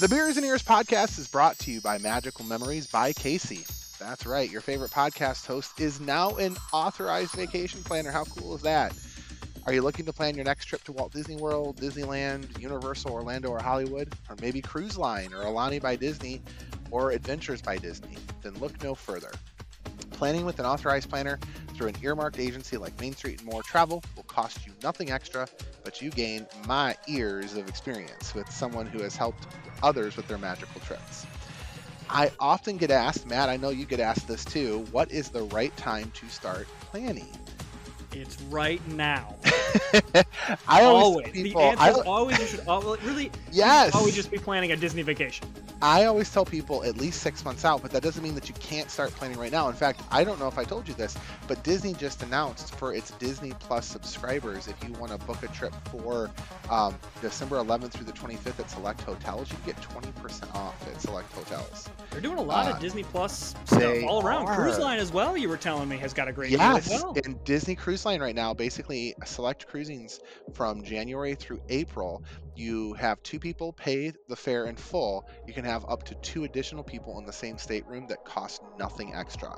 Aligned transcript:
The 0.00 0.08
Beers 0.08 0.38
and 0.38 0.46
Ears 0.46 0.62
podcast 0.62 1.18
is 1.18 1.28
brought 1.28 1.58
to 1.58 1.70
you 1.70 1.82
by 1.82 1.98
Magical 1.98 2.46
Memories 2.46 2.86
by 2.86 3.12
Casey. 3.12 3.66
That's 3.98 4.24
right, 4.24 4.50
your 4.50 4.62
favorite 4.62 4.92
podcast 4.92 5.44
host 5.44 5.78
is 5.78 6.00
now 6.00 6.36
an 6.36 6.56
authorized 6.72 7.32
vacation 7.32 7.84
planner. 7.84 8.10
How 8.10 8.24
cool 8.24 8.54
is 8.54 8.62
that? 8.62 8.94
Are 9.66 9.74
you 9.74 9.82
looking 9.82 10.06
to 10.06 10.12
plan 10.14 10.36
your 10.36 10.46
next 10.46 10.64
trip 10.64 10.82
to 10.84 10.92
Walt 10.92 11.12
Disney 11.12 11.36
World, 11.36 11.76
Disneyland, 11.76 12.58
Universal, 12.58 13.12
Orlando, 13.12 13.50
or 13.50 13.60
Hollywood? 13.60 14.14
Or 14.30 14.36
maybe 14.40 14.62
Cruise 14.62 14.96
Line, 14.96 15.34
or 15.34 15.44
Aulani 15.44 15.82
by 15.82 15.96
Disney, 15.96 16.40
or 16.90 17.10
Adventures 17.10 17.60
by 17.60 17.76
Disney? 17.76 18.16
Then 18.40 18.54
look 18.54 18.82
no 18.82 18.94
further. 18.94 19.32
Planning 20.20 20.44
with 20.44 20.58
an 20.58 20.66
authorized 20.66 21.08
planner 21.08 21.38
through 21.74 21.88
an 21.88 21.94
earmarked 22.02 22.38
agency 22.38 22.76
like 22.76 23.00
Main 23.00 23.16
Street 23.16 23.40
and 23.40 23.50
More 23.50 23.62
Travel 23.62 24.02
will 24.14 24.24
cost 24.24 24.66
you 24.66 24.74
nothing 24.82 25.10
extra, 25.10 25.48
but 25.82 26.02
you 26.02 26.10
gain 26.10 26.46
my 26.66 26.94
years 27.06 27.56
of 27.56 27.66
experience 27.70 28.34
with 28.34 28.52
someone 28.52 28.84
who 28.84 29.00
has 29.00 29.16
helped 29.16 29.46
others 29.82 30.18
with 30.18 30.28
their 30.28 30.36
magical 30.36 30.78
trips. 30.82 31.24
I 32.10 32.30
often 32.38 32.76
get 32.76 32.90
asked, 32.90 33.26
Matt, 33.26 33.48
I 33.48 33.56
know 33.56 33.70
you 33.70 33.86
get 33.86 33.98
asked 33.98 34.28
this 34.28 34.44
too, 34.44 34.86
what 34.90 35.10
is 35.10 35.30
the 35.30 35.44
right 35.44 35.74
time 35.78 36.10
to 36.16 36.28
start 36.28 36.68
planning? 36.90 37.39
It's 38.12 38.40
right 38.42 38.86
now. 38.88 39.36
I 40.66 40.82
always, 40.82 41.04
always. 41.04 41.30
people, 41.32 41.60
the 41.60 41.66
answer 41.68 41.82
I, 41.82 41.90
is 41.90 41.96
always. 41.98 42.38
You 42.40 42.46
should 42.46 42.66
always, 42.66 43.02
really. 43.02 43.30
Yes. 43.52 43.94
Always 43.94 44.14
just 44.14 44.30
be 44.30 44.38
planning 44.38 44.72
a 44.72 44.76
Disney 44.76 45.02
vacation. 45.02 45.46
I 45.82 46.04
always 46.04 46.30
tell 46.30 46.44
people 46.44 46.84
at 46.84 46.98
least 46.98 47.22
six 47.22 47.44
months 47.44 47.64
out, 47.64 47.80
but 47.80 47.90
that 47.92 48.02
doesn't 48.02 48.22
mean 48.22 48.34
that 48.34 48.48
you 48.48 48.54
can't 48.56 48.90
start 48.90 49.10
planning 49.12 49.38
right 49.38 49.52
now. 49.52 49.68
In 49.68 49.74
fact, 49.74 50.02
I 50.10 50.24
don't 50.24 50.38
know 50.38 50.48
if 50.48 50.58
I 50.58 50.64
told 50.64 50.86
you 50.88 50.92
this, 50.94 51.16
but 51.48 51.62
Disney 51.62 51.94
just 51.94 52.22
announced 52.22 52.74
for 52.74 52.92
its 52.92 53.12
Disney 53.12 53.52
Plus 53.60 53.86
subscribers, 53.86 54.68
if 54.68 54.76
you 54.86 54.92
want 54.94 55.12
to 55.12 55.18
book 55.26 55.42
a 55.42 55.48
trip 55.48 55.72
for 55.90 56.30
um, 56.68 56.96
December 57.22 57.56
11th 57.56 57.92
through 57.92 58.06
the 58.06 58.12
25th 58.12 58.60
at 58.60 58.70
select 58.70 59.00
hotels, 59.02 59.50
you 59.50 59.56
can 59.64 59.66
get 59.72 59.76
20% 59.80 60.54
off 60.54 60.86
at 60.86 61.00
select 61.00 61.32
hotels. 61.32 61.88
They're 62.10 62.20
doing 62.20 62.38
a 62.38 62.42
lot 62.42 62.66
Uh, 62.66 62.74
of 62.74 62.80
Disney 62.80 63.04
Plus 63.04 63.54
stuff 63.64 64.04
all 64.06 64.22
around. 64.26 64.46
Cruise. 64.48 64.78
Line 64.78 64.98
as 64.98 65.12
well. 65.12 65.36
You 65.36 65.48
were 65.48 65.56
telling 65.56 65.88
me 65.88 65.96
has 65.98 66.12
got 66.12 66.28
a 66.28 66.32
great 66.32 66.50
deal 66.50 66.58
Yes, 66.58 66.90
as 66.92 67.02
well. 67.02 67.16
and 67.24 67.42
Disney 67.44 67.74
Cruise 67.74 67.99
Line 68.04 68.20
right 68.20 68.34
now, 68.34 68.54
basically 68.54 69.14
select 69.24 69.66
cruisings 69.66 70.20
from 70.52 70.82
January 70.82 71.34
through 71.34 71.60
April. 71.68 72.22
You 72.54 72.94
have 72.94 73.22
two 73.22 73.38
people 73.38 73.72
pay 73.72 74.12
the 74.28 74.36
fare 74.36 74.66
in 74.66 74.76
full. 74.76 75.24
You 75.46 75.54
can 75.54 75.64
have 75.64 75.84
up 75.88 76.02
to 76.04 76.14
two 76.22 76.44
additional 76.44 76.84
people 76.84 77.18
in 77.18 77.24
the 77.26 77.32
same 77.32 77.58
stateroom 77.58 78.06
that 78.08 78.24
cost 78.24 78.60
nothing 78.78 79.14
extra. 79.14 79.54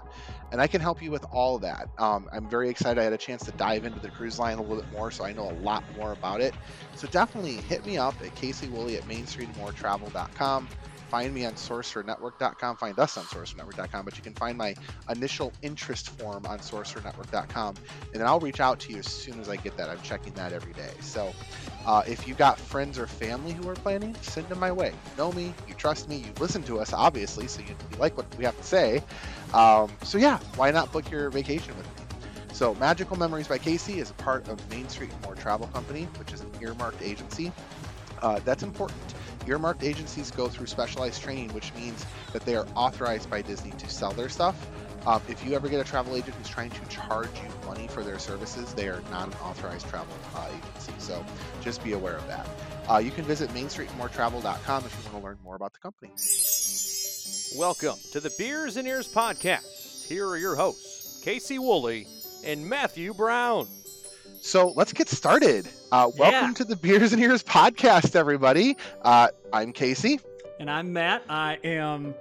And 0.51 0.61
I 0.61 0.67
can 0.67 0.81
help 0.81 1.03
you 1.03 1.11
with 1.11 1.25
all 1.31 1.59
that. 1.61 1.89
Um, 1.99 2.27
I'm 2.33 2.49
very 2.49 2.69
excited. 2.71 3.01
I 3.01 3.05
had 3.05 3.13
a 3.13 3.19
chance 3.19 3.45
to 3.45 3.53
dive 3.53 3.85
into 3.85 4.01
the 4.01 4.11
cruise 4.11 4.39
line 4.39 4.59
a 4.59 4.63
little 4.63 4.77
bit 4.77 4.91
more, 4.91 5.11
so 5.11 5.25
I 5.25 5.33
know 5.33 5.49
a 5.49 5.53
lot 5.53 5.85
more 5.89 6.13
about 6.13 6.41
it. 6.41 6.55
So 6.95 7.07
definitely 7.09 7.61
hit 7.61 7.85
me 7.85 7.97
up 7.99 8.17
at 8.25 8.35
Casey 8.35 8.69
Woolley 8.69 8.97
at 8.97 9.05
MainStreetMoreTravel.com. 9.05 10.71
Find 11.13 11.35
me 11.35 11.45
on 11.45 11.53
SorcererNetwork.com. 11.53 12.77
Find 12.79 12.99
us 12.99 13.19
on 13.19 13.25
SorcererNetwork.com. 13.25 14.07
But 14.07 14.17
you 14.17 14.23
can 14.23 14.33
find 14.33 14.57
my 14.57 14.75
initial 15.11 15.53
interest 15.61 16.09
form 16.19 16.47
on 16.47 16.61
SorcererNetwork.com, 16.61 17.75
and 18.13 18.15
then 18.15 18.27
I'll 18.27 18.41
reach 18.41 18.61
out 18.61 18.81
to 18.81 18.93
you 18.95 19.01
as 19.01 19.09
soon 19.09 19.39
as 19.39 19.51
I 19.51 19.57
get 19.57 19.77
that. 19.77 19.91
I'm 19.91 20.01
checking 20.01 20.33
that 20.33 20.55
every 20.55 20.73
day. 20.73 20.89
So 21.03 21.35
uh, 21.85 22.03
if 22.07 22.27
you've 22.27 22.39
got 22.39 22.59
friends 22.59 22.99
or 22.99 23.07
family 23.07 23.53
who 23.53 23.69
are 23.69 23.75
planning, 23.75 24.17
send 24.23 24.49
them 24.49 24.59
my 24.59 24.73
way. 24.73 24.89
You 24.89 25.17
know 25.19 25.33
me, 25.33 25.53
you 25.69 25.75
trust 25.75 26.09
me, 26.09 26.17
you 26.17 26.33
listen 26.41 26.63
to 26.63 26.81
us, 26.81 26.95
obviously, 26.95 27.47
so 27.47 27.61
you, 27.61 27.77
you 27.91 27.99
like 27.99 28.17
what 28.17 28.35
we 28.39 28.47
have 28.47 28.57
to 28.57 28.65
say. 28.65 29.03
Um, 29.53 29.91
so 30.03 30.17
yeah, 30.17 30.39
why 30.57 30.71
not 30.71 30.93
book 30.93 31.11
your 31.11 31.29
vacation 31.29 31.77
with 31.77 31.85
me? 31.85 32.05
So 32.55 32.75
Magical 32.77 33.19
Memories 33.19 33.49
by 33.49 33.59
Casey 33.59 34.01
is 34.01 34.09
a 34.09 34.15
part 34.15 34.49
of 34.49 34.71
Main 34.71 34.89
Street 34.89 35.11
More 35.25 35.35
Travel 35.35 35.67
Company, 35.75 36.09
which 36.19 36.33
is 36.33 36.41
an 36.41 36.51
earmarked 36.63 37.03
agency. 37.03 37.53
Uh, 38.23 38.41
that's 38.47 38.63
important. 38.63 39.15
Earmarked 39.47 39.83
agencies 39.83 40.31
go 40.31 40.49
through 40.49 40.67
specialized 40.67 41.23
training, 41.23 41.53
which 41.53 41.75
means 41.75 42.05
that 42.33 42.45
they 42.45 42.55
are 42.55 42.67
authorized 42.75 43.29
by 43.29 43.43
Disney 43.43 43.73
to 43.73 43.89
sell 43.89 44.13
their 44.13 44.29
stuff. 44.29 44.69
Um, 45.07 45.21
if 45.29 45.45
you 45.45 45.55
ever 45.55 45.69
get 45.69 45.81
a 45.81 45.85
travel 45.85 46.15
agent 46.15 46.35
who's 46.37 46.49
trying 46.49 46.71
to 46.71 46.89
charge 46.89 47.29
you 47.43 47.67
money 47.67 47.89
for 47.89 48.05
their 48.05 48.21
services, 48.21 48.73
they 48.73 48.87
are 48.89 49.03
not 49.11 49.29
an 49.29 49.35
authorized 49.43 49.89
travel 49.89 50.15
uh, 50.37 50.47
agency. 50.49 50.93
So 50.99 51.25
just 51.61 51.83
be 51.83 51.93
aware 51.93 52.17
of 52.17 52.27
that. 52.29 52.49
Uh, 52.89 52.99
you 52.99 53.11
can 53.11 53.25
visit 53.25 53.51
mainstreetmoretravel.com 53.51 54.85
if 54.85 54.97
you 54.97 55.11
want 55.11 55.23
to 55.23 55.25
learn 55.25 55.39
more 55.45 55.57
about 55.57 55.73
the 55.73 55.81
company. 55.81 56.13
Welcome 57.57 57.99
to 58.13 58.21
the 58.21 58.33
Beers 58.39 58.77
and 58.77 58.87
Ears 58.87 59.13
podcast. 59.13 60.07
Here 60.07 60.27
are 60.27 60.37
your 60.37 60.55
hosts, 60.55 61.21
Casey 61.25 61.59
Woolley 61.59 62.07
and 62.45 62.67
Matthew 62.67 63.13
Brown. 63.13 63.67
So 64.45 64.73
let's 64.75 64.93
get 64.93 65.09
started. 65.09 65.69
Uh, 65.93 66.11
welcome 66.19 66.49
Yeah. 66.49 66.55
to 66.55 66.65
the 66.65 66.75
Beers 66.75 67.13
and 67.13 67.23
Ears 67.23 67.45
podcast, 67.45 68.17
everybody. 68.17 68.77
Uh, 69.03 69.29
I'm 69.53 69.73
Casey. 69.73 70.19
And 70.59 70.69
I'm 70.69 70.93
Matt. 70.93 71.23
I 71.29 71.59
am. 71.63 72.13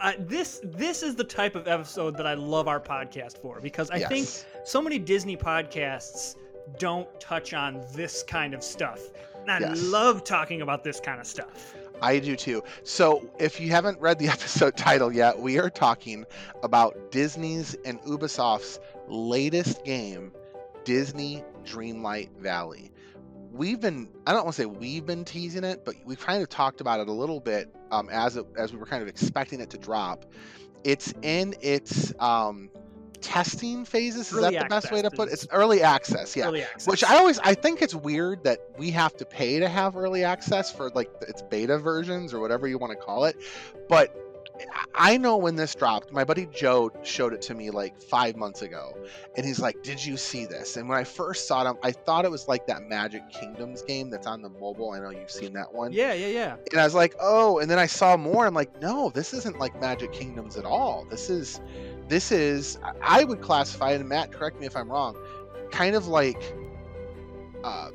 I, 0.00 0.16
this 0.18 0.62
this 0.64 1.02
is 1.02 1.14
the 1.14 1.24
type 1.24 1.54
of 1.54 1.68
episode 1.68 2.16
that 2.16 2.26
I 2.26 2.32
love 2.32 2.68
our 2.68 2.80
podcast 2.80 3.36
for 3.36 3.60
because 3.60 3.90
I 3.90 3.98
think 4.00 4.26
so 4.64 4.80
many 4.80 4.98
Disney 4.98 5.36
podcasts 5.36 6.36
don't 6.78 7.06
touch 7.20 7.52
on 7.52 7.84
this 7.92 8.22
kind 8.22 8.54
of 8.54 8.62
stuff. 8.62 9.00
And 9.42 9.50
I 9.50 9.58
Yes. 9.60 9.82
love 9.82 10.24
talking 10.24 10.62
about 10.62 10.82
this 10.82 11.00
kind 11.00 11.20
of 11.20 11.26
stuff. 11.26 11.74
I 12.00 12.18
do 12.18 12.34
too. 12.34 12.64
So, 12.82 13.28
if 13.38 13.60
you 13.60 13.68
haven't 13.68 14.00
read 14.00 14.18
the 14.18 14.28
episode 14.36 14.74
title 14.74 15.12
yet, 15.12 15.38
we 15.38 15.58
are 15.58 15.68
talking 15.68 16.24
about 16.62 17.12
Disney's 17.12 17.76
and 17.84 18.00
Ubisoft's 18.04 18.80
latest 19.06 19.84
game, 19.84 20.32
Disney 20.84 21.44
Dreamlight 21.64 22.30
Valley. 22.38 22.92
We've 23.52 23.80
been, 23.80 24.08
I 24.26 24.32
don't 24.32 24.44
want 24.44 24.56
to 24.56 24.62
say 24.62 24.66
we've 24.66 25.04
been 25.04 25.24
teasing 25.24 25.64
it, 25.64 25.84
but 25.84 25.94
we've 26.04 26.18
kind 26.18 26.42
of 26.42 26.48
talked 26.48 26.80
about 26.80 27.00
it 27.00 27.08
a 27.08 27.12
little 27.12 27.40
bit 27.40 27.74
um, 27.90 28.08
as, 28.10 28.36
it, 28.36 28.46
as 28.56 28.72
we 28.72 28.78
were 28.78 28.86
kind 28.86 29.02
of 29.02 29.08
expecting 29.08 29.60
it 29.60 29.68
to 29.70 29.78
drop. 29.78 30.24
It's 30.84 31.12
in 31.22 31.54
its 31.60 32.14
um, 32.18 32.70
testing 33.20 33.84
phases. 33.84 34.32
Is 34.32 34.38
Early 34.38 34.56
that 34.56 34.64
the 34.64 34.68
best 34.68 34.90
way 34.90 35.02
to 35.02 35.10
put 35.10 35.28
it? 35.28 35.32
It's 35.32 35.46
early 35.50 35.82
access, 35.82 36.34
yeah. 36.34 36.46
Early 36.46 36.62
access. 36.62 36.86
Which 36.86 37.04
I 37.04 37.16
always 37.16 37.38
I 37.38 37.54
think 37.54 37.82
it's 37.82 37.94
weird 37.94 38.44
that 38.44 38.60
we 38.78 38.90
have 38.90 39.16
to 39.18 39.24
pay 39.24 39.60
to 39.60 39.68
have 39.68 39.96
early 39.96 40.24
access 40.24 40.72
for 40.72 40.90
like 40.90 41.10
its 41.22 41.42
beta 41.42 41.78
versions 41.78 42.34
or 42.34 42.40
whatever 42.40 42.66
you 42.66 42.78
want 42.78 42.98
to 42.98 43.04
call 43.04 43.24
it. 43.24 43.36
But 43.88 44.31
I 44.94 45.16
know 45.16 45.36
when 45.36 45.56
this 45.56 45.74
dropped, 45.74 46.12
my 46.12 46.24
buddy 46.24 46.46
Joe 46.52 46.90
showed 47.02 47.32
it 47.32 47.42
to 47.42 47.54
me 47.54 47.70
like 47.70 48.00
five 48.00 48.36
months 48.36 48.62
ago, 48.62 48.96
and 49.36 49.46
he's 49.46 49.58
like, 49.58 49.82
"Did 49.82 50.04
you 50.04 50.16
see 50.16 50.44
this?" 50.44 50.76
And 50.76 50.88
when 50.88 50.98
I 50.98 51.04
first 51.04 51.48
saw 51.48 51.68
it, 51.68 51.76
I 51.82 51.92
thought 51.92 52.24
it 52.24 52.30
was 52.30 52.48
like 52.48 52.66
that 52.66 52.82
Magic 52.82 53.22
Kingdoms 53.30 53.82
game 53.82 54.10
that's 54.10 54.26
on 54.26 54.42
the 54.42 54.50
mobile. 54.50 54.90
I 54.90 55.00
know 55.00 55.10
you've 55.10 55.30
seen 55.30 55.52
that 55.54 55.72
one. 55.72 55.92
yeah, 55.92 56.12
yeah, 56.12 56.26
yeah. 56.26 56.56
And 56.70 56.80
I 56.80 56.84
was 56.84 56.94
like, 56.94 57.14
"Oh!" 57.20 57.58
And 57.58 57.70
then 57.70 57.78
I 57.78 57.86
saw 57.86 58.16
more. 58.16 58.46
I'm 58.46 58.54
like, 58.54 58.80
"No, 58.80 59.10
this 59.10 59.32
isn't 59.32 59.58
like 59.58 59.80
Magic 59.80 60.12
Kingdoms 60.12 60.56
at 60.56 60.64
all. 60.64 61.06
This 61.08 61.30
is, 61.30 61.60
this 62.08 62.30
is. 62.30 62.78
I 63.00 63.24
would 63.24 63.40
classify 63.40 63.92
it. 63.92 64.00
And 64.00 64.08
Matt, 64.08 64.32
correct 64.32 64.60
me 64.60 64.66
if 64.66 64.76
I'm 64.76 64.90
wrong. 64.90 65.16
Kind 65.70 65.96
of 65.96 66.06
like, 66.06 66.54
uh, 67.64 67.90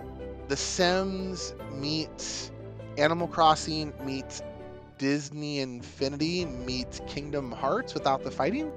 The 0.48 0.58
Sims 0.58 1.54
meets 1.74 2.52
Animal 2.98 3.28
Crossing 3.28 3.94
meets 4.04 4.42
Disney 4.98 5.60
Infinity 5.60 6.46
meets 6.46 7.02
Kingdom 7.08 7.52
Hearts 7.52 7.94
without 7.94 8.24
the 8.24 8.32
fighting. 8.32 8.72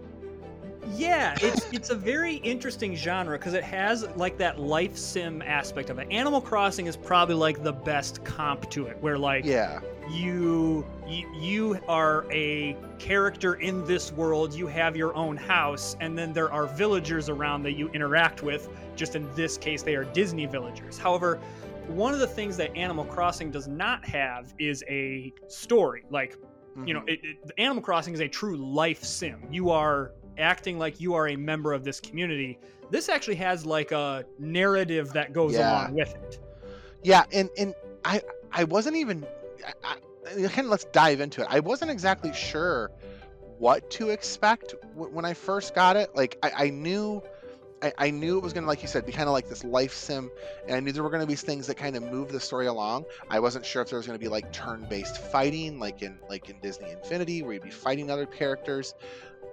Yeah, 0.97 1.37
it's 1.41 1.67
it's 1.73 1.91
a 1.91 1.95
very 1.95 2.37
interesting 2.37 2.97
genre 2.97 3.39
because 3.39 3.55
it 3.55 3.63
has 3.63 4.07
like 4.17 4.39
that 4.39 4.59
life 4.59 4.97
sim 4.97 5.43
aspect 5.43 5.91
of 5.91 5.99
it. 5.99 6.09
Animal 6.11 6.41
Crossing 6.41 6.87
is 6.87 6.97
probably 6.97 7.35
like 7.35 7.63
the 7.63 7.73
best 7.73 8.25
comp 8.25 8.69
to 8.71 8.87
it, 8.87 8.97
where 9.01 9.19
like 9.19 9.45
Yeah, 9.45 9.81
you, 10.11 10.85
you 11.07 11.29
you 11.35 11.79
are 11.87 12.27
a 12.33 12.77
character 12.99 13.55
in 13.55 13.85
this 13.87 14.13
world 14.13 14.53
you 14.53 14.67
have 14.67 14.97
your 14.97 15.15
own 15.15 15.37
house 15.37 15.97
and 16.01 16.19
then 16.19 16.33
there 16.33 16.53
are 16.53 16.67
villagers 16.67 17.29
around 17.29 17.63
that 17.63 17.73
you 17.73 17.89
interact 17.91 18.43
with 18.43 18.69
just 18.97 19.15
in 19.15 19.33
this 19.35 19.57
case 19.57 19.83
they 19.83 19.95
are 19.95 20.05
disney 20.05 20.47
villagers 20.47 20.99
however 20.99 21.41
one 21.95 22.15
of 22.15 22.21
the 22.21 22.27
things 22.27 22.57
that 22.57 22.75
animal 22.77 23.05
crossing 23.05 23.51
does 23.51 23.69
not 23.69 24.05
have 24.07 24.55
is 24.59 24.85
a 24.89 25.33
story 25.49 26.05
like 26.11 26.37
you 26.87 26.95
know 26.95 27.01
Mhm. 27.01 27.09
it, 27.09 27.21
it, 27.23 27.37
animal 27.59 27.83
crossing 27.83 28.15
is 28.15 28.21
a 28.21 28.29
true 28.29 28.57
life 28.57 29.03
sim 29.03 29.43
you 29.51 29.71
are 29.71 30.13
acting 30.39 30.79
like 30.79 31.01
you 31.01 31.15
are 31.15 31.29
a 31.29 31.37
member 31.37 31.73
of 31.73 31.85
this 31.85 32.01
community 32.01 32.59
this 32.91 33.09
actually 33.09 33.35
has 33.35 33.67
like 33.67 33.93
a 33.93 34.25
narrative 34.39 35.13
that 35.13 35.33
goes 35.33 35.55
Yeah. 35.55 35.71
along 35.71 35.95
with 35.95 36.15
it 36.15 36.39
yeah, 37.03 37.25
and 37.33 37.49
and 37.59 37.75
I 38.05 38.21
I 38.53 38.65
wasn't 38.65 38.97
even. 38.97 39.27
I, 39.85 39.97
I, 40.35 40.47
of 40.47 40.69
let's 40.69 40.85
dive 40.85 41.21
into 41.21 41.43
it. 41.43 41.47
I 41.51 41.61
wasn't 41.61 41.91
exactly 41.91 42.33
sure 42.33 42.91
what 43.59 43.91
to 43.93 44.11
expect 44.11 44.75
w- 44.95 45.11
when 45.11 45.25
I 45.25 45.35
first 45.35 45.75
got 45.75 45.97
it. 45.97 46.15
Like 46.15 46.39
I, 46.43 46.67
I 46.67 46.71
knew. 46.71 47.23
I, 47.83 47.93
I 47.99 48.11
knew 48.11 48.37
it 48.37 48.43
was 48.43 48.53
going 48.53 48.65
to, 48.65 48.69
like 48.69 48.83
you 48.83 48.89
said, 48.89 49.07
be 49.07 49.13
kind 49.13 49.29
of 49.29 49.33
like 49.33 49.49
this 49.49 49.65
life 49.65 49.95
sim, 49.95 50.31
and 50.67 50.77
I 50.77 50.81
knew 50.81 50.93
there 50.93 51.03
were 51.03 51.11
going 51.11 51.23
to 51.23 51.27
be 51.27 51.35
things 51.35 51.67
that 51.69 51.77
kind 51.77 51.97
of 51.97 52.03
move 52.03 52.31
the 52.31 52.41
story 52.41 52.67
along. 52.67 53.05
I 53.31 53.41
wasn't 53.41 53.65
sure 53.65 53.83
if 53.83 53.89
there 53.89 53.99
was 53.99 54.07
going 54.07 54.19
to 54.19 54.23
be 54.23 54.29
like 54.29 54.53
turn-based 54.53 55.19
fighting, 55.19 55.79
like 55.79 56.03
in 56.03 56.19
like 56.29 56.49
in 56.51 56.61
Disney 56.61 56.91
Infinity, 56.91 57.43
where 57.43 57.55
you'd 57.55 57.63
be 57.63 57.71
fighting 57.71 58.11
other 58.11 58.27
characters. 58.27 58.95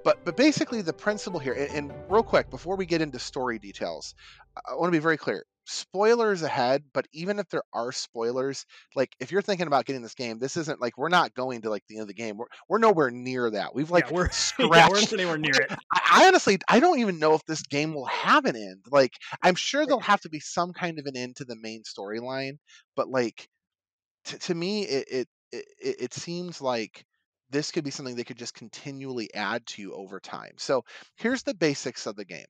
But 0.03 0.23
but 0.25 0.37
basically, 0.37 0.81
the 0.81 0.93
principle 0.93 1.39
here, 1.39 1.53
and, 1.53 1.69
and 1.71 1.93
real 2.09 2.23
quick 2.23 2.49
before 2.49 2.75
we 2.75 2.85
get 2.85 3.01
into 3.01 3.19
story 3.19 3.59
details, 3.59 4.15
I 4.55 4.75
want 4.75 4.87
to 4.87 4.91
be 4.91 4.99
very 5.01 5.17
clear. 5.17 5.45
Spoilers 5.67 6.43
ahead, 6.43 6.83
but 6.93 7.07
even 7.11 7.39
if 7.39 7.49
there 7.49 7.63
are 7.73 7.91
spoilers, 7.91 8.65
like 8.95 9.15
if 9.19 9.31
you're 9.31 9.41
thinking 9.41 9.67
about 9.67 9.85
getting 9.85 10.01
this 10.01 10.15
game, 10.15 10.39
this 10.39 10.57
isn't 10.57 10.81
like 10.81 10.97
we're 10.97 11.09
not 11.09 11.33
going 11.33 11.61
to 11.61 11.69
like 11.69 11.83
the 11.87 11.95
end 11.95 12.03
of 12.03 12.07
the 12.07 12.13
game. 12.13 12.37
We're 12.37 12.47
we're 12.69 12.79
nowhere 12.79 13.11
near 13.11 13.49
that. 13.51 13.75
We've 13.75 13.91
like 13.91 14.05
yeah, 14.09 14.15
we're, 14.15 14.29
scratched. 14.29 15.11
yeah, 15.11 15.25
we're 15.25 15.37
near 15.37 15.51
it. 15.55 15.71
I, 15.93 16.23
I 16.23 16.27
honestly 16.27 16.57
I 16.67 16.79
don't 16.79 16.99
even 16.99 17.19
know 17.19 17.33
if 17.33 17.45
this 17.45 17.61
game 17.61 17.93
will 17.93 18.05
have 18.05 18.45
an 18.45 18.55
end. 18.55 18.85
Like 18.89 19.13
I'm 19.43 19.55
sure 19.55 19.85
there'll 19.85 19.99
have 19.99 20.21
to 20.21 20.29
be 20.29 20.39
some 20.39 20.73
kind 20.73 20.99
of 20.99 21.05
an 21.05 21.17
end 21.17 21.35
to 21.37 21.45
the 21.45 21.57
main 21.57 21.83
storyline, 21.83 22.57
but 22.95 23.09
like 23.09 23.47
to, 24.25 24.39
to 24.39 24.55
me 24.55 24.83
it, 24.83 25.07
it 25.11 25.27
it 25.51 25.65
it 25.99 26.13
seems 26.13 26.61
like 26.61 27.05
this 27.49 27.71
could 27.71 27.83
be 27.83 27.91
something 27.91 28.15
they 28.15 28.23
could 28.23 28.37
just 28.37 28.53
continually 28.53 29.33
add 29.33 29.65
to 29.65 29.93
over 29.93 30.19
time. 30.19 30.51
So 30.57 30.83
here's 31.15 31.43
the 31.43 31.53
basics 31.53 32.05
of 32.05 32.15
the 32.15 32.25
game 32.25 32.45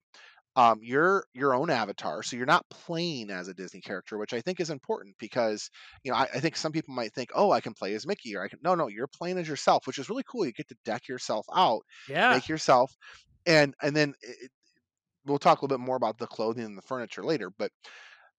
um, 0.58 0.80
you're 0.82 1.24
your 1.34 1.54
own 1.54 1.70
avatar, 1.70 2.24
so 2.24 2.36
you're 2.36 2.48
not 2.48 2.68
playing 2.70 3.30
as 3.30 3.48
a 3.48 3.54
Disney 3.54 3.80
character, 3.80 4.18
which 4.18 4.34
I 4.34 4.42
think 4.42 4.60
is 4.60 4.72
important 4.72 5.16
because 5.20 5.70
you 6.04 6.12
know 6.12 6.18
I, 6.18 6.24
I, 6.24 6.40
think 6.40 6.58
some 6.58 6.72
people 6.72 6.96
might 6.96 7.14
think, 7.14 7.30
oh, 7.36 7.52
I 7.52 7.62
can 7.62 7.76
play 7.76 7.94
as 7.94 8.08
Mickey, 8.08 8.36
or 8.36 8.44
I 8.44 8.48
can. 8.48 8.58
No, 8.64 8.74
no, 8.74 8.88
you're 8.88 9.08
playing 9.08 9.38
as 9.38 9.48
yourself, 9.48 9.86
which 9.86 10.00
is 10.00 10.10
really 10.10 10.24
cool. 10.28 10.48
You 10.48 10.52
get 10.52 10.68
to 10.70 10.78
deck 10.84 11.08
yourself 11.08 11.46
out, 11.56 11.84
yeah, 12.10 12.34
make 12.34 12.50
yourself, 12.50 12.92
and 13.46 13.76
and 13.84 13.96
then 13.96 14.16
it, 14.24 14.50
we'll 15.28 15.38
talk 15.38 15.62
a 15.62 15.64
little 15.64 15.78
bit 15.78 15.86
more 15.86 15.96
about 15.96 16.18
the 16.18 16.26
clothing 16.26 16.66
and 16.66 16.78
the 16.78 16.84
furniture 16.84 17.24
later, 17.24 17.50
but. 17.58 17.72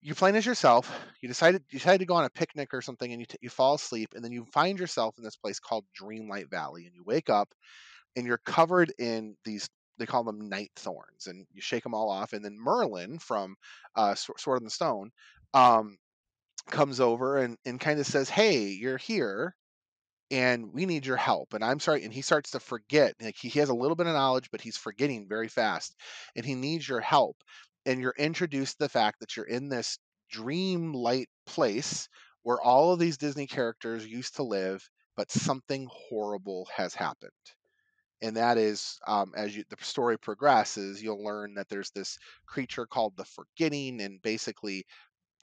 You're 0.01 0.15
playing 0.15 0.37
as 0.37 0.47
yourself. 0.47 0.89
You 1.21 1.29
decided 1.29 1.65
you 1.73 1.81
decided 1.81 1.99
to 1.99 2.07
go 2.07 2.15
on 2.15 2.25
a 2.25 2.31
picnic 2.31 2.73
or 2.73 2.81
something, 2.81 3.11
and 3.11 3.21
you 3.21 3.27
t- 3.27 3.39
you 3.41 3.49
fall 3.49 3.75
asleep, 3.75 4.11
and 4.15 4.25
then 4.25 4.31
you 4.31 4.47
find 4.53 4.79
yourself 4.79 5.17
in 5.19 5.25
this 5.25 5.35
place 5.35 5.59
called 5.59 5.87
Dreamlight 6.01 6.49
Valley, 6.49 6.87
and 6.87 6.95
you 6.95 7.03
wake 7.05 7.29
up, 7.29 7.49
and 8.15 8.25
you're 8.25 8.39
covered 8.39 8.93
in 9.01 9.35
these 9.45 9.69
they 9.99 10.07
call 10.07 10.25
them 10.25 10.49
night 10.49 10.71
thorns, 10.77 11.27
and 11.27 11.47
you 11.53 11.61
shake 11.61 11.83
them 11.83 11.95
all 11.95 12.11
off. 12.11 12.33
And 12.33 12.45
then 12.45 12.59
Merlin 12.59 13.19
from 13.19 13.57
uh, 13.97 14.15
Sword 14.15 14.61
in 14.61 14.65
the 14.65 14.71
Stone 14.71 15.11
um, 15.55 15.99
comes 16.71 17.01
over 17.01 17.39
and, 17.39 17.57
and 17.65 17.81
kind 17.81 18.01
of 18.01 18.07
says, 18.07 18.29
"Hey, 18.31 18.69
you're 18.69 18.99
here, 18.99 19.55
and 20.31 20.73
we 20.73 20.87
need 20.87 21.07
your 21.07 21.17
help." 21.17 21.55
And 21.55 21.65
I'm 21.65 21.81
sorry, 21.81 22.05
and 22.05 22.13
he 22.13 22.23
starts 22.23 22.53
to 22.53 22.61
forget. 22.61 23.15
Like 23.21 23.37
he, 23.39 23.49
he 23.49 23.59
has 23.61 23.71
a 23.71 23.75
little 23.75 23.97
bit 23.97 24.07
of 24.07 24.15
knowledge, 24.15 24.51
but 24.51 24.61
he's 24.61 24.77
forgetting 24.77 25.29
very 25.29 25.49
fast, 25.49 25.95
and 26.37 26.45
he 26.47 26.55
needs 26.55 26.89
your 26.89 27.01
help. 27.01 27.37
And 27.87 28.01
you're 28.01 28.15
introduced 28.19 28.79
to 28.79 28.85
the 28.85 28.89
fact 28.89 29.21
that 29.21 29.37
you're 29.37 29.47
in 29.47 29.69
this 29.69 29.99
dream 30.31 30.93
light 30.93 31.29
place 31.47 32.09
where 32.43 32.61
all 32.61 32.93
of 32.93 32.99
these 32.99 33.19
Disney 33.19 33.47
characters 33.47 34.07
used 34.07 34.37
to 34.37 34.43
live, 34.43 34.89
but 35.17 35.31
something 35.31 35.89
horrible 35.91 36.69
has 36.75 36.95
happened 36.95 37.33
and 38.23 38.37
that 38.37 38.59
is 38.59 38.99
um, 39.07 39.33
as 39.37 39.57
you, 39.57 39.65
the 39.71 39.77
story 39.81 40.19
progresses 40.19 41.03
you'll 41.03 41.23
learn 41.23 41.55
that 41.55 41.69
there's 41.69 41.91
this 41.91 42.19
creature 42.47 42.87
called 42.87 43.17
the 43.17 43.25
forgetting 43.25 44.01
and 44.01 44.21
basically 44.23 44.85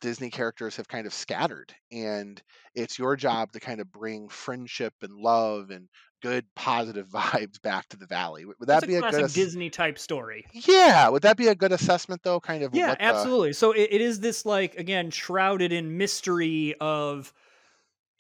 disney 0.01 0.30
characters 0.30 0.75
have 0.75 0.88
kind 0.88 1.07
of 1.07 1.13
scattered 1.13 1.74
and 1.92 2.42
it's 2.74 3.00
your 3.00 3.16
job 3.16 3.51
to 3.51 3.60
kind 3.60 3.80
of 3.80 3.92
bring 3.92 4.27
friendship 4.27 4.94
and 5.01 5.13
love 5.13 5.69
and 5.69 5.88
good 6.25 6.45
positive 6.56 7.07
vibes 7.13 7.62
back 7.62 7.88
to 7.89 7.98
the 7.98 8.07
valley. 8.07 8.45
Would 8.45 8.57
that 8.68 8.88
be 8.88 8.95
a, 8.95 9.01
good 9.01 9.24
ass- 9.24 9.33
disney 9.33 9.69
type 9.69 10.00
story. 10.00 10.45
Yeah 10.54 11.10
would 11.10 11.22
that 11.22 11.38
be 11.38 11.48
a 11.48 11.56
good 11.56 11.72
assessment 11.72 12.22
though 12.24 12.39
kind 12.39 12.63
of 12.63 12.74
yeah 12.74 12.95
the... 12.95 13.04
absolutely 13.04 13.54
so 13.54 13.72
it, 13.72 13.89
it 13.92 14.01
is 14.01 14.19
this 14.19 14.45
like 14.45 14.75
again 14.75 15.12
shrouded 15.12 15.72
in 15.72 15.98
mystery 15.98 16.74
of 16.81 17.31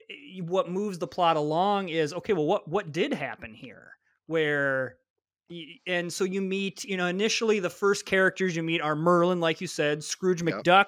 eh, 0.09 0.41
what 0.41 0.69
moves 0.69 0.99
the 0.99 1.07
plot 1.07 1.35
along 1.35 1.89
is 1.89 2.13
okay 2.13 2.33
well 2.33 2.45
what 2.45 2.67
what 2.67 2.91
did 2.91 3.13
happen 3.13 3.53
here 3.53 3.91
where 4.27 4.95
and 5.85 6.11
so 6.11 6.23
you 6.23 6.41
meet 6.41 6.83
you 6.83 6.97
know 6.97 7.05
initially 7.05 7.59
the 7.59 7.69
first 7.69 8.05
characters 8.05 8.55
you 8.55 8.63
meet 8.63 8.81
are 8.81 8.95
merlin 8.95 9.39
like 9.39 9.61
you 9.61 9.67
said 9.67 10.03
scrooge 10.03 10.41
yep. 10.41 10.63
mcduck 10.63 10.85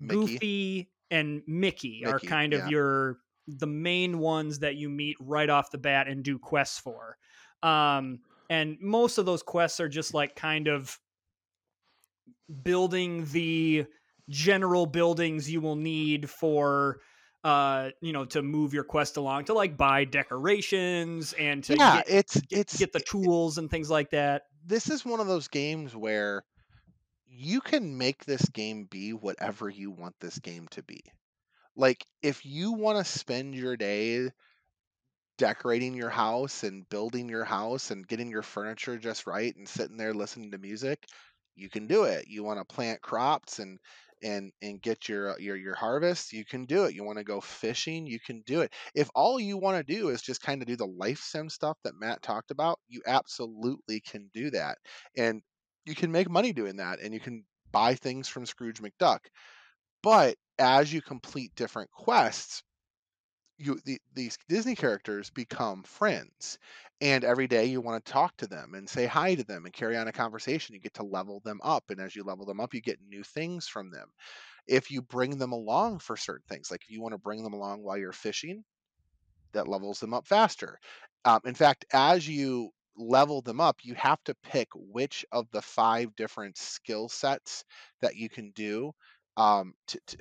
Mickey. 0.00 0.14
goofy 0.14 0.90
and 1.10 1.42
mickey, 1.46 2.00
mickey 2.00 2.06
are 2.06 2.18
kind 2.18 2.54
of 2.54 2.60
yeah. 2.60 2.68
your 2.68 3.18
the 3.46 3.66
main 3.66 4.18
ones 4.18 4.60
that 4.60 4.76
you 4.76 4.88
meet 4.88 5.16
right 5.20 5.50
off 5.50 5.70
the 5.70 5.78
bat 5.78 6.08
and 6.08 6.22
do 6.22 6.38
quests 6.38 6.78
for 6.78 7.16
um 7.62 8.20
and 8.48 8.78
most 8.80 9.18
of 9.18 9.26
those 9.26 9.42
quests 9.42 9.80
are 9.80 9.88
just 9.88 10.14
like 10.14 10.34
kind 10.34 10.66
of 10.66 10.98
building 12.62 13.26
the 13.32 13.86
general 14.28 14.86
buildings 14.86 15.50
you 15.50 15.60
will 15.60 15.76
need 15.76 16.30
for 16.30 17.00
uh 17.42 17.90
you 18.00 18.12
know 18.12 18.24
to 18.24 18.42
move 18.42 18.74
your 18.74 18.84
quest 18.84 19.16
along 19.16 19.44
to 19.44 19.54
like 19.54 19.76
buy 19.76 20.04
decorations 20.04 21.32
and 21.34 21.64
to 21.64 21.76
yeah 21.76 21.96
get, 21.96 22.10
it's 22.10 22.40
get, 22.42 22.58
it's 22.58 22.78
get 22.78 22.92
the 22.92 23.00
tools 23.00 23.58
and 23.58 23.70
things 23.70 23.90
like 23.90 24.10
that. 24.10 24.42
This 24.66 24.90
is 24.90 25.04
one 25.04 25.20
of 25.20 25.26
those 25.26 25.48
games 25.48 25.96
where 25.96 26.44
you 27.26 27.60
can 27.60 27.96
make 27.96 28.24
this 28.24 28.46
game 28.50 28.86
be 28.90 29.12
whatever 29.12 29.68
you 29.68 29.90
want 29.90 30.14
this 30.20 30.38
game 30.38 30.68
to 30.72 30.82
be. 30.82 31.00
Like 31.76 32.04
if 32.22 32.44
you 32.44 32.72
want 32.72 32.98
to 32.98 33.10
spend 33.10 33.54
your 33.54 33.76
day 33.76 34.30
decorating 35.38 35.94
your 35.94 36.10
house 36.10 36.64
and 36.64 36.86
building 36.90 37.28
your 37.30 37.44
house 37.44 37.90
and 37.90 38.06
getting 38.06 38.30
your 38.30 38.42
furniture 38.42 38.98
just 38.98 39.26
right 39.26 39.56
and 39.56 39.66
sitting 39.66 39.96
there 39.96 40.12
listening 40.12 40.50
to 40.50 40.58
music 40.58 41.06
you 41.60 41.68
can 41.68 41.86
do 41.86 42.04
it. 42.04 42.26
You 42.28 42.42
want 42.42 42.58
to 42.58 42.74
plant 42.74 43.02
crops 43.02 43.58
and 43.58 43.78
and 44.22 44.52
and 44.62 44.82
get 44.82 45.08
your 45.08 45.32
uh, 45.32 45.36
your 45.38 45.56
your 45.56 45.74
harvest 45.74 46.32
you 46.32 46.44
can 46.44 46.64
do 46.64 46.84
it 46.84 46.94
you 46.94 47.04
want 47.04 47.18
to 47.18 47.24
go 47.24 47.40
fishing 47.40 48.06
you 48.06 48.20
can 48.20 48.42
do 48.46 48.60
it. 48.60 48.72
If 48.94 49.10
all 49.14 49.40
you 49.40 49.56
want 49.56 49.78
to 49.78 49.94
do 49.94 50.08
is 50.08 50.22
just 50.22 50.42
kind 50.42 50.62
of 50.62 50.68
do 50.68 50.76
the 50.76 50.86
life 50.86 51.20
sim 51.20 51.48
stuff 51.48 51.78
that 51.84 51.98
matt 51.98 52.22
talked 52.22 52.50
about 52.50 52.78
you 52.88 53.02
absolutely 53.06 54.00
can 54.00 54.30
do 54.34 54.50
that 54.50 54.78
and 55.16 55.42
you 55.84 55.94
can 55.94 56.12
make 56.12 56.30
money 56.30 56.52
doing 56.52 56.76
that 56.76 57.00
and 57.00 57.14
you 57.14 57.20
can 57.20 57.44
buy 57.72 57.94
things 57.94 58.28
from 58.28 58.46
scrooge 58.46 58.80
mcduck. 58.80 59.20
But 60.02 60.36
as 60.58 60.92
you 60.92 61.02
complete 61.02 61.54
different 61.54 61.90
quests 61.90 62.62
you 63.60 63.78
the, 63.84 64.00
these 64.14 64.38
disney 64.48 64.74
characters 64.74 65.30
become 65.30 65.82
friends 65.82 66.58
and 67.00 67.24
every 67.24 67.46
day 67.46 67.66
you 67.66 67.80
want 67.80 68.04
to 68.04 68.12
talk 68.12 68.36
to 68.36 68.46
them 68.46 68.74
and 68.74 68.88
say 68.88 69.06
hi 69.06 69.34
to 69.34 69.44
them 69.44 69.64
and 69.64 69.74
carry 69.74 69.96
on 69.96 70.08
a 70.08 70.12
conversation 70.12 70.74
you 70.74 70.80
get 70.80 70.94
to 70.94 71.02
level 71.02 71.40
them 71.40 71.60
up 71.62 71.90
and 71.90 72.00
as 72.00 72.16
you 72.16 72.24
level 72.24 72.46
them 72.46 72.60
up 72.60 72.74
you 72.74 72.80
get 72.80 73.00
new 73.02 73.22
things 73.22 73.66
from 73.68 73.90
them. 73.90 74.08
If 74.66 74.90
you 74.90 75.02
bring 75.02 75.38
them 75.38 75.52
along 75.52 76.00
for 76.00 76.16
certain 76.16 76.46
things 76.48 76.70
like 76.70 76.82
if 76.82 76.90
you 76.90 77.02
want 77.02 77.14
to 77.14 77.18
bring 77.18 77.42
them 77.44 77.54
along 77.54 77.82
while 77.82 77.98
you're 77.98 78.12
fishing 78.12 78.64
that 79.52 79.68
levels 79.68 80.00
them 80.00 80.14
up 80.14 80.26
faster. 80.26 80.78
Um, 81.24 81.40
in 81.44 81.54
fact 81.54 81.84
as 81.92 82.26
you 82.28 82.70
level 82.96 83.40
them 83.42 83.60
up 83.60 83.78
you 83.82 83.94
have 83.94 84.22
to 84.24 84.34
pick 84.42 84.68
which 84.74 85.24
of 85.32 85.50
the 85.50 85.62
five 85.62 86.14
different 86.16 86.58
skill 86.58 87.08
sets 87.08 87.64
that 88.00 88.16
you 88.16 88.28
can 88.28 88.50
do 88.52 88.92
um, 89.40 89.72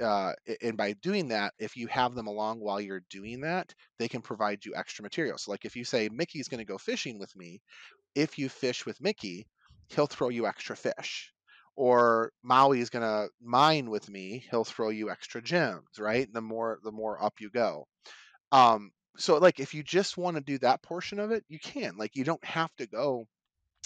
uh, 0.02 0.32
and 0.62 0.78
by 0.78 0.94
doing 0.94 1.28
that, 1.28 1.54
if 1.60 1.76
you 1.76 1.88
have 1.88 2.16
them 2.16 2.28
along 2.28 2.62
while 2.62 2.80
you're 2.80 3.04
doing 3.10 3.42
that, 3.42 3.74
they 3.98 4.08
can 4.08 4.22
provide 4.22 4.64
you 4.64 4.74
extra 4.76 5.04
material. 5.04 5.38
So, 5.38 5.52
like 5.52 5.66
if 5.66 5.76
you 5.76 5.84
say 5.84 6.08
Mickey's 6.10 6.48
going 6.48 6.60
to 6.60 6.66
go 6.66 6.78
fishing 6.78 7.20
with 7.20 7.36
me, 7.36 7.60
if 8.16 8.40
you 8.40 8.48
fish 8.48 8.86
with 8.86 9.02
Mickey, 9.02 9.46
he'll 9.90 10.08
throw 10.08 10.30
you 10.30 10.48
extra 10.48 10.78
fish. 10.78 11.34
Or 11.76 12.32
Maui 12.44 12.80
is 12.80 12.90
going 12.90 13.04
to 13.04 13.30
mine 13.42 13.90
with 13.90 14.10
me, 14.10 14.46
he'll 14.52 14.64
throw 14.64 14.88
you 14.88 15.10
extra 15.10 15.42
gems. 15.42 16.00
Right? 16.00 16.32
The 16.32 16.42
more 16.42 16.80
the 16.86 16.94
more 16.94 17.22
up 17.22 17.34
you 17.42 17.50
go. 17.50 17.88
Um, 18.54 18.92
so, 19.18 19.38
like 19.38 19.60
if 19.60 19.74
you 19.74 19.84
just 19.84 20.18
want 20.18 20.38
to 20.38 20.42
do 20.42 20.60
that 20.60 20.82
portion 20.82 21.20
of 21.20 21.32
it, 21.32 21.44
you 21.50 21.60
can. 21.60 21.98
Like 21.98 22.16
you 22.16 22.24
don't 22.24 22.46
have 22.46 22.74
to 22.78 22.88
go 22.88 23.28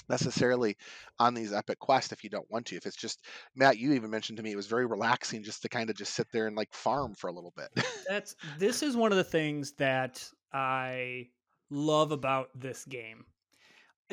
necessarily 0.10 0.76
on 1.20 1.34
these 1.34 1.54
epic 1.54 1.80
quests 1.80 2.12
if 2.12 2.24
you 2.24 2.30
don't 2.30 2.50
want 2.50 2.66
to 2.66 2.76
if 2.76 2.86
it's 2.86 2.96
just 2.96 3.24
matt 3.56 3.78
you 3.78 3.94
even 3.94 4.10
mentioned 4.10 4.38
to 4.38 4.44
me 4.44 4.52
it 4.52 4.56
was 4.56 4.68
very 4.68 4.86
relaxing 4.86 5.44
just 5.44 5.62
to 5.62 5.70
kind 5.70 5.90
of 5.90 5.96
just 5.96 6.14
sit 6.14 6.28
there 6.32 6.48
and 6.48 6.56
like 6.56 6.74
farm 6.74 7.14
for 7.16 7.28
a 7.28 7.32
little 7.32 7.54
bit. 7.56 7.86
That's 8.08 8.36
this 8.58 8.84
is 8.84 8.96
one 8.96 9.12
of 9.12 9.18
the 9.18 9.24
things 9.24 9.74
that 9.74 10.24
i 10.52 11.28
love 11.70 12.12
about 12.12 12.50
this 12.54 12.86
game. 12.86 13.26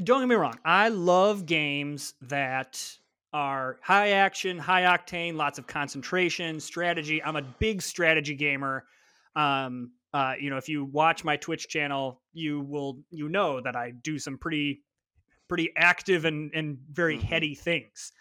Don't 0.03 0.21
get 0.21 0.29
me 0.29 0.37
wrong 0.37 0.59
i 0.65 0.89
love 0.89 1.47
games 1.47 2.15
that 2.23 2.97
are 3.33 3.79
high 3.83 4.11
action 4.11 4.59
high 4.59 4.83
octane 4.83 5.35
lots 5.35 5.59
of 5.59 5.67
concentration 5.67 6.61
strategy. 6.61 7.23
I'm 7.23 7.37
a 7.37 7.43
big 7.43 7.83
strategy 7.83 8.35
gamer. 8.35 8.85
Um 9.37 9.93
uh, 10.13 10.35
you 10.41 10.51
know, 10.51 10.57
if 10.57 10.69
you 10.69 10.85
watch 10.85 11.23
my 11.23 11.37
Twitch 11.37 11.69
channel, 11.69 12.21
you 12.33 12.61
will 12.61 12.99
you 13.11 13.29
know 13.29 13.61
that 13.61 13.77
I 13.77 13.93
do 13.93 14.19
some 14.19 14.39
pretty 14.39 14.83
pretty 15.51 15.73
active 15.77 16.25
and 16.25 16.53
and 16.55 16.79
very 16.93 17.19
mm-hmm. 17.19 17.27
heady 17.27 17.55
things. 17.57 18.13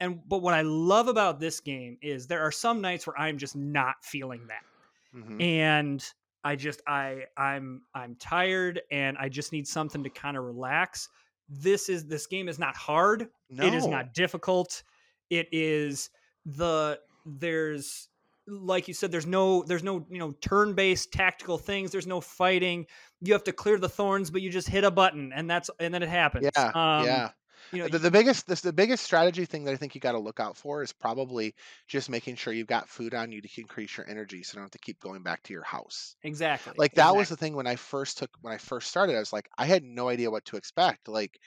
And 0.00 0.20
but 0.26 0.38
what 0.38 0.54
I 0.54 0.62
love 0.62 1.06
about 1.06 1.38
this 1.38 1.60
game 1.60 1.98
is 2.00 2.26
there 2.26 2.40
are 2.40 2.50
some 2.50 2.80
nights 2.80 3.06
where 3.06 3.18
I'm 3.20 3.36
just 3.36 3.54
not 3.54 3.96
feeling 4.02 4.40
that. 4.48 5.16
Mm-hmm. 5.16 5.40
And 5.40 6.04
I 6.42 6.56
just 6.56 6.80
I 6.86 7.24
I'm 7.36 7.82
I'm 7.94 8.16
tired 8.16 8.80
and 8.90 9.18
I 9.18 9.28
just 9.28 9.52
need 9.52 9.68
something 9.68 10.02
to 10.02 10.08
kind 10.08 10.38
of 10.38 10.44
relax. 10.44 11.10
This 11.50 11.90
is 11.90 12.06
this 12.06 12.26
game 12.26 12.48
is 12.48 12.58
not 12.58 12.74
hard. 12.74 13.28
No. 13.50 13.66
It 13.66 13.74
is 13.74 13.86
not 13.86 14.14
difficult. 14.14 14.82
It 15.28 15.48
is 15.52 16.08
the 16.46 17.00
there's 17.26 18.08
like 18.48 18.88
you 18.88 18.94
said 18.94 19.12
there's 19.12 19.26
no 19.26 19.62
there's 19.64 19.84
no 19.84 20.06
you 20.10 20.18
know 20.18 20.32
turn-based 20.40 21.12
tactical 21.12 21.58
things 21.58 21.90
there's 21.90 22.06
no 22.06 22.20
fighting 22.20 22.86
you 23.20 23.32
have 23.32 23.44
to 23.44 23.52
clear 23.52 23.78
the 23.78 23.88
thorns 23.88 24.30
but 24.30 24.42
you 24.42 24.50
just 24.50 24.68
hit 24.68 24.84
a 24.84 24.90
button 24.90 25.32
and 25.34 25.48
that's 25.48 25.70
and 25.78 25.92
then 25.92 26.02
it 26.02 26.08
happens 26.08 26.48
yeah 26.56 26.72
um, 26.74 27.04
yeah 27.04 27.30
You 27.70 27.82
know, 27.82 27.88
the, 27.88 27.98
the 27.98 28.10
biggest 28.10 28.46
this, 28.46 28.62
the 28.62 28.72
biggest 28.72 29.04
strategy 29.04 29.44
thing 29.44 29.64
that 29.64 29.72
I 29.72 29.76
think 29.76 29.94
you 29.94 30.00
got 30.00 30.12
to 30.12 30.18
look 30.18 30.40
out 30.40 30.56
for 30.56 30.82
is 30.82 30.92
probably 30.92 31.54
just 31.86 32.08
making 32.08 32.36
sure 32.36 32.52
you've 32.52 32.66
got 32.66 32.88
food 32.88 33.14
on 33.14 33.30
you 33.30 33.42
to 33.42 33.48
increase 33.58 33.96
your 33.96 34.08
energy, 34.08 34.42
so 34.42 34.54
you 34.54 34.56
don't 34.58 34.64
have 34.64 34.70
to 34.70 34.78
keep 34.78 34.98
going 35.00 35.22
back 35.22 35.42
to 35.44 35.52
your 35.52 35.64
house. 35.64 36.16
exactly. 36.22 36.72
Like 36.78 36.94
that 36.94 37.14
was 37.14 37.28
the 37.28 37.36
thing 37.36 37.54
when 37.54 37.66
I 37.66 37.76
first 37.76 38.18
took 38.18 38.30
when 38.40 38.54
I 38.54 38.58
first 38.58 38.88
started. 38.88 39.16
I 39.16 39.18
was 39.18 39.32
like, 39.32 39.50
I 39.58 39.66
had 39.66 39.82
no 39.84 40.08
idea 40.08 40.30
what 40.30 40.46
to 40.46 40.56
expect. 40.56 41.08
Like, 41.08 41.38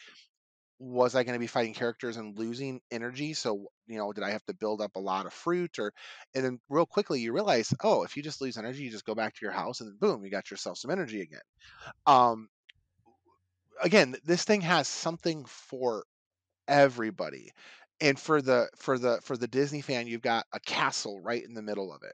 was 0.81 1.15
I 1.15 1.23
going 1.23 1.35
to 1.35 1.39
be 1.39 1.47
fighting 1.47 1.75
characters 1.75 2.17
and 2.17 2.37
losing 2.37 2.81
energy? 2.89 3.33
So 3.33 3.67
you 3.87 3.97
know, 3.97 4.11
did 4.13 4.23
I 4.23 4.31
have 4.31 4.45
to 4.45 4.53
build 4.55 4.81
up 4.81 4.95
a 4.95 4.99
lot 4.99 5.25
of 5.27 5.33
fruit 5.33 5.77
or? 5.79 5.93
And 6.33 6.43
then 6.43 6.59
real 6.69 6.85
quickly 6.85 7.21
you 7.21 7.33
realize, 7.33 7.73
oh, 7.83 8.03
if 8.03 8.17
you 8.17 8.23
just 8.23 8.41
lose 8.41 8.57
energy, 8.57 8.83
you 8.83 8.91
just 8.91 9.05
go 9.05 9.15
back 9.15 9.35
to 9.35 9.45
your 9.45 9.51
house 9.51 9.81
and 9.81 9.89
then 9.89 9.97
boom, 9.99 10.25
you 10.25 10.31
got 10.31 10.49
yourself 10.49 10.77
some 10.77 10.91
energy 10.91 11.21
again. 11.21 11.41
Um, 12.07 12.49
again, 13.81 14.15
this 14.23 14.43
thing 14.43 14.61
has 14.61 14.87
something 14.87 15.45
for 15.45 16.03
everybody 16.67 17.51
and 17.99 18.19
for 18.19 18.41
the 18.41 18.69
for 18.75 18.97
the 18.97 19.19
for 19.23 19.37
the 19.37 19.47
disney 19.47 19.81
fan 19.81 20.07
you've 20.07 20.21
got 20.21 20.45
a 20.53 20.59
castle 20.61 21.19
right 21.21 21.43
in 21.43 21.53
the 21.53 21.61
middle 21.61 21.93
of 21.93 22.01
it 22.03 22.13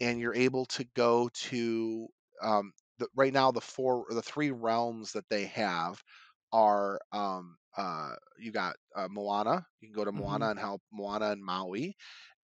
and 0.00 0.20
you're 0.20 0.34
able 0.34 0.64
to 0.66 0.84
go 0.94 1.28
to 1.34 2.08
um 2.42 2.72
the, 2.98 3.06
right 3.14 3.32
now 3.32 3.50
the 3.50 3.60
four 3.60 4.06
the 4.10 4.22
three 4.22 4.50
realms 4.50 5.12
that 5.12 5.28
they 5.28 5.46
have 5.46 6.02
are 6.52 7.00
um 7.12 7.56
uh 7.76 8.14
you 8.38 8.52
got 8.52 8.76
uh, 8.96 9.08
moana 9.10 9.66
you 9.80 9.88
can 9.88 9.94
go 9.94 10.04
to 10.04 10.12
moana 10.12 10.46
Mhm. 10.46 10.50
and 10.50 10.58
help 10.60 10.82
moana 10.92 11.30
and 11.32 11.44
maui 11.44 11.96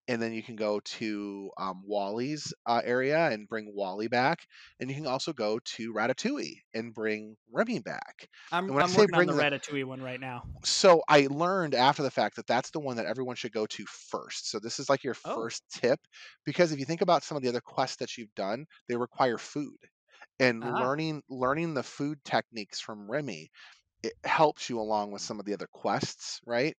and 0.08 0.20
then 0.22 0.32
you 0.32 0.42
can 0.42 0.56
go 0.56 0.80
to 0.80 1.50
um, 1.58 1.82
WALL-E's 1.86 2.52
uh, 2.66 2.82
area 2.84 3.30
and 3.30 3.48
bring 3.48 3.72
WALL-E 3.74 4.08
back, 4.08 4.46
and 4.80 4.90
you 4.90 4.96
can 4.96 5.06
also 5.06 5.32
go 5.32 5.58
to 5.64 5.92
Ratatouille 5.94 6.56
and 6.74 6.94
bring 6.94 7.36
Remy 7.52 7.80
back. 7.80 8.28
I'm, 8.50 8.72
I'm 8.78 8.94
working 8.94 9.14
on 9.16 9.26
the 9.26 9.32
the- 9.32 9.34
Ratatouille 9.34 9.84
one 9.84 10.00
right 10.00 10.20
now. 10.20 10.44
so 10.64 11.02
I 11.08 11.26
learned 11.30 11.74
after 11.74 12.02
the 12.02 12.10
fact 12.10 12.36
that 12.36 12.46
that's 12.46 12.70
the 12.70 12.80
one 12.80 12.96
that 12.96 13.04
everyone 13.06 13.36
should 13.36 13.52
go 13.52 13.66
to 13.66 13.84
first. 13.86 14.48
So 14.50 14.58
this 14.58 14.78
is 14.78 14.88
like 14.88 15.04
your 15.04 15.14
Oh. 15.24 15.52
first 15.54 15.62
tip 15.70 16.00
because 16.44 16.72
if 16.72 16.78
you 16.78 16.86
think 16.86 17.02
about 17.02 17.22
some 17.22 17.36
of 17.36 17.42
the 17.42 17.48
other 17.50 17.60
quests 17.60 17.96
that 17.98 18.16
you've 18.16 18.34
done, 18.34 18.64
they 18.88 18.96
require 18.96 19.36
food. 19.36 19.76
And 20.40 20.62
Ah. 20.62 20.74
learning 20.76 21.22
learning 21.28 21.74
the 21.74 21.82
food 21.82 22.18
techniques 22.24 22.80
from 22.80 23.10
Remy, 23.10 23.50
it 24.04 24.14
helps 24.24 24.68
you 24.70 24.80
along 24.80 25.12
with 25.12 25.22
some 25.22 25.40
of 25.40 25.46
the 25.46 25.54
other 25.54 25.68
quests, 25.72 26.40
right? 26.46 26.76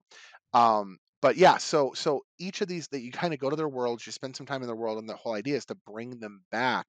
Um 0.54 0.98
but 1.22 1.38
yeah, 1.38 1.58
so 1.58 1.92
so 1.96 2.22
each 2.40 2.62
of 2.62 2.68
these 2.68 2.88
that 2.90 3.02
you 3.02 3.12
kind 3.12 3.34
of 3.34 3.40
go 3.40 3.50
to 3.50 3.56
their 3.56 3.70
worlds, 3.70 4.06
you 4.06 4.12
spend 4.12 4.36
some 4.36 4.46
time 4.46 4.62
in 4.62 4.68
their 4.68 4.76
world, 4.76 5.00
and 5.00 5.10
the 5.10 5.16
whole 5.16 5.34
idea 5.34 5.56
is 5.56 5.66
to 5.66 5.78
bring 5.88 6.20
them 6.20 6.44
back 6.52 6.86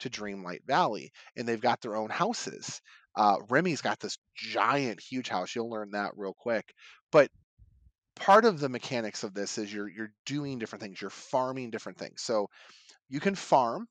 to 0.00 0.10
Dreamlight 0.10 0.64
Valley, 0.66 1.10
and 1.36 1.48
they've 1.48 1.60
got 1.60 1.80
their 1.80 1.96
own 1.96 2.10
houses. 2.10 2.80
Uh, 3.16 3.36
Remy's 3.48 3.82
got 3.82 4.00
this 4.00 4.18
giant, 4.36 5.00
huge 5.00 5.28
house. 5.28 5.54
You'll 5.54 5.70
learn 5.70 5.90
that 5.92 6.12
real 6.16 6.34
quick. 6.38 6.72
But 7.10 7.28
part 8.14 8.44
of 8.44 8.60
the 8.60 8.68
mechanics 8.68 9.24
of 9.24 9.34
this 9.34 9.58
is 9.58 9.72
you're 9.72 9.88
you're 9.88 10.12
doing 10.26 10.58
different 10.58 10.82
things. 10.82 11.00
You're 11.00 11.10
farming 11.10 11.70
different 11.70 11.98
things. 11.98 12.22
So 12.22 12.48
you 13.08 13.20
can 13.20 13.34
farm, 13.34 13.86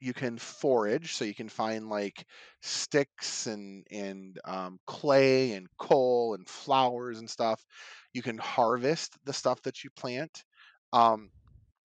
you 0.00 0.12
can 0.12 0.38
forage, 0.38 1.14
so 1.14 1.24
you 1.24 1.34
can 1.34 1.48
find 1.48 1.88
like 1.88 2.26
sticks 2.62 3.46
and 3.46 3.86
and 3.90 4.38
um, 4.44 4.78
clay 4.86 5.52
and 5.52 5.66
coal 5.78 6.34
and 6.34 6.46
flowers 6.48 7.18
and 7.18 7.28
stuff. 7.30 7.64
You 8.12 8.22
can 8.22 8.38
harvest 8.38 9.16
the 9.24 9.32
stuff 9.32 9.62
that 9.62 9.84
you 9.84 9.90
plant. 9.96 10.44
Um, 10.92 11.30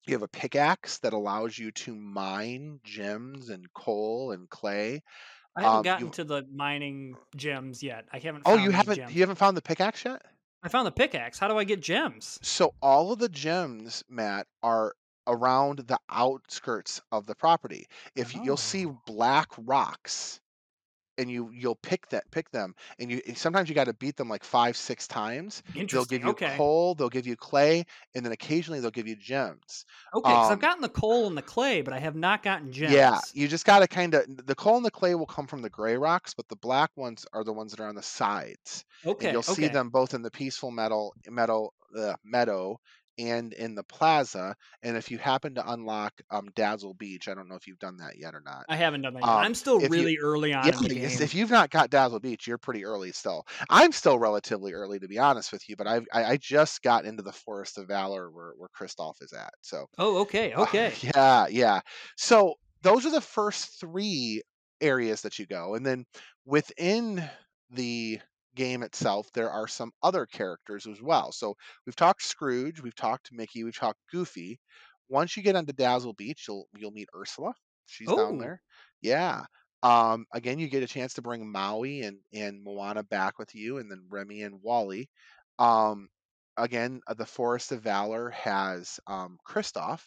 you 0.07 0.13
have 0.13 0.23
a 0.23 0.27
pickaxe 0.27 0.97
that 0.99 1.13
allows 1.13 1.57
you 1.57 1.71
to 1.71 1.95
mine 1.95 2.79
gems 2.83 3.49
and 3.49 3.65
coal 3.73 4.31
and 4.31 4.49
clay. 4.49 5.01
I 5.55 5.61
haven't 5.61 5.77
Um, 5.77 5.83
gotten 5.83 6.05
you- 6.07 6.11
to 6.13 6.23
the 6.23 6.43
mining 6.53 7.15
gems 7.35 7.83
yet. 7.83 8.05
I 8.11 8.19
haven't. 8.19 8.43
Oh, 8.45 8.55
you 8.57 8.71
haven't 8.71 8.95
Gems. 8.95 9.13
you 9.13 9.21
haven't 9.21 9.35
found 9.37 9.55
the 9.57 9.61
pickaxe 9.61 10.03
yet? 10.05 10.21
I 10.63 10.69
found 10.69 10.85
the 10.87 10.91
pickaxe. 10.91 11.39
How 11.39 11.47
do 11.47 11.57
I 11.57 11.63
get 11.63 11.81
gems? 11.81 12.39
So 12.43 12.73
all 12.81 13.11
of 13.11 13.19
the 13.19 13.29
gems, 13.29 14.03
Matt, 14.07 14.47
are 14.63 14.95
around 15.27 15.79
the 15.79 15.99
outskirts 16.09 17.01
of 17.11 17.25
the 17.25 17.35
property. 17.35 17.87
If 18.15 18.35
you, 18.35 18.41
you'll 18.43 18.57
see 18.57 18.85
Oh. 18.85 19.01
black 19.05 19.49
rocks, 19.57 20.39
and 21.17 21.29
you 21.29 21.51
you'll 21.53 21.75
pick 21.75 22.07
that 22.09 22.29
pick 22.31 22.49
them, 22.51 22.73
and 22.99 23.11
you 23.11 23.21
and 23.27 23.37
sometimes 23.37 23.69
you 23.69 23.75
got 23.75 23.85
to 23.85 23.93
beat 23.93 24.15
them 24.15 24.29
like 24.29 24.43
five 24.43 24.75
six 24.75 25.07
times. 25.07 25.61
They'll 25.73 25.81
Interesting. 25.81 26.17
give 26.19 26.25
you 26.25 26.31
okay. 26.31 26.57
coal, 26.57 26.95
they'll 26.95 27.09
give 27.09 27.27
you 27.27 27.35
clay, 27.35 27.85
and 28.15 28.25
then 28.25 28.31
occasionally 28.31 28.79
they'll 28.79 28.91
give 28.91 29.07
you 29.07 29.15
gems. 29.15 29.85
Okay, 30.15 30.29
because 30.29 30.47
um, 30.47 30.53
I've 30.53 30.59
gotten 30.61 30.81
the 30.81 30.89
coal 30.89 31.27
and 31.27 31.37
the 31.37 31.41
clay, 31.41 31.81
but 31.81 31.93
I 31.93 31.99
have 31.99 32.15
not 32.15 32.43
gotten 32.43 32.71
gems. 32.71 32.93
Yeah, 32.93 33.19
you 33.33 33.47
just 33.47 33.65
got 33.65 33.79
to 33.79 33.87
kind 33.87 34.13
of 34.15 34.25
the 34.47 34.55
coal 34.55 34.77
and 34.77 34.85
the 34.85 34.91
clay 34.91 35.13
will 35.15 35.25
come 35.27 35.47
from 35.47 35.61
the 35.61 35.69
gray 35.69 35.97
rocks, 35.97 36.33
but 36.33 36.47
the 36.47 36.55
black 36.55 36.89
ones 36.95 37.25
are 37.33 37.43
the 37.43 37.53
ones 37.53 37.71
that 37.71 37.79
are 37.81 37.89
on 37.89 37.95
the 37.95 38.01
sides. 38.01 38.85
Okay. 39.05 39.27
and 39.27 39.33
you'll 39.33 39.39
okay. 39.39 39.63
see 39.63 39.67
them 39.67 39.89
both 39.89 40.13
in 40.13 40.21
the 40.21 40.31
peaceful 40.31 40.71
metal 40.71 41.13
meadow 41.27 41.71
uh, 41.97 42.15
meadow 42.23 42.79
and 43.17 43.53
in 43.53 43.75
the 43.75 43.83
plaza 43.83 44.55
and 44.83 44.97
if 44.97 45.11
you 45.11 45.17
happen 45.17 45.55
to 45.55 45.71
unlock 45.71 46.13
um, 46.31 46.47
dazzle 46.55 46.93
beach 46.93 47.27
i 47.27 47.33
don't 47.33 47.47
know 47.47 47.55
if 47.55 47.67
you've 47.67 47.79
done 47.79 47.97
that 47.97 48.17
yet 48.17 48.33
or 48.35 48.41
not 48.41 48.65
I 48.67 48.75
haven't 48.77 49.01
done 49.01 49.13
that. 49.15 49.25
Yet. 49.25 49.29
um, 49.29 49.39
I'm 49.39 49.53
still 49.53 49.79
if 49.79 49.95
you- 49.97 50.03
really 50.03 50.17
early 50.17 50.53
on 50.53 50.65
yeah, 50.65 50.71
in 50.73 50.87
the 50.87 50.89
yes, 50.89 51.19
game. 51.19 51.21
if 51.21 51.33
you've 51.33 51.49
not 51.51 51.69
got 51.71 51.89
dazzle 51.89 52.19
beach 52.19 52.47
you're 52.47 52.57
pretty 52.57 52.85
early 52.85 53.11
still 53.11 53.45
i'm 53.69 53.91
still 53.91 54.19
relatively 54.19 54.73
early 54.73 54.99
to 54.99 55.07
be 55.07 55.17
honest 55.17 55.51
with 55.51 55.67
you 55.67 55.75
but 55.75 55.87
I've, 55.87 56.05
i 56.13 56.23
i 56.33 56.37
just 56.37 56.81
got 56.81 57.05
into 57.05 57.23
the 57.23 57.31
forest 57.33 57.77
of 57.77 57.87
valor 57.87 58.29
where, 58.31 58.53
where 58.57 58.69
Kristoff 58.69 59.21
is 59.21 59.33
at 59.33 59.53
so 59.61 59.85
oh, 59.97 60.17
okay. 60.21 60.53
uh, 60.53 60.61
Okay. 60.63 60.93
yeah, 61.01 61.47
yeah. 61.49 61.81
So 62.17 62.55
those 62.81 63.05
are 63.05 63.11
the 63.11 63.21
first 63.21 63.79
three 63.79 64.41
areas 64.81 65.21
that 65.21 65.37
you 65.39 65.45
go, 65.45 65.75
and 65.75 65.85
then 65.85 66.05
within 66.45 67.23
the 67.69 68.19
game 68.55 68.83
itself, 68.83 69.31
there 69.33 69.49
are 69.51 69.67
some 69.67 69.91
other 70.03 70.25
characters 70.25 70.87
as 70.87 71.01
well. 71.01 71.31
So 71.31 71.55
we've 71.85 71.95
talked 71.95 72.23
Scrooge, 72.23 72.81
we've 72.81 72.95
talked 72.95 73.31
Mickey, 73.31 73.63
we've 73.63 73.77
talked 73.77 73.99
Goofy. 74.11 74.59
Once 75.09 75.35
you 75.35 75.43
get 75.43 75.55
onto 75.55 75.73
Dazzle 75.73 76.13
Beach, 76.13 76.45
you'll 76.47 76.67
you'll 76.75 76.91
meet 76.91 77.09
Ursula. 77.15 77.53
She's 77.85 78.13
down 78.13 78.37
Oh. 78.37 78.37
there. 78.37 78.61
Yeah. 79.01 79.45
Um, 79.83 80.25
again, 80.33 80.59
you 80.59 80.69
get 80.69 80.83
a 80.83 80.87
chance 80.87 81.15
to 81.15 81.21
bring 81.21 81.51
Maui 81.51 82.01
and 82.01 82.19
and 82.33 82.63
Moana 82.63 83.03
back 83.03 83.39
with 83.39 83.55
you, 83.55 83.77
and 83.79 83.91
then 83.91 84.07
Remy 84.09 84.43
and 84.43 84.61
WALL-E. 84.61 85.09
Um, 85.59 86.09
again, 86.57 87.01
uh, 87.07 87.13
the 87.15 87.25
Forest 87.25 87.71
of 87.71 87.81
Valor 87.81 88.29
has 88.29 88.99
um, 89.07 89.37
Kristoff. 89.47 90.03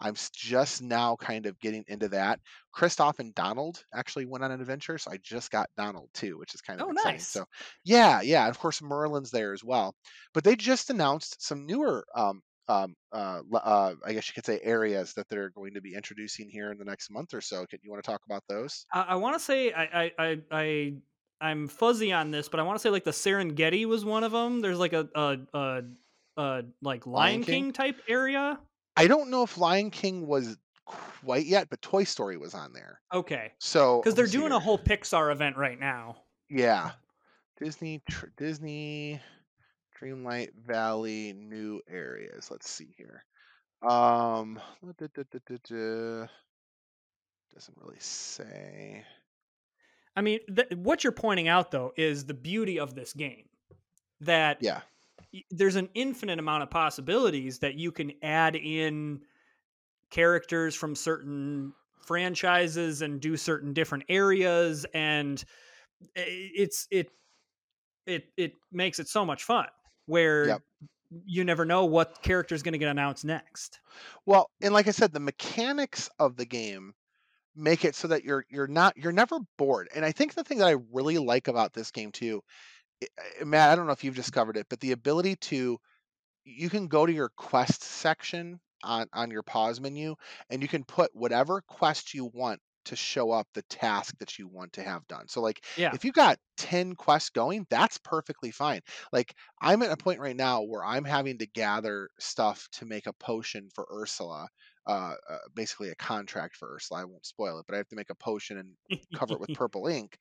I'm 0.00 0.14
just 0.32 0.82
now 0.82 1.16
kind 1.16 1.46
of 1.46 1.58
getting 1.58 1.84
into 1.88 2.08
that. 2.10 2.40
Kristoff 2.74 3.18
and 3.18 3.34
Donald 3.34 3.84
actually 3.94 4.26
went 4.26 4.44
on 4.44 4.52
an 4.52 4.60
adventure, 4.60 4.98
so 4.98 5.10
I 5.10 5.18
just 5.18 5.50
got 5.50 5.70
Donald 5.76 6.10
too, 6.14 6.38
which 6.38 6.54
is 6.54 6.60
kind 6.60 6.80
of 6.80 6.86
Oh, 6.86 6.90
exciting. 6.90 7.14
nice. 7.14 7.28
So, 7.30 7.44
yeah, 7.84 8.20
yeah. 8.20 8.42
and 8.46 8.50
Of 8.50 8.58
course, 8.58 8.80
Merlin's 8.82 9.30
there 9.30 9.52
as 9.52 9.64
well. 9.64 9.94
But 10.34 10.44
they 10.44 10.56
just 10.56 10.90
announced 10.90 11.42
some 11.42 11.66
newer, 11.66 12.04
um, 12.14 12.42
um, 12.68 12.94
uh, 13.12 13.40
uh, 13.54 13.94
I 14.04 14.12
guess 14.12 14.28
you 14.28 14.34
could 14.34 14.44
say, 14.46 14.60
areas 14.62 15.14
that 15.14 15.28
they're 15.28 15.50
going 15.50 15.74
to 15.74 15.80
be 15.80 15.94
introducing 15.94 16.48
here 16.50 16.70
in 16.70 16.78
the 16.78 16.84
next 16.84 17.10
month 17.10 17.34
or 17.34 17.40
so. 17.40 17.66
Can 17.66 17.80
you 17.82 17.90
want 17.90 18.04
to 18.04 18.10
talk 18.10 18.20
about 18.26 18.44
those? 18.48 18.86
I, 18.92 19.00
I 19.02 19.14
want 19.16 19.34
to 19.36 19.40
say 19.40 19.72
I, 19.72 20.04
I 20.04 20.12
I 20.18 20.40
I 20.50 20.92
I'm 21.40 21.68
fuzzy 21.68 22.12
on 22.12 22.30
this, 22.30 22.48
but 22.48 22.60
I 22.60 22.64
want 22.64 22.76
to 22.78 22.82
say 22.82 22.90
like 22.90 23.04
the 23.04 23.10
Serengeti 23.12 23.86
was 23.86 24.04
one 24.04 24.22
of 24.24 24.32
them. 24.32 24.60
There's 24.60 24.78
like 24.78 24.92
a 24.92 25.08
a, 25.14 25.38
a, 25.54 25.82
a 26.36 26.62
like 26.82 27.06
Lion, 27.06 27.40
Lion 27.40 27.44
King? 27.44 27.64
King? 27.64 27.72
type 27.72 28.00
area. 28.08 28.60
I 28.98 29.06
don't 29.06 29.30
know 29.30 29.42
if 29.42 29.56
Lion 29.58 29.90
King 29.90 30.26
was 30.26 30.56
quite 30.84 31.46
yet, 31.46 31.68
but 31.70 31.80
Toy 31.82 32.04
Story 32.04 32.36
was 32.36 32.54
on 32.54 32.72
there. 32.72 33.00
Okay, 33.14 33.52
So 33.58 34.00
because 34.00 34.14
they're 34.14 34.26
doing 34.26 34.48
here. 34.48 34.56
a 34.56 34.60
whole 34.60 34.78
Pixar 34.78 35.30
event 35.32 35.56
right 35.56 35.78
now. 35.78 36.16
Yeah. 36.50 36.92
Disney 37.60 38.02
tr- 38.10 38.26
Disney 38.36 39.20
Dreamlight 40.00 40.50
Valley 40.66 41.32
new 41.32 41.80
areas. 41.88 42.50
Let's 42.50 42.68
see 42.70 42.94
here. 42.96 43.24
Um 43.88 44.58
duh, 44.98 45.06
duh, 45.14 45.24
duh. 45.68 46.26
doesn't 47.54 47.76
really 47.76 47.98
say. 48.00 49.04
I 50.16 50.20
mean, 50.20 50.40
th- 50.54 50.72
what 50.76 51.04
you're 51.04 51.12
pointing 51.12 51.46
out 51.48 51.70
though 51.70 51.92
is 51.96 52.24
the 52.24 52.34
beauty 52.34 52.78
of 52.80 52.94
this 52.94 53.12
game. 53.12 53.48
That 54.20 54.58
Yeah. 54.60 54.80
There's 55.50 55.76
an 55.76 55.88
infinite 55.94 56.38
amount 56.38 56.62
of 56.62 56.70
possibilities 56.70 57.58
that 57.60 57.74
you 57.74 57.92
can 57.92 58.12
add 58.22 58.56
in 58.56 59.22
characters 60.10 60.74
from 60.74 60.94
certain 60.96 61.74
franchises 62.06 63.02
and 63.02 63.20
do 63.20 63.36
certain 63.36 63.72
different 63.74 64.04
areas 64.08 64.86
and 64.94 65.44
it's 66.14 66.88
it 66.90 67.10
it 68.06 68.32
it 68.36 68.52
makes 68.72 68.98
it 68.98 69.08
so 69.08 69.24
much 69.24 69.44
fun 69.44 69.68
where 70.06 70.54
Yep. 70.54 70.62
you 71.26 71.44
never 71.44 71.64
know 71.64 71.84
what 71.84 72.22
character 72.22 72.54
is 72.54 72.62
going 72.62 72.72
to 72.72 72.78
get 72.78 72.88
announced 72.88 73.24
next 73.24 73.80
Well, 74.26 74.50
and 74.62 74.72
like 74.74 74.86
I 74.86 74.92
said, 74.92 75.12
the 75.12 75.20
mechanics 75.20 76.08
of 76.18 76.36
the 76.36 76.46
game 76.46 76.94
make 77.56 77.84
it 77.84 77.94
so 77.96 78.08
that 78.08 78.24
you're 78.24 78.46
you're 78.50 78.66
not 78.68 78.96
you're 78.96 79.12
never 79.12 79.40
bored. 79.58 79.88
And 79.94 80.04
I 80.04 80.12
think 80.12 80.34
the 80.34 80.44
thing 80.44 80.58
that 80.58 80.68
I 80.68 80.76
really 80.92 81.18
like 81.18 81.48
about 81.48 81.74
this 81.74 81.90
game 81.92 82.12
too, 82.12 82.42
Matt, 83.44 83.70
I 83.70 83.76
don't 83.76 83.86
know 83.86 83.92
if 83.92 84.04
you've 84.04 84.14
discovered 84.14 84.56
it, 84.56 84.66
but 84.68 84.80
the 84.80 84.92
ability 84.92 85.36
to 85.36 85.78
you 86.44 86.70
can 86.70 86.88
go 86.88 87.06
to 87.06 87.12
your 87.12 87.30
quest 87.30 87.82
section 87.84 88.60
on 88.84 89.08
on 89.14 89.30
your 89.30 89.42
pause 89.44 89.80
menu 89.80 90.16
and 90.50 90.62
you 90.62 90.68
can 90.68 90.84
put 90.84 91.14
whatever 91.14 91.62
quest 91.62 92.14
you 92.14 92.26
want 92.26 92.60
to 92.86 92.96
show 92.96 93.30
up 93.32 93.48
the 93.54 93.62
task 93.64 94.16
that 94.18 94.38
you 94.38 94.48
want 94.48 94.72
to 94.74 94.82
have 94.82 95.06
done. 95.08 95.28
So 95.28 95.42
like 95.42 95.64
Yeah. 95.76 95.92
if 95.92 96.04
you've 96.04 96.14
got 96.14 96.38
10 96.56 96.94
quests 96.96 97.30
going, 97.30 97.66
that's 97.70 97.98
perfectly 97.98 98.50
fine. 98.52 98.80
Like 99.12 99.34
I'm 99.60 99.82
at 99.82 99.92
a 99.92 99.96
point 99.98 100.20
right 100.20 100.36
now 100.36 100.62
where 100.62 100.84
I'm 100.84 101.04
having 101.04 101.38
to 101.38 101.46
gather 101.46 102.10
stuff 102.20 102.68
to 102.74 102.86
make 102.86 103.06
a 103.06 103.14
potion 103.14 103.70
for 103.74 103.88
Ursula. 103.92 104.48
Uh, 104.88 105.16
uh, 105.28 105.38
basically 105.54 105.90
a 105.90 105.94
contract 105.96 106.56
for 106.56 106.74
Ursula. 106.74 107.02
I 107.02 107.04
won't 107.04 107.26
spoil 107.26 107.58
it, 107.58 107.66
but 107.66 107.74
I 107.74 107.78
have 107.78 107.88
to 107.88 107.96
make 107.96 108.10
a 108.10 108.14
potion 108.14 108.56
and 108.58 108.74
cover 109.14 109.34
it 109.34 109.40
with 109.40 109.52
purple 109.54 109.86
ink. 109.86 110.18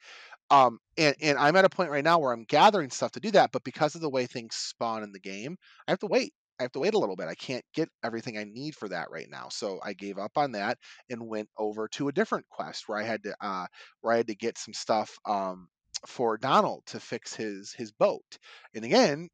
Um, 0.49 0.79
and, 0.97 1.15
and 1.21 1.37
I'm 1.37 1.55
at 1.55 1.65
a 1.65 1.69
point 1.69 1.91
right 1.91 2.03
now 2.03 2.19
where 2.19 2.33
I'm 2.33 2.43
gathering 2.43 2.89
stuff 2.89 3.11
to 3.13 3.19
do 3.19 3.31
that, 3.31 3.51
but 3.51 3.63
because 3.63 3.95
of 3.95 4.01
the 4.01 4.09
way 4.09 4.25
things 4.25 4.55
spawn 4.55 5.03
in 5.03 5.11
the 5.11 5.19
game, 5.19 5.57
I 5.87 5.91
have 5.91 5.99
to 5.99 6.07
wait. 6.07 6.33
I 6.59 6.63
have 6.63 6.71
to 6.73 6.79
wait 6.79 6.95
a 6.95 6.99
little 6.99 7.15
bit. 7.15 7.27
I 7.27 7.35
can't 7.35 7.63
get 7.73 7.89
everything 8.03 8.37
I 8.37 8.43
need 8.45 8.75
for 8.75 8.89
that 8.89 9.11
right 9.11 9.29
now. 9.29 9.49
So 9.49 9.79
I 9.83 9.93
gave 9.93 10.17
up 10.17 10.37
on 10.37 10.53
that 10.53 10.79
and 11.09 11.27
went 11.27 11.49
over 11.57 11.87
to 11.89 12.07
a 12.07 12.11
different 12.11 12.47
quest 12.49 12.87
where 12.89 12.97
I 12.97 13.03
had 13.03 13.23
to 13.23 13.35
uh 13.45 13.67
where 14.01 14.13
I 14.13 14.17
had 14.17 14.27
to 14.27 14.35
get 14.35 14.57
some 14.57 14.73
stuff 14.73 15.17
um 15.25 15.69
for 16.07 16.37
Donald 16.37 16.85
to 16.87 16.99
fix 16.99 17.35
his 17.35 17.73
his 17.73 17.91
boat. 17.91 18.37
And 18.73 18.83
again, 18.85 19.29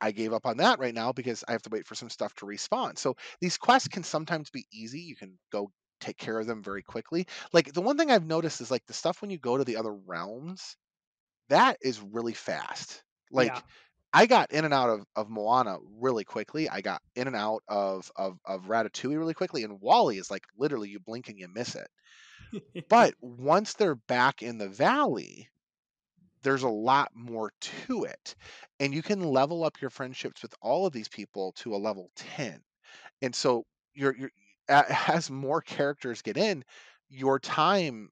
I 0.00 0.12
gave 0.12 0.32
up 0.32 0.46
on 0.46 0.58
that 0.58 0.78
right 0.78 0.94
now 0.94 1.12
because 1.12 1.44
I 1.48 1.52
have 1.52 1.62
to 1.62 1.70
wait 1.70 1.86
for 1.86 1.94
some 1.94 2.10
stuff 2.10 2.34
to 2.36 2.46
respawn. 2.46 2.98
So 2.98 3.16
these 3.40 3.56
quests 3.58 3.88
can 3.88 4.02
sometimes 4.02 4.50
be 4.50 4.66
easy. 4.72 5.00
You 5.00 5.16
can 5.16 5.38
go 5.50 5.70
take 6.00 6.18
care 6.18 6.38
of 6.38 6.46
them 6.46 6.62
very 6.62 6.82
quickly. 6.82 7.26
Like 7.52 7.72
the 7.72 7.82
one 7.82 7.96
thing 7.96 8.10
I've 8.10 8.26
noticed 8.26 8.60
is 8.60 8.70
like 8.70 8.86
the 8.86 8.92
stuff 8.92 9.22
when 9.22 9.30
you 9.30 9.38
go 9.38 9.56
to 9.56 9.64
the 9.64 9.76
other 9.76 9.94
realms, 9.94 10.76
that 11.48 11.78
is 11.82 12.00
really 12.00 12.34
fast. 12.34 13.02
Like 13.30 13.54
Yeah. 13.54 13.60
I 14.12 14.26
got 14.26 14.52
in 14.52 14.64
and 14.64 14.74
out 14.74 14.90
of, 14.90 15.06
of 15.16 15.30
Moana 15.30 15.78
really 16.00 16.24
quickly. 16.24 16.68
I 16.68 16.80
got 16.80 17.02
in 17.16 17.26
and 17.26 17.36
out 17.36 17.62
of, 17.68 18.10
of 18.16 18.38
of 18.46 18.64
Ratatouille 18.66 19.18
really 19.18 19.34
quickly, 19.34 19.64
and 19.64 19.80
WALL-E 19.80 20.18
is 20.18 20.30
like 20.30 20.44
literally 20.58 20.88
you 20.90 21.00
blink 21.00 21.28
and 21.28 21.38
you 21.38 21.48
miss 21.48 21.74
it. 21.74 21.88
But 22.88 23.14
once 23.20 23.74
they're 23.74 23.94
back 23.94 24.42
in 24.42 24.58
the 24.58 24.68
valley, 24.68 25.48
there's 26.46 26.62
a 26.64 26.68
lot 26.68 27.10
more 27.14 27.52
to 27.88 28.04
it, 28.04 28.36
and 28.80 28.94
you 28.94 29.02
can 29.02 29.20
level 29.22 29.64
up 29.64 29.80
your 29.80 29.90
friendships 29.90 30.42
with 30.42 30.54
all 30.62 30.86
of 30.86 30.92
these 30.94 31.08
people 31.08 31.52
to 31.58 31.74
a 31.74 31.78
level 31.78 32.10
ten. 32.16 32.62
And 33.22 33.34
so 33.34 33.64
you're 33.94 34.16
you're 34.16 34.32
as 34.68 35.30
more 35.30 35.60
characters 35.62 36.22
get 36.22 36.36
in, 36.38 36.64
your 37.10 37.38
time 37.40 38.10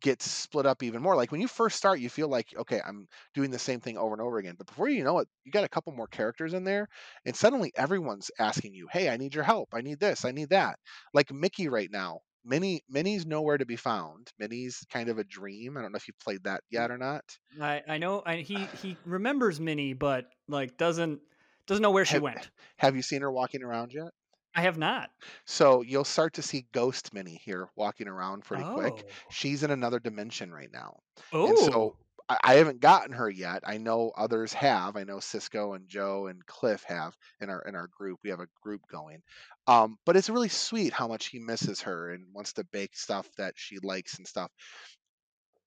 gets 0.00 0.30
split 0.30 0.66
up 0.66 0.82
even 0.82 1.00
more. 1.02 1.14
Like 1.16 1.30
when 1.32 1.40
you 1.40 1.48
first 1.48 1.76
start, 1.76 2.00
you 2.00 2.08
feel 2.10 2.28
like, 2.28 2.48
okay, 2.56 2.80
I'm 2.84 3.06
doing 3.34 3.50
the 3.50 3.58
same 3.58 3.80
thing 3.80 3.96
over 3.96 4.14
and 4.14 4.22
over 4.22 4.38
again. 4.38 4.56
But 4.58 4.66
before 4.66 4.88
you 4.88 5.04
know 5.04 5.20
it, 5.20 5.28
you 5.44 5.52
got 5.52 5.64
a 5.64 5.68
couple 5.68 5.92
more 5.92 6.08
characters 6.08 6.54
in 6.54 6.64
there, 6.64 6.88
and 7.24 7.36
suddenly 7.36 7.72
everyone's 7.76 8.30
asking 8.38 8.74
you, 8.74 8.88
hey, 8.92 9.10
I 9.10 9.16
need 9.16 9.34
your 9.34 9.44
help. 9.44 9.68
I 9.72 9.80
need 9.80 10.00
this. 10.00 10.24
I 10.24 10.32
need 10.32 10.50
that. 10.50 10.78
Like 11.14 11.32
Mickey 11.32 11.68
right 11.68 11.90
now. 11.90 12.20
Minnie, 12.44 12.82
Minnie's 12.88 13.24
nowhere 13.26 13.58
to 13.58 13.66
be 13.66 13.76
found. 13.76 14.32
Minnie's 14.38 14.84
kind 14.90 15.08
of 15.08 15.18
a 15.18 15.24
dream. 15.24 15.76
I 15.76 15.82
don't 15.82 15.92
know 15.92 15.96
if 15.96 16.08
you 16.08 16.14
played 16.22 16.44
that 16.44 16.62
yet 16.70 16.90
or 16.90 16.98
not. 16.98 17.24
I 17.60 17.82
I 17.88 17.98
know 17.98 18.22
I, 18.24 18.36
he 18.36 18.56
he 18.82 18.96
remembers 19.04 19.60
Minnie, 19.60 19.94
but 19.94 20.26
like 20.48 20.76
doesn't 20.76 21.20
doesn't 21.66 21.82
know 21.82 21.90
where 21.90 22.04
she 22.04 22.14
Have, 22.14 22.22
went. 22.22 22.50
have 22.76 22.96
you 22.96 23.02
seen 23.02 23.22
her 23.22 23.30
walking 23.30 23.62
around 23.62 23.92
yet? 23.92 24.08
I 24.54 24.62
have 24.62 24.76
not. 24.76 25.10
So 25.46 25.80
you'll 25.82 26.04
start 26.04 26.34
to 26.34 26.42
see 26.42 26.66
Ghost 26.72 27.14
Minnie 27.14 27.40
here 27.42 27.68
walking 27.74 28.06
around 28.06 28.44
pretty 28.44 28.64
quick. 28.64 28.92
Oh. 28.98 29.10
She's 29.30 29.62
in 29.62 29.70
another 29.70 29.98
dimension 29.98 30.52
right 30.52 30.70
now. 30.70 30.98
Oh. 31.32 31.48
And 31.48 31.58
so 31.58 31.72
oh. 31.72 31.96
I, 32.28 32.54
haven't 32.54 32.80
gotten 32.80 33.12
her 33.12 33.28
yet. 33.28 33.62
I 33.66 33.78
know 33.78 34.12
others 34.16 34.52
have. 34.54 34.96
I 34.96 35.04
know 35.04 35.20
Cisco 35.20 35.74
and 35.74 35.88
Joe 35.88 36.26
and 36.26 36.44
Cliff 36.46 36.84
have 36.84 37.16
in 37.40 37.50
our 37.50 37.60
in 37.62 37.74
our 37.74 37.88
group. 37.88 38.20
We 38.22 38.30
have 38.30 38.40
a 38.40 38.48
group 38.62 38.82
going. 38.90 39.22
Um, 39.66 39.98
but 40.04 40.16
it's 40.16 40.30
really 40.30 40.48
sweet 40.48 40.92
how 40.92 41.08
much 41.08 41.26
he 41.26 41.38
misses 41.38 41.82
her 41.82 42.10
and 42.10 42.24
wants 42.32 42.54
to 42.54 42.64
bake 42.64 42.96
stuff 42.96 43.28
that 43.38 43.54
she 43.56 43.78
likes 43.78 44.18
and 44.18 44.26
stuff. 44.26 44.50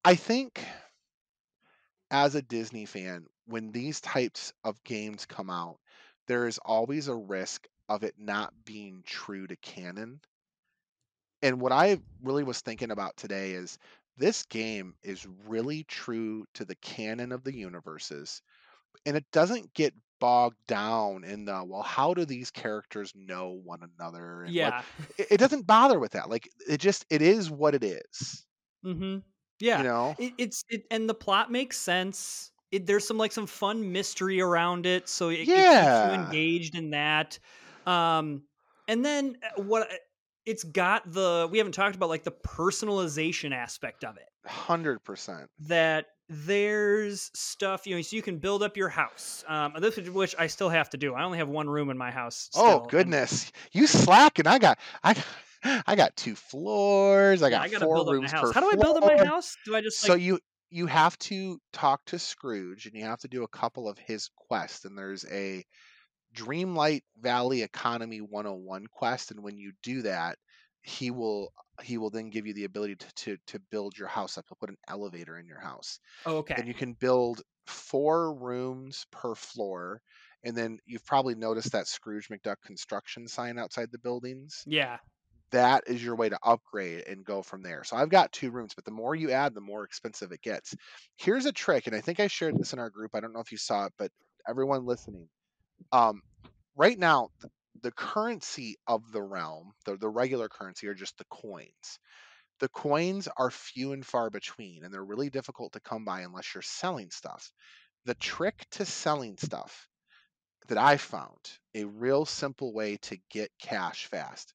I 0.03 0.15
think 0.15 0.63
as 2.11 2.35
a 2.35 2.41
Disney 2.41 2.85
fan, 2.85 3.25
when 3.45 3.71
these 3.71 4.01
types 4.01 4.53
of 4.63 4.83
games 4.83 5.25
come 5.25 5.49
out, 5.49 5.77
there 6.27 6.47
is 6.47 6.59
always 6.63 7.07
a 7.07 7.15
risk 7.15 7.67
of 7.89 8.03
it 8.03 8.15
not 8.17 8.53
being 8.65 9.03
true 9.05 9.47
to 9.47 9.55
canon. 9.57 10.19
And 11.41 11.61
what 11.61 11.71
I 11.71 11.99
really 12.23 12.43
was 12.43 12.61
thinking 12.61 12.91
about 12.91 13.17
today 13.17 13.51
is 13.51 13.77
this 14.17 14.45
game 14.45 14.95
is 15.03 15.27
really 15.45 15.83
true 15.85 16.45
to 16.55 16.65
the 16.65 16.75
canon 16.75 17.31
of 17.31 17.43
the 17.43 17.55
universes, 17.55 18.41
and 19.05 19.17
it 19.17 19.25
doesn't 19.31 19.73
get 19.73 19.93
bogged 20.19 20.57
down 20.67 21.23
in 21.25 21.45
the 21.45 21.63
well, 21.65 21.83
how 21.83 22.13
do 22.13 22.25
these 22.25 22.51
characters 22.51 23.13
know 23.15 23.51
one 23.63 23.81
another? 23.99 24.43
And 24.43 24.59
like, 24.59 24.75
yeah. 24.75 24.81
it, 25.17 25.27
it 25.31 25.37
doesn't 25.39 25.67
bother 25.67 25.99
with 25.99 26.13
that. 26.13 26.29
Like 26.29 26.49
it 26.67 26.79
just 26.79 27.05
it 27.09 27.21
is 27.21 27.51
what 27.51 27.75
it 27.75 27.83
is. 27.83 28.45
mm-hmm. 28.85 29.17
Yeah. 29.59 29.79
You 29.79 29.83
know? 29.83 30.17
It, 30.17 30.33
it's 30.37 30.63
it, 30.69 30.83
and 30.91 31.09
the 31.09 31.13
plot 31.15 31.51
makes 31.51 31.77
sense. 31.77 32.51
It, 32.71 32.85
there's 32.85 33.07
some 33.07 33.17
like 33.17 33.31
some 33.31 33.47
fun 33.47 33.91
mystery 33.91 34.41
around 34.41 34.85
it, 34.85 35.09
so 35.09 35.29
it, 35.29 35.49
it 35.53 35.65
keeps 35.67 36.03
you 36.03 36.11
Yeah. 36.11 36.13
engaged 36.13 36.75
in 36.75 36.91
that. 36.91 37.39
Um, 37.85 38.43
and 38.87 39.03
then 39.05 39.37
uh, 39.43 39.61
what? 39.61 39.89
It's 40.45 40.63
got 40.63 41.11
the 41.11 41.47
we 41.51 41.57
haven't 41.57 41.73
talked 41.73 41.95
about 41.95 42.09
like 42.09 42.23
the 42.23 42.31
personalization 42.31 43.53
aspect 43.53 44.03
of 44.03 44.17
it. 44.17 44.27
Hundred 44.45 45.03
percent. 45.03 45.49
That 45.67 46.05
there's 46.29 47.31
stuff 47.33 47.85
you 47.85 47.95
know, 47.95 48.01
so 48.01 48.15
you 48.15 48.21
can 48.21 48.37
build 48.37 48.63
up 48.63 48.77
your 48.77 48.89
house. 48.89 49.43
Um, 49.47 49.73
this 49.79 49.97
is 49.97 50.09
which 50.09 50.35
I 50.37 50.47
still 50.47 50.69
have 50.69 50.89
to 50.91 50.97
do. 50.97 51.13
I 51.13 51.23
only 51.23 51.37
have 51.39 51.49
one 51.49 51.69
room 51.69 51.89
in 51.89 51.97
my 51.97 52.11
house. 52.11 52.49
Oh 52.55 52.59
still, 52.59 52.81
and 52.81 52.89
goodness. 52.89 53.51
You 53.71 53.87
slacking. 53.87 54.47
I 54.47 54.59
got 54.59 54.79
I 55.03 55.13
got 55.13 55.25
I 55.87 55.95
got 55.95 56.15
two 56.15 56.35
floors. 56.35 57.41
I 57.41 57.49
got 57.49 57.61
I 57.63 57.69
four 57.69 57.95
build 57.95 57.99
up 57.99 58.05
my 58.07 58.13
rooms 58.13 58.31
house. 58.31 58.41
per 58.47 58.53
How 58.53 58.61
do 58.61 58.69
I 58.71 58.75
build 58.75 58.97
up 58.97 59.03
my 59.03 59.25
house? 59.25 59.55
Do 59.65 59.75
I 59.75 59.81
just 59.81 59.99
So 59.99 60.13
like? 60.13 60.21
you 60.21 60.39
you 60.69 60.87
have 60.87 61.17
to 61.19 61.59
talk 61.73 62.05
to 62.05 62.19
Scrooge 62.19 62.85
and 62.85 62.95
you 62.95 63.05
have 63.05 63.19
to 63.19 63.27
do 63.27 63.43
a 63.43 63.47
couple 63.47 63.87
of 63.87 63.97
his 63.97 64.29
quests 64.35 64.85
and 64.85 64.97
there's 64.97 65.25
a 65.31 65.63
Dreamlight 66.35 67.01
Valley 67.21 67.61
Economy 67.61 68.21
101 68.21 68.87
quest 68.87 69.31
and 69.31 69.41
when 69.41 69.57
you 69.57 69.71
do 69.81 70.01
that 70.03 70.37
he 70.85 71.09
will 71.09 71.51
he 71.81 71.97
will 71.97 72.09
then 72.09 72.29
give 72.29 72.45
you 72.45 72.53
the 72.53 72.65
ability 72.65 72.95
to 72.95 73.13
to, 73.15 73.37
to 73.47 73.59
build 73.71 73.97
your 73.97 74.07
house 74.07 74.37
up. 74.37 74.45
He'll 74.47 74.57
put 74.59 74.69
an 74.69 74.77
elevator 74.87 75.39
in 75.39 75.45
your 75.45 75.59
house. 75.59 75.99
oh, 76.25 76.37
okay. 76.37 76.55
And 76.57 76.67
you 76.67 76.73
can 76.73 76.93
build 76.93 77.41
four 77.65 78.33
rooms 78.33 79.05
per 79.11 79.35
floor. 79.35 80.01
And 80.43 80.55
then 80.55 80.77
you've 80.85 81.05
probably 81.05 81.33
noticed 81.33 81.71
that 81.71 81.87
Scrooge 81.87 82.29
McDuck 82.29 82.57
construction 82.63 83.27
sign 83.27 83.57
outside 83.57 83.91
the 83.91 83.97
buildings 83.97 84.63
yeah. 84.67 84.97
that 85.49 85.83
is 85.87 86.03
your 86.03 86.15
way 86.15 86.29
to 86.29 86.37
upgrade 86.43 87.03
and 87.07 87.25
go 87.25 87.41
from 87.41 87.63
there. 87.63 87.83
So 87.83 87.97
I've 87.97 88.09
got 88.09 88.31
two 88.31 88.51
rooms, 88.51 88.73
but 88.75 88.85
the 88.85 88.91
more 88.91 89.15
you 89.15 89.31
add, 89.31 89.55
the 89.55 89.61
more 89.61 89.83
expensive 89.83 90.31
it 90.31 90.43
gets. 90.43 90.75
Here's 91.17 91.47
a 91.47 91.51
trick, 91.51 91.87
and 91.87 91.95
I 91.95 92.01
think 92.01 92.19
I 92.19 92.27
shared 92.27 92.59
this 92.59 92.73
in 92.73 92.79
our 92.79 92.91
group. 92.91 93.15
I 93.15 93.21
don't 93.21 93.33
know 93.33 93.39
if 93.39 93.51
you 93.51 93.57
saw 93.57 93.85
it, 93.85 93.93
but 93.97 94.11
everyone 94.47 94.85
listening, 94.85 95.27
um, 95.91 96.21
right 96.75 96.97
now, 96.97 97.29
th- 97.41 97.51
the 97.81 97.91
currency 97.91 98.77
of 98.87 99.11
the 99.11 99.21
realm, 99.21 99.73
the, 99.85 99.97
the 99.97 100.09
regular 100.09 100.49
currency, 100.49 100.87
are 100.87 100.93
just 100.95 101.17
the 101.17 101.25
coins. 101.25 101.99
The 102.59 102.69
coins 102.69 103.27
are 103.37 103.51
few 103.51 103.93
and 103.93 104.05
far 104.05 104.29
between, 104.29 104.83
and 104.83 104.93
they're 104.93 105.05
really 105.05 105.29
difficult 105.29 105.73
to 105.73 105.79
come 105.81 106.05
by 106.05 106.21
unless 106.21 106.53
you're 106.53 106.61
selling 106.63 107.11
stuff. 107.11 107.51
The 108.05 108.15
trick 108.15 108.65
to 108.71 108.85
selling 108.85 109.37
stuff 109.37 109.87
that 110.67 110.77
I 110.77 110.97
found 110.97 111.39
a 111.75 111.85
real 111.85 112.25
simple 112.25 112.73
way 112.73 112.97
to 112.97 113.17
get 113.31 113.51
cash 113.59 114.05
fast 114.07 114.53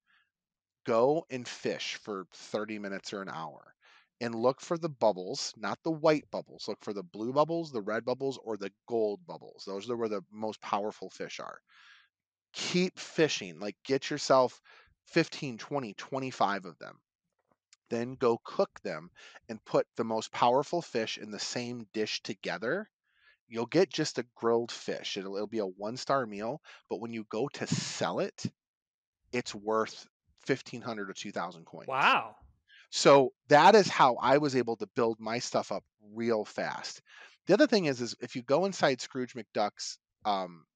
go 0.84 1.24
and 1.30 1.46
fish 1.48 1.96
for 1.96 2.26
30 2.32 2.78
minutes 2.78 3.12
or 3.12 3.22
an 3.22 3.28
hour 3.30 3.74
and 4.20 4.34
look 4.34 4.60
for 4.60 4.78
the 4.78 4.88
bubbles, 4.88 5.54
not 5.56 5.82
the 5.82 5.90
white 5.90 6.30
bubbles. 6.30 6.68
Look 6.68 6.84
for 6.84 6.92
the 6.92 7.02
blue 7.02 7.32
bubbles, 7.32 7.72
the 7.72 7.82
red 7.82 8.04
bubbles, 8.04 8.38
or 8.38 8.56
the 8.56 8.72
gold 8.86 9.26
bubbles. 9.26 9.64
Those 9.66 9.88
are 9.90 9.96
where 9.96 10.08
the 10.08 10.22
most 10.30 10.60
powerful 10.60 11.10
fish 11.10 11.40
are. 11.40 11.60
Keep 12.52 12.98
fishing, 12.98 13.58
like 13.58 13.76
get 13.84 14.10
yourself 14.10 14.60
15, 15.06 15.58
20, 15.58 15.94
25 15.94 16.64
of 16.66 16.78
them. 16.78 17.00
Then 17.90 18.14
go 18.14 18.38
cook 18.38 18.80
them 18.80 19.10
and 19.48 19.64
put 19.64 19.86
the 19.96 20.04
most 20.04 20.32
powerful 20.32 20.80
fish 20.82 21.18
in 21.18 21.30
the 21.30 21.38
same 21.38 21.84
dish 21.92 22.22
together. 22.22 22.90
You'll 23.48 23.66
get 23.66 23.90
just 23.90 24.18
a 24.18 24.26
grilled 24.36 24.72
fish. 24.72 25.16
It'll, 25.16 25.36
it'll 25.36 25.46
be 25.48 25.58
a 25.58 25.66
one 25.66 25.96
star 25.96 26.26
meal, 26.26 26.62
but 26.88 27.00
when 27.00 27.12
you 27.12 27.24
go 27.24 27.48
to 27.48 27.66
sell 27.66 28.20
it, 28.20 28.46
it's 29.32 29.54
worth 29.54 30.08
1500 30.46 31.10
or 31.10 31.14
2000 31.14 31.64
coins. 31.66 31.88
Wow. 31.88 32.36
So 32.90 33.32
that 33.48 33.74
is 33.74 33.88
how 33.88 34.16
I 34.16 34.38
was 34.38 34.56
able 34.56 34.76
to 34.76 34.86
build 34.94 35.20
my 35.20 35.38
stuff 35.38 35.72
up 35.72 35.84
real 36.02 36.44
fast. 36.44 37.02
The 37.46 37.54
other 37.54 37.66
thing 37.66 37.86
is, 37.86 38.00
is 38.00 38.14
if 38.20 38.36
you 38.36 38.42
go 38.42 38.64
inside 38.64 39.00
Scrooge 39.00 39.34
McDuck's 39.34 39.98
um, 40.24 40.66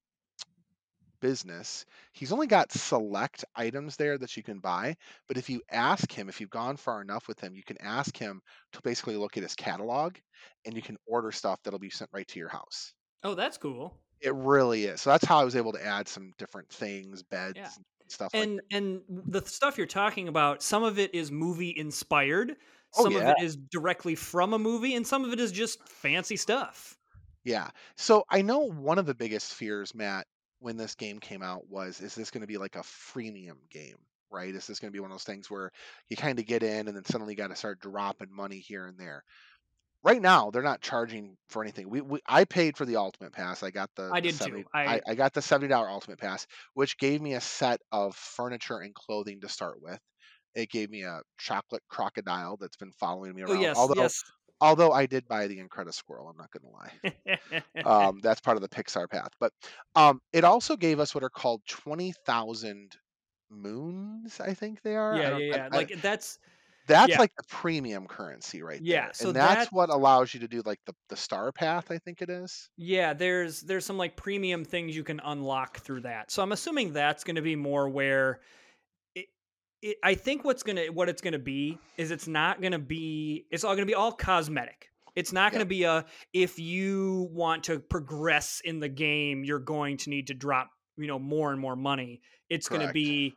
business, 1.21 1.85
he's 2.13 2.31
only 2.31 2.47
got 2.47 2.71
select 2.71 3.43
items 3.55 3.95
there 3.97 4.17
that 4.17 4.35
you 4.37 4.43
can 4.43 4.59
buy. 4.59 4.95
But 5.27 5.37
if 5.37 5.49
you 5.49 5.61
ask 5.69 6.11
him, 6.11 6.29
if 6.29 6.39
you've 6.39 6.49
gone 6.49 6.77
far 6.77 7.01
enough 7.01 7.27
with 7.27 7.39
him, 7.39 7.55
you 7.55 7.63
can 7.63 7.77
ask 7.81 8.15
him 8.15 8.41
to 8.73 8.81
basically 8.81 9.17
look 9.17 9.37
at 9.37 9.43
his 9.43 9.55
catalog, 9.55 10.17
and 10.65 10.75
you 10.75 10.81
can 10.81 10.97
order 11.05 11.31
stuff 11.31 11.61
that'll 11.63 11.79
be 11.79 11.89
sent 11.89 12.09
right 12.13 12.27
to 12.27 12.39
your 12.39 12.49
house. 12.49 12.93
Oh, 13.23 13.35
that's 13.35 13.57
cool. 13.57 14.01
It 14.21 14.33
really 14.33 14.85
is. 14.85 15.01
So 15.01 15.09
that's 15.09 15.25
how 15.25 15.37
I 15.39 15.43
was 15.43 15.55
able 15.55 15.71
to 15.73 15.85
add 15.85 16.07
some 16.07 16.31
different 16.37 16.69
things, 16.69 17.23
beds, 17.23 17.77
and 17.77 17.85
stuff 18.07 18.33
like 18.33 18.43
And 18.43 18.61
and 18.71 19.01
the 19.07 19.41
stuff 19.41 19.77
you're 19.77 19.87
talking 19.87 20.27
about, 20.27 20.61
some 20.63 20.83
of 20.83 20.99
it 20.99 21.13
is 21.13 21.31
movie 21.31 21.73
inspired. 21.75 22.55
Oh, 22.97 23.03
some 23.03 23.15
of 23.15 23.21
it 23.23 23.35
is 23.41 23.57
directly 23.57 24.15
from 24.15 24.53
a 24.53 24.59
movie, 24.59 24.95
and 24.95 25.05
some 25.05 25.25
of 25.25 25.33
it 25.33 25.39
is 25.39 25.51
just 25.51 25.87
fancy 25.87 26.37
stuff. 26.37 26.97
Yeah. 27.43 27.69
So 27.95 28.23
I 28.29 28.41
know 28.41 28.59
one 28.59 28.97
of 28.97 29.05
the 29.05 29.13
biggest 29.13 29.53
fears, 29.53 29.93
Matt, 29.93 30.25
when 30.59 30.77
this 30.77 30.95
game 30.95 31.19
came 31.19 31.43
out 31.43 31.69
was, 31.69 32.01
is 32.01 32.15
this 32.15 32.31
going 32.31 32.41
to 32.41 32.47
be 32.47 32.57
like 32.57 32.75
a 32.75 32.79
freemium 32.79 33.57
game, 33.69 33.97
right? 34.31 34.53
Is 34.53 34.65
this 34.65 34.79
going 34.79 34.91
to 34.91 34.95
be 34.95 34.99
one 34.99 35.11
of 35.11 35.15
those 35.15 35.23
things 35.23 35.51
where 35.51 35.71
you 36.07 36.17
kind 36.17 36.39
of 36.39 36.45
get 36.45 36.63
in 36.63 36.87
and 36.87 36.95
then 36.95 37.05
suddenly 37.05 37.35
got 37.35 37.49
to 37.49 37.55
start 37.55 37.81
dropping 37.81 38.33
money 38.33 38.57
here 38.57 38.87
and 38.87 38.97
there? 38.97 39.23
Right 40.05 40.21
now, 40.21 40.51
they're 40.51 40.61
not 40.61 40.81
charging 40.81 41.35
for 41.49 41.63
anything. 41.63 41.89
We, 41.89 42.01
we 42.01 42.19
I 42.27 42.45
paid 42.45 42.77
for 42.77 42.85
the 42.85 42.95
ultimate 42.97 43.33
pass. 43.33 43.63
I 43.63 43.71
got 43.71 43.89
the 43.95 44.15
I 44.15 44.19
the 44.21 44.29
did 44.29 44.39
too. 44.39 44.63
70 44.63 44.65
I- 44.73 44.97
I, 44.97 45.01
I 45.07 45.15
got 45.15 45.33
the 45.33 45.41
seventy 45.41 45.67
dollar 45.69 45.89
ultimate 45.89 46.19
pass, 46.19 46.45
which 46.75 46.97
gave 46.99 47.21
me 47.21 47.33
a 47.33 47.41
set 47.41 47.81
of 47.91 48.15
furniture 48.15 48.79
and 48.79 48.93
clothing 48.93 49.41
to 49.41 49.49
start 49.49 49.81
with. 49.81 49.99
It 50.55 50.69
gave 50.69 50.89
me 50.91 51.03
a 51.03 51.21
chocolate 51.39 51.83
crocodile 51.89 52.57
that's 52.57 52.77
been 52.77 52.91
following 52.93 53.35
me 53.35 53.43
Oh 53.47 53.53
around. 53.53 53.53
yes, 53.53 53.75
although 53.75 53.93
yes. 53.93 54.23
although 54.61 54.91
I 54.91 55.07
did 55.07 55.27
buy 55.27 55.47
the 55.47 55.59
Incredible 55.59 55.93
Squirrel, 55.93 56.29
I'm 56.29 56.37
not 56.37 56.51
gonna 56.51 56.71
lie 56.73 56.93
um, 57.83 58.19
that's 58.21 58.41
part 58.41 58.57
of 58.57 58.61
the 58.61 58.69
Pixar 58.69 59.09
path. 59.09 59.29
But 59.39 59.53
um, 59.95 60.21
it 60.33 60.43
also 60.43 60.77
gave 60.77 60.99
us 60.99 61.15
what 61.15 61.23
are 61.23 61.29
called 61.29 61.61
twenty 61.67 62.13
thousand 62.25 62.95
moons. 63.49 64.39
I 64.39 64.53
think 64.53 64.81
they 64.81 64.95
are. 64.95 65.15
Yeah, 65.17 65.37
yeah, 65.37 65.37
yeah. 65.55 65.69
I- 65.71 65.77
Like 65.77 66.01
that's 66.01 66.39
that's 66.87 67.11
yeah. 67.11 67.19
like 67.19 67.35
the 67.35 67.43
premium 67.49 68.07
currency 68.07 68.61
right 68.61 68.81
Yeah, 68.81 69.05
there, 69.05 69.13
so 69.13 69.27
and 69.27 69.35
that's 69.35 69.65
that- 69.65 69.73
what 69.73 69.89
allows 69.89 70.33
you 70.33 70.41
to 70.41 70.47
do 70.47 70.61
like 70.65 70.79
the 70.85 70.93
the 71.09 71.15
star 71.15 71.51
path. 71.51 71.91
I 71.91 71.97
think 71.97 72.21
it 72.21 72.29
is. 72.29 72.69
Yeah, 72.77 73.13
there's 73.13 73.61
there's 73.61 73.85
some 73.85 73.97
like 73.97 74.15
premium 74.15 74.65
things 74.65 74.95
you 74.95 75.03
can 75.03 75.19
unlock 75.23 75.79
through 75.79 76.01
that. 76.01 76.31
So 76.31 76.43
I'm 76.43 76.51
assuming 76.51 76.93
that's 76.93 77.23
going 77.23 77.35
to 77.35 77.41
be 77.41 77.55
more 77.55 77.89
where 77.89 78.39
it, 79.15 79.25
it 79.81 79.97
I 80.03 80.15
think 80.15 80.43
what's 80.43 80.63
going 80.63 80.77
to 80.77 80.89
what 80.89 81.09
it's 81.09 81.21
going 81.21 81.33
to 81.33 81.39
be 81.39 81.79
is 81.97 82.11
it's 82.11 82.27
not 82.27 82.61
going 82.61 82.73
to 82.73 82.79
be 82.79 83.45
it's 83.51 83.63
all 83.63 83.75
going 83.75 83.87
to 83.87 83.91
be 83.91 83.95
all 83.95 84.11
cosmetic. 84.11 84.89
It's 85.15 85.31
not 85.31 85.53
going 85.53 85.61
to 85.61 85.65
be 85.65 85.83
a 85.83 86.05
if 86.33 86.59
you 86.59 87.29
want 87.31 87.63
to 87.65 87.79
progress 87.79 88.61
in 88.63 88.79
the 88.79 88.89
game, 88.89 89.45
you're 89.45 89.59
going 89.59 89.97
to 89.97 90.09
need 90.09 90.27
to 90.27 90.33
drop, 90.33 90.69
you 90.97 91.07
know, 91.07 91.19
more 91.19 91.51
and 91.51 91.59
more 91.59 91.77
money. 91.77 92.21
It's 92.49 92.67
going 92.67 92.85
to 92.85 92.93
be 92.93 93.35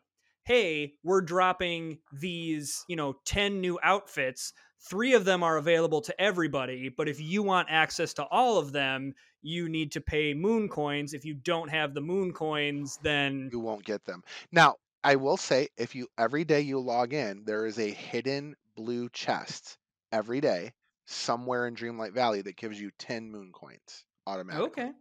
hey, 0.49 0.95
we're 1.05 1.21
dropping 1.21 1.99
these, 2.13 2.85
you 2.89 2.97
know, 2.97 3.15
10 3.27 3.61
new 3.61 3.79
outfits. 3.83 4.53
3 4.81 5.15
of 5.15 5.25
them 5.25 5.43
are 5.43 5.57
available 5.59 6.01
to 6.01 6.21
everybody, 6.21 6.89
but 6.89 7.09
if 7.09 7.21
you 7.21 7.43
want 7.43 7.69
access 7.71 8.15
to 8.15 8.25
all 8.25 8.59
of 8.59 8.73
them, 8.73 9.13
you 9.43 9.69
need 9.69 9.93
to 9.93 10.01
pay 10.01 10.35
moon 10.35 10.69
coins. 10.69 11.13
If 11.15 11.25
you 11.25 11.35
don't 11.35 11.69
have 11.69 11.95
the 11.95 12.01
moon 12.01 12.33
coins, 12.33 12.99
then 13.03 13.53
You 13.53 13.61
won't 13.61 13.85
get 13.85 14.05
them 14.05 14.23
now. 14.53 14.77
I 15.05 15.17
will 15.17 15.37
say, 15.37 15.69
if 15.77 15.95
you 15.95 16.09
every 16.19 16.45
day 16.45 16.61
you 16.63 16.81
log 16.81 17.13
in, 17.13 17.45
there 17.45 17.67
is 17.67 17.79
a 17.79 17.91
hidden 17.91 18.57
blue 18.75 19.09
chest 19.11 19.79
every 20.13 20.41
day 20.41 20.73
somewhere 21.07 21.67
in 21.67 21.75
Dreamlight 21.77 22.13
Valley 22.15 22.43
that 22.43 22.57
gives 22.57 22.81
you 22.81 22.91
ten 22.99 23.31
moon 23.31 23.53
coins 23.53 24.05
automatically. 24.27 24.67
okay. 24.67 24.93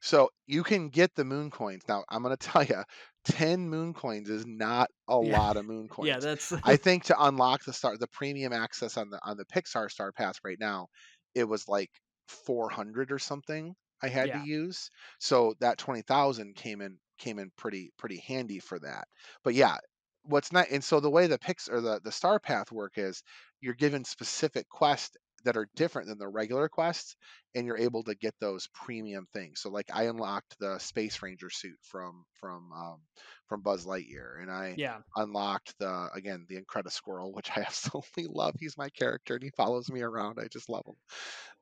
So 0.00 0.30
you 0.46 0.62
can 0.62 0.88
get 0.88 1.14
the 1.14 1.24
moon 1.24 1.50
coins. 1.50 1.82
Now 1.88 2.04
I'm 2.08 2.22
going 2.22 2.36
to 2.38 2.46
tell 2.46 2.64
you, 2.64 2.82
ten 3.26 3.68
moon 3.68 3.92
coins 3.94 4.30
is 4.30 4.46
not 4.46 4.90
a 5.08 5.18
Yeah. 5.18 5.36
lot 5.36 5.56
of 5.58 5.66
moon 5.66 5.88
coins. 5.88 6.16
Yeah, 6.16 6.20
that's 6.20 6.52
I 6.62 6.76
think 6.78 7.04
to 7.04 7.24
unlock 7.24 7.64
the 7.64 7.72
star, 7.72 7.96
the 7.98 8.08
premium 8.08 8.52
access 8.52 8.96
on 8.96 9.10
the 9.10 9.20
on 9.24 9.36
the 9.36 9.44
Pixar 9.46 9.90
Star 9.90 10.12
Pass 10.12 10.38
right 10.44 10.58
now, 10.60 10.88
it 11.34 11.44
was 11.44 11.68
like 11.68 11.90
400 12.28 13.12
or 13.12 13.18
something 13.18 13.74
I 14.02 14.08
had 14.08 14.32
Yeah. 14.32 14.34
to 14.34 14.40
use. 14.40 14.90
So 15.20 15.54
that 15.60 15.78
20,000 15.78 16.56
came 16.56 16.80
in 16.80 16.98
came 17.18 17.38
in 17.38 17.50
pretty 17.56 17.92
pretty 17.98 18.18
handy 18.18 18.60
for 18.60 18.78
that. 18.80 19.08
But 19.44 19.54
yeah, 19.54 19.78
what's 20.22 20.52
not 20.52 20.68
and 20.70 20.82
so 20.84 21.00
the 21.00 21.10
way 21.10 21.26
the 21.26 21.38
Pix 21.38 21.68
or 21.68 21.80
the 21.80 22.00
the 22.02 22.12
Star 22.12 22.40
Path 22.40 22.72
work 22.72 22.98
is 22.98 23.22
you're 23.60 23.74
given 23.74 24.04
specific 24.04 24.68
quests 24.68 25.16
that 25.46 25.56
are 25.56 25.68
different 25.76 26.08
than 26.08 26.18
the 26.18 26.28
regular 26.28 26.68
quests 26.68 27.16
and 27.54 27.66
you're 27.66 27.78
able 27.78 28.02
to 28.02 28.14
get 28.14 28.34
those 28.40 28.68
premium 28.74 29.26
things. 29.32 29.60
So 29.60 29.70
like 29.70 29.86
I 29.94 30.04
unlocked 30.04 30.58
the 30.58 30.78
Space 30.78 31.22
Ranger 31.22 31.50
suit 31.50 31.78
from 31.82 32.24
from 32.40 32.70
um 32.72 32.98
from 33.48 33.62
Buzz 33.62 33.86
Lightyear 33.86 34.42
and 34.42 34.50
I 34.50 34.74
yeah. 34.76 34.98
unlocked 35.14 35.74
the 35.78 36.08
again 36.14 36.46
the 36.48 36.56
Incredible 36.56 36.90
Squirrel, 36.90 37.32
which 37.32 37.50
I 37.56 37.60
absolutely 37.66 38.26
love. 38.28 38.54
He's 38.58 38.76
my 38.76 38.88
character 38.90 39.34
and 39.34 39.42
he 39.42 39.50
follows 39.56 39.90
me 39.90 40.02
around. 40.02 40.38
I 40.40 40.48
just 40.48 40.68
love 40.68 40.84
him. 40.86 40.96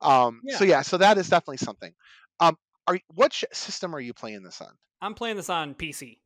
Um, 0.01 0.41
So 0.49 0.65
yeah, 0.65 0.81
so 0.81 0.97
that 0.97 1.17
is 1.17 1.29
definitely 1.29 1.57
something. 1.57 1.93
Um, 2.39 2.57
are 2.87 2.99
what 3.13 3.33
sh- 3.33 3.45
system 3.53 3.95
are 3.95 3.99
you 3.99 4.13
playing 4.13 4.43
this 4.43 4.61
on? 4.61 4.73
I'm 5.01 5.13
playing 5.13 5.37
this 5.37 5.49
on 5.49 5.75
PC. 5.75 6.17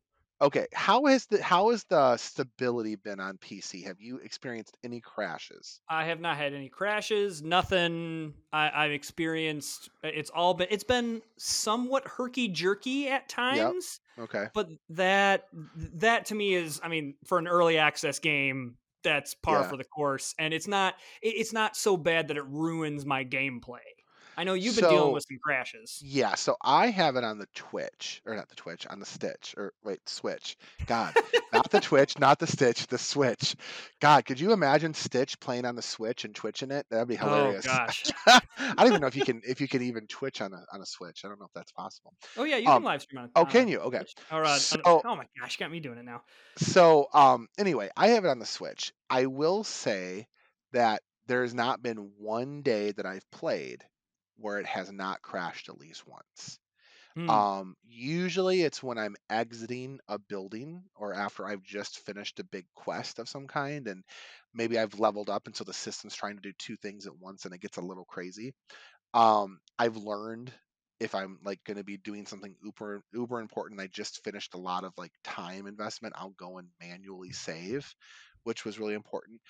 Okay, 0.42 0.66
how 0.72 1.04
has 1.04 1.26
the 1.26 1.42
how 1.42 1.70
has 1.70 1.84
the 1.84 2.16
stability 2.16 2.96
been 2.96 3.20
on 3.20 3.36
PC? 3.36 3.84
Have 3.84 4.00
you 4.00 4.16
experienced 4.18 4.76
any 4.82 5.00
crashes? 5.00 5.80
I 5.88 6.04
have 6.06 6.18
not 6.20 6.38
had 6.38 6.54
any 6.54 6.70
crashes. 6.70 7.42
Nothing 7.42 8.32
I, 8.50 8.70
I've 8.86 8.92
experienced. 8.92 9.90
Uh, 10.02 10.08
it's 10.08 10.30
all 10.30 10.54
been. 10.54 10.68
It's 10.70 10.84
been 10.84 11.20
somewhat 11.36 12.04
herky 12.06 12.48
jerky 12.48 13.08
at 13.08 13.28
times. 13.28 14.00
Okay, 14.18 14.48
but 14.54 14.68
that 14.90 15.44
that 15.76 16.26
to 16.26 16.34
me 16.34 16.54
is 16.54 16.80
i 16.82 16.88
mean 16.88 17.14
for 17.24 17.38
an 17.38 17.48
early 17.48 17.78
access 17.78 18.18
game 18.18 18.76
that's 19.02 19.34
par 19.34 19.60
Yeah. 19.60 19.68
for 19.68 19.76
the 19.78 19.84
course 19.84 20.34
and 20.38 20.52
it's 20.52 20.68
not 20.68 20.94
it's 21.22 21.54
not 21.54 21.74
so 21.76 21.96
bad 21.96 22.28
that 22.28 22.36
it 22.36 22.44
ruins 22.44 23.06
my 23.06 23.24
gameplay 23.24 23.78
i 24.40 24.44
know 24.44 24.54
you've 24.54 24.74
been 24.76 24.88
dealing 24.88 25.12
with 25.12 25.24
some 25.28 25.38
crashes 25.42 26.00
yeah. 26.02 26.34
So 26.34 26.56
I 26.62 26.86
have 26.88 27.16
it 27.16 27.24
on 27.24 27.38
the 27.38 27.46
Twitch 27.54 28.22
or 28.24 28.34
not 28.34 28.48
the 28.48 28.54
Twitch 28.54 28.86
on 28.86 28.98
the 29.00 29.06
Stitch 29.06 29.54
or 29.56 29.72
wait 29.84 30.00
Switch. 30.08 30.56
God, 30.86 31.12
not 31.52 31.70
the 31.70 31.80
Twitch, 31.80 32.18
not 32.18 32.38
the 32.38 32.46
Stitch, 32.46 32.86
the 32.86 32.96
Switch. 32.98 33.54
God, 34.00 34.24
could 34.24 34.40
you 34.40 34.52
imagine 34.52 34.94
Stitch 34.94 35.38
playing 35.40 35.64
on 35.66 35.74
the 35.76 35.82
Switch 35.82 36.24
and 36.24 36.34
twitching 36.34 36.70
it? 36.70 36.86
That'd 36.90 37.08
be 37.08 37.16
hilarious. 37.16 37.66
oh 37.68 37.70
gosh 37.86 38.04
I 38.26 38.40
don't 38.78 38.86
even 38.88 39.00
know 39.00 39.06
if 39.08 39.16
you 39.16 39.24
can 39.24 39.42
if 39.46 39.60
you 39.60 39.68
can 39.68 39.82
even 39.82 40.06
Twitch 40.06 40.40
on 40.40 40.52
a 40.52 40.64
on 40.72 40.80
a 40.80 40.86
Switch. 40.86 41.20
I 41.24 41.28
don't 41.28 41.38
know 41.38 41.46
if 41.46 41.52
that's 41.54 41.72
possible. 41.72 42.14
oh 42.36 42.44
yeah 42.44 42.56
you 42.56 42.68
Um, 42.68 42.76
can 42.82 42.84
live 42.84 43.02
stream 43.02 43.18
on 43.20 43.24
it 43.26 43.30
Oh, 43.36 43.44
can 43.44 43.68
you? 43.68 43.78
Okay. 43.80 44.02
or, 44.32 44.44
uh, 44.44 44.52
on- 44.52 44.58
So- 44.58 44.80
oh 45.04 45.16
my 45.16 45.26
gosh 45.38 45.58
you 45.58 45.64
got 45.64 45.70
me 45.72 45.80
doing 45.80 45.98
it 45.98 46.04
now 46.04 46.22
So 46.56 47.08
um 47.12 47.48
anyway, 47.58 47.90
I 47.96 48.08
have 48.08 48.24
it 48.24 48.28
on 48.28 48.38
the 48.38 48.46
Switch. 48.46 48.92
I 49.10 49.26
will 49.26 49.64
say 49.64 50.26
that 50.72 51.02
there 51.26 51.42
has 51.42 51.54
not 51.54 51.82
been 51.82 52.10
one 52.18 52.62
day 52.62 52.92
that 52.92 53.06
I've 53.06 53.28
played 53.30 53.84
where 54.40 54.58
it 54.58 54.66
has 54.66 54.90
not 54.92 55.22
crashed 55.22 55.68
at 55.68 55.78
least 55.78 56.06
once. 56.06 56.58
Hmm. 57.14 57.40
Um 57.58 57.76
usually 57.82 58.62
it's 58.62 58.82
when 58.82 58.98
I'm 58.98 59.16
exiting 59.28 60.00
a 60.08 60.18
building 60.18 60.84
or 60.96 61.14
after 61.14 61.46
I've 61.46 61.62
just 61.62 61.98
finished 62.00 62.40
a 62.40 62.44
big 62.44 62.66
quest 62.74 63.18
of 63.18 63.28
some 63.28 63.46
kind 63.46 63.86
and 63.88 64.04
maybe 64.54 64.78
I've 64.78 64.98
leveled 64.98 65.30
up 65.30 65.46
and 65.46 65.54
so 65.54 65.64
the 65.64 65.72
system's 65.74 66.16
trying 66.16 66.36
to 66.36 66.42
do 66.42 66.52
two 66.54 66.76
things 66.76 67.06
at 67.06 67.16
once 67.18 67.44
and 67.44 67.54
it 67.54 67.60
gets 67.60 67.76
a 67.78 67.82
little 67.82 68.06
crazy. 68.06 68.54
Um 69.14 69.60
I've 69.78 69.96
learned 69.96 70.52
if 71.00 71.14
I'm 71.14 71.40
like 71.42 71.64
going 71.64 71.78
to 71.78 71.84
be 71.84 71.96
doing 71.96 72.26
something 72.26 72.56
uber 72.62 73.02
uber 73.12 73.40
important, 73.40 73.80
I 73.80 73.86
just 73.86 74.22
finished 74.22 74.54
a 74.54 74.58
lot 74.58 74.84
of 74.84 74.92
like 74.98 75.12
time 75.24 75.66
investment. 75.66 76.14
I'll 76.18 76.30
go 76.30 76.58
and 76.58 76.70
manually 76.78 77.32
save, 77.32 77.94
which 78.44 78.64
was 78.66 78.78
really 78.78 78.94
important. 78.94 79.40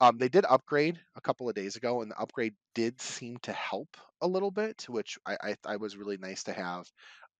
Um, 0.00 0.18
they 0.18 0.28
did 0.28 0.44
upgrade 0.46 1.00
a 1.14 1.20
couple 1.20 1.48
of 1.48 1.54
days 1.54 1.76
ago, 1.76 2.02
and 2.02 2.10
the 2.10 2.18
upgrade 2.18 2.54
did 2.74 3.00
seem 3.00 3.38
to 3.40 3.52
help 3.52 3.96
a 4.20 4.26
little 4.28 4.50
bit, 4.50 4.88
which 4.88 5.18
I 5.26 5.36
I, 5.42 5.56
I 5.66 5.76
was 5.76 5.96
really 5.96 6.16
nice 6.18 6.44
to 6.44 6.52
have. 6.52 6.90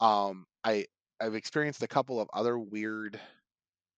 Um, 0.00 0.46
I 0.64 0.86
I've 1.20 1.34
experienced 1.34 1.82
a 1.82 1.88
couple 1.88 2.20
of 2.20 2.28
other 2.32 2.58
weird 2.58 3.20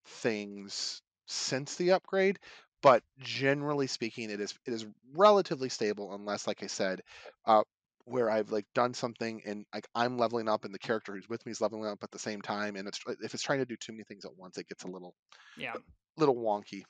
things 0.07 1.03
since 1.27 1.77
the 1.77 1.93
upgrade, 1.93 2.39
but 2.83 3.05
generally 3.19 3.87
speaking, 3.87 4.31
it 4.31 4.41
is 4.41 4.59
it 4.67 4.73
is 4.75 4.87
relatively 5.15 5.69
stable, 5.69 6.15
unless, 6.15 6.47
like 6.47 6.63
I 6.63 6.67
said, 6.69 7.03
uh, 7.47 7.63
where 8.05 8.31
I've 8.31 8.51
like 8.53 8.67
done 8.75 8.95
something 8.95 9.43
and 9.47 9.67
like 9.75 9.89
I'm 9.95 10.19
leveling 10.19 10.49
up 10.49 10.65
and 10.65 10.75
the 10.75 10.79
character 10.79 11.15
who's 11.15 11.29
with 11.29 11.45
me 11.47 11.53
is 11.53 11.61
leveling 11.61 11.87
up 11.87 12.03
at 12.05 12.11
the 12.13 12.19
same 12.19 12.43
time, 12.43 12.77
and 12.77 12.89
it's 12.89 13.01
if 13.23 13.35
it's 13.35 13.43
trying 13.43 13.61
to 13.61 13.67
do 13.67 13.77
too 13.77 13.93
many 13.93 14.05
things 14.05 14.25
at 14.25 14.37
once, 14.37 14.59
it 14.59 14.69
gets 14.69 14.85
a 14.85 14.89
little 14.89 15.15
yeah 15.57 15.77
little 16.17 16.37
wonky. 16.37 16.85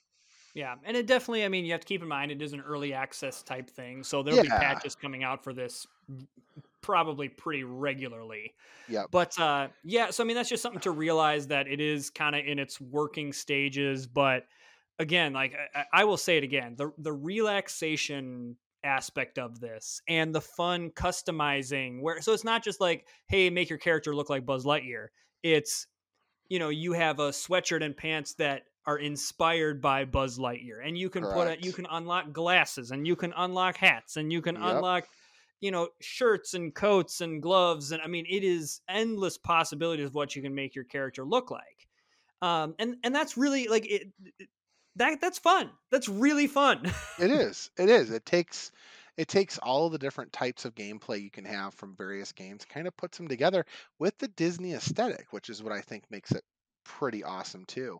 Yeah 0.54 0.74
and 0.84 0.96
it 0.96 1.06
definitely 1.06 1.44
i 1.44 1.48
mean 1.48 1.64
you 1.64 1.72
have 1.72 1.80
to 1.80 1.86
keep 1.86 2.02
in 2.02 2.08
mind 2.08 2.30
it 2.30 2.42
is 2.42 2.52
an 2.52 2.60
early 2.60 2.92
access 2.92 3.42
type 3.42 3.68
thing 3.70 4.02
so 4.04 4.22
there'll 4.22 4.42
be 4.42 4.48
patches 4.48 4.94
coming 4.94 5.24
out 5.24 5.42
for 5.42 5.52
this 5.52 5.86
probably 6.80 7.28
pretty 7.28 7.62
regularly. 7.64 8.54
Yeah. 8.88 9.04
but 9.10 9.38
uh 9.38 9.68
yeah 9.84 10.10
so 10.10 10.24
i 10.24 10.26
mean 10.26 10.34
that's 10.36 10.48
just 10.48 10.62
something 10.62 10.80
to 10.82 10.90
realize 10.90 11.46
that 11.48 11.68
it 11.68 11.80
is 11.80 12.10
kind 12.10 12.34
of 12.34 12.44
in 12.44 12.58
its 12.58 12.80
working 12.80 13.32
stages 13.32 14.06
but 14.06 14.44
again 14.98 15.32
like 15.32 15.54
I, 15.74 15.80
I- 15.80 16.00
I 16.00 16.04
will 16.04 16.16
say 16.16 16.36
it 16.38 16.44
again 16.44 16.74
the 16.76 16.90
the 16.98 17.12
relaxation 17.12 18.56
aspect 18.84 19.38
of 19.38 19.60
this 19.60 20.02
and 20.08 20.34
the 20.34 20.40
fun 20.40 20.90
customizing 20.90 22.00
where 22.02 22.20
so 22.20 22.32
it's 22.32 22.42
not 22.44 22.64
just 22.64 22.80
like 22.80 23.06
hey 23.28 23.48
make 23.48 23.70
your 23.70 23.78
character 23.78 24.14
look 24.14 24.28
like 24.28 24.44
buzz 24.44 24.64
lightyear. 24.64 25.06
It's 25.44 25.86
you 26.48 26.58
know 26.58 26.68
you 26.68 26.92
have 26.92 27.20
a 27.20 27.28
sweatshirt 27.30 27.84
and 27.84 27.96
pants 27.96 28.34
that 28.34 28.64
are 28.86 28.98
inspired 28.98 29.80
by 29.80 30.04
buzz 30.04 30.38
lightyear 30.38 30.84
and 30.84 30.98
you 30.98 31.08
can 31.10 31.26
put 31.26 31.46
it 31.48 31.60
you 31.60 31.72
can 31.72 31.86
unlock 31.90 32.32
glasses 32.32 32.90
and 32.90 33.06
you 33.06 33.14
can 33.16 33.32
unlock 33.36 33.76
hats 33.76 34.16
and 34.16 34.32
you 34.32 34.42
can 34.42 34.56
Yep. 34.56 34.60
unlock 34.60 35.08
you 35.60 35.70
know 35.70 35.88
shirts 36.00 36.54
and 36.54 36.74
coats 36.74 37.20
and 37.20 37.42
gloves 37.42 37.92
and 37.92 38.02
i 38.02 38.06
mean 38.06 38.26
it 38.28 38.42
is 38.44 38.80
endless 38.88 39.38
possibilities 39.38 40.06
of 40.06 40.14
what 40.14 40.34
you 40.34 40.42
can 40.42 40.54
make 40.54 40.74
your 40.74 40.84
character 40.84 41.24
look 41.24 41.50
like 41.50 41.86
um 42.42 42.74
and 42.78 42.96
and 43.04 43.14
that's 43.14 43.36
really 43.36 43.68
like 43.68 43.86
it, 43.86 44.12
it- 44.38 44.48
that 44.96 45.22
that's 45.22 45.38
fun. 45.38 45.70
That's 45.90 46.06
really 46.06 46.46
fun. 46.46 46.84
It 47.16 47.30
is. 47.30 47.70
It 47.78 47.88
is. 47.88 48.10
It 48.10 48.26
takes 48.26 48.70
it 49.16 49.28
takes 49.28 49.56
all 49.58 49.88
the 49.90 49.98
different 49.98 50.32
types 50.32 50.64
of 50.66 50.74
gameplay 50.74 51.22
you 51.22 51.30
can 51.30 51.44
have 51.46 51.74
from 51.74 51.96
various 51.96 52.32
games, 52.32 52.64
kind 52.66 52.86
of 52.86 52.96
puts 52.96 53.16
them 53.18 53.28
together 53.28 53.64
with 53.98 54.16
the 54.18 54.28
Disney 54.28 54.72
aesthetic, 54.74 55.32
which 55.32 55.48
is 55.50 55.62
what 55.62 55.72
I 55.72 55.80
think 55.82 56.10
makes 56.10 56.32
it 56.32 56.44
pretty 56.84 57.22
awesome 57.24 57.64
too. 57.66 57.98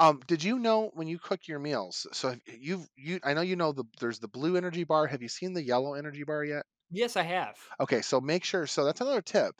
Um, 0.00 0.18
did 0.26 0.42
you 0.42 0.58
know 0.58 0.88
when 0.94 1.06
you 1.06 1.18
cook 1.20 1.46
your 1.46 1.58
meals? 1.60 2.04
So 2.12 2.30
have- 2.30 2.42
you've 2.46 2.88
you 2.96 3.20
I 3.22 3.34
know 3.34 3.40
you 3.42 3.54
know 3.56 3.70
the 3.72 3.84
there's 4.00 4.18
the 4.18 4.26
blue 4.28 4.56
energy 4.56 4.82
bar. 4.84 5.06
Have 5.06 5.22
you 5.22 5.28
seen 5.28 5.52
the 5.52 5.62
yellow 5.62 5.94
energy 5.94 6.24
bar 6.24 6.42
yet? 6.44 6.66
yes, 6.90 7.16
I 7.16 7.22
have. 7.22 7.58
Okay, 7.80 8.02
so 8.02 8.20
make 8.20 8.44
sure. 8.44 8.66
So 8.66 8.84
that's 8.84 9.00
another 9.00 9.22
tip. 9.22 9.54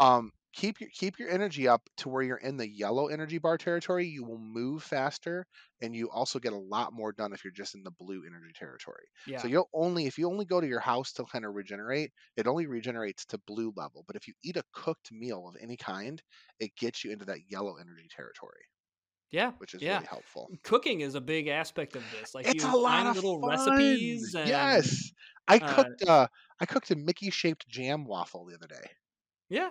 Um, 0.00 0.32
keep 0.52 0.80
your 0.80 0.90
keep 0.90 1.18
your 1.18 1.30
energy 1.30 1.68
up 1.68 1.88
to 1.98 2.08
where 2.08 2.22
you're 2.22 2.38
in 2.38 2.56
the 2.58 2.68
yellow 2.68 3.08
energy 3.08 3.38
bar 3.38 3.58
territory. 3.58 4.06
You 4.06 4.24
will 4.24 4.38
move 4.38 4.82
faster, 4.84 5.46
and 5.82 5.94
you 5.96 6.10
also 6.10 6.38
get 6.40 6.52
a 6.54 6.58
lot 6.58 6.92
more 6.92 7.12
done 7.12 7.32
if 7.32 7.44
you're 7.44 7.52
just 7.52 7.74
in 7.74 7.82
the 7.84 7.92
blue 7.92 8.24
energy 8.26 8.52
territory. 8.54 9.06
Yeah. 9.26 9.36
So 9.36 9.48
you'll 9.48 9.70
only 9.74 10.06
if 10.06 10.18
you 10.18 10.28
only 10.30 10.44
go 10.46 10.60
to 10.60 10.68
your 10.68 10.80
house 10.80 11.12
to 11.14 11.24
kind 11.24 11.44
of 11.46 11.54
regenerate, 11.54 12.12
it 12.36 12.46
only 12.48 12.66
regenerates 12.66 13.24
to 13.26 13.38
blue 13.38 13.72
level. 13.76 14.04
But 14.06 14.16
if 14.16 14.28
you 14.28 14.34
eat 14.44 14.56
a 14.58 14.64
cooked 14.72 15.12
meal 15.12 15.48
of 15.48 15.56
any 15.60 15.76
kind, 15.76 16.22
it 16.60 16.76
gets 16.76 17.04
you 17.04 17.12
into 17.12 17.26
that 17.26 17.50
yellow 17.50 17.76
energy 17.78 18.08
territory, 18.10 18.64
yeah. 19.34 19.52
which 19.58 19.74
is 19.74 19.82
yeah. 19.82 19.94
really 19.94 20.06
helpful. 20.06 20.50
Cooking 20.62 21.00
is 21.00 21.14
a 21.14 21.20
big 21.20 21.48
aspect 21.48 21.96
of 21.96 22.02
this. 22.12 22.34
Like 22.34 22.48
it's 22.48 22.64
you 22.64 22.74
a 22.74 22.76
lot 22.76 23.04
find 23.04 23.08
of 23.08 23.16
little 23.16 23.40
fun. 23.40 23.50
recipes. 23.50 24.34
And, 24.34 24.48
yes, 24.48 25.12
I 25.48 25.56
uh, 25.56 25.74
cooked. 25.74 26.02
Uh, 26.06 26.26
I 26.60 26.66
cooked 26.66 26.90
a 26.90 26.96
Mickey 26.96 27.30
shaped 27.30 27.68
jam 27.68 28.04
waffle 28.04 28.46
the 28.46 28.54
other 28.54 28.68
day. 28.68 28.90
Yeah. 29.48 29.70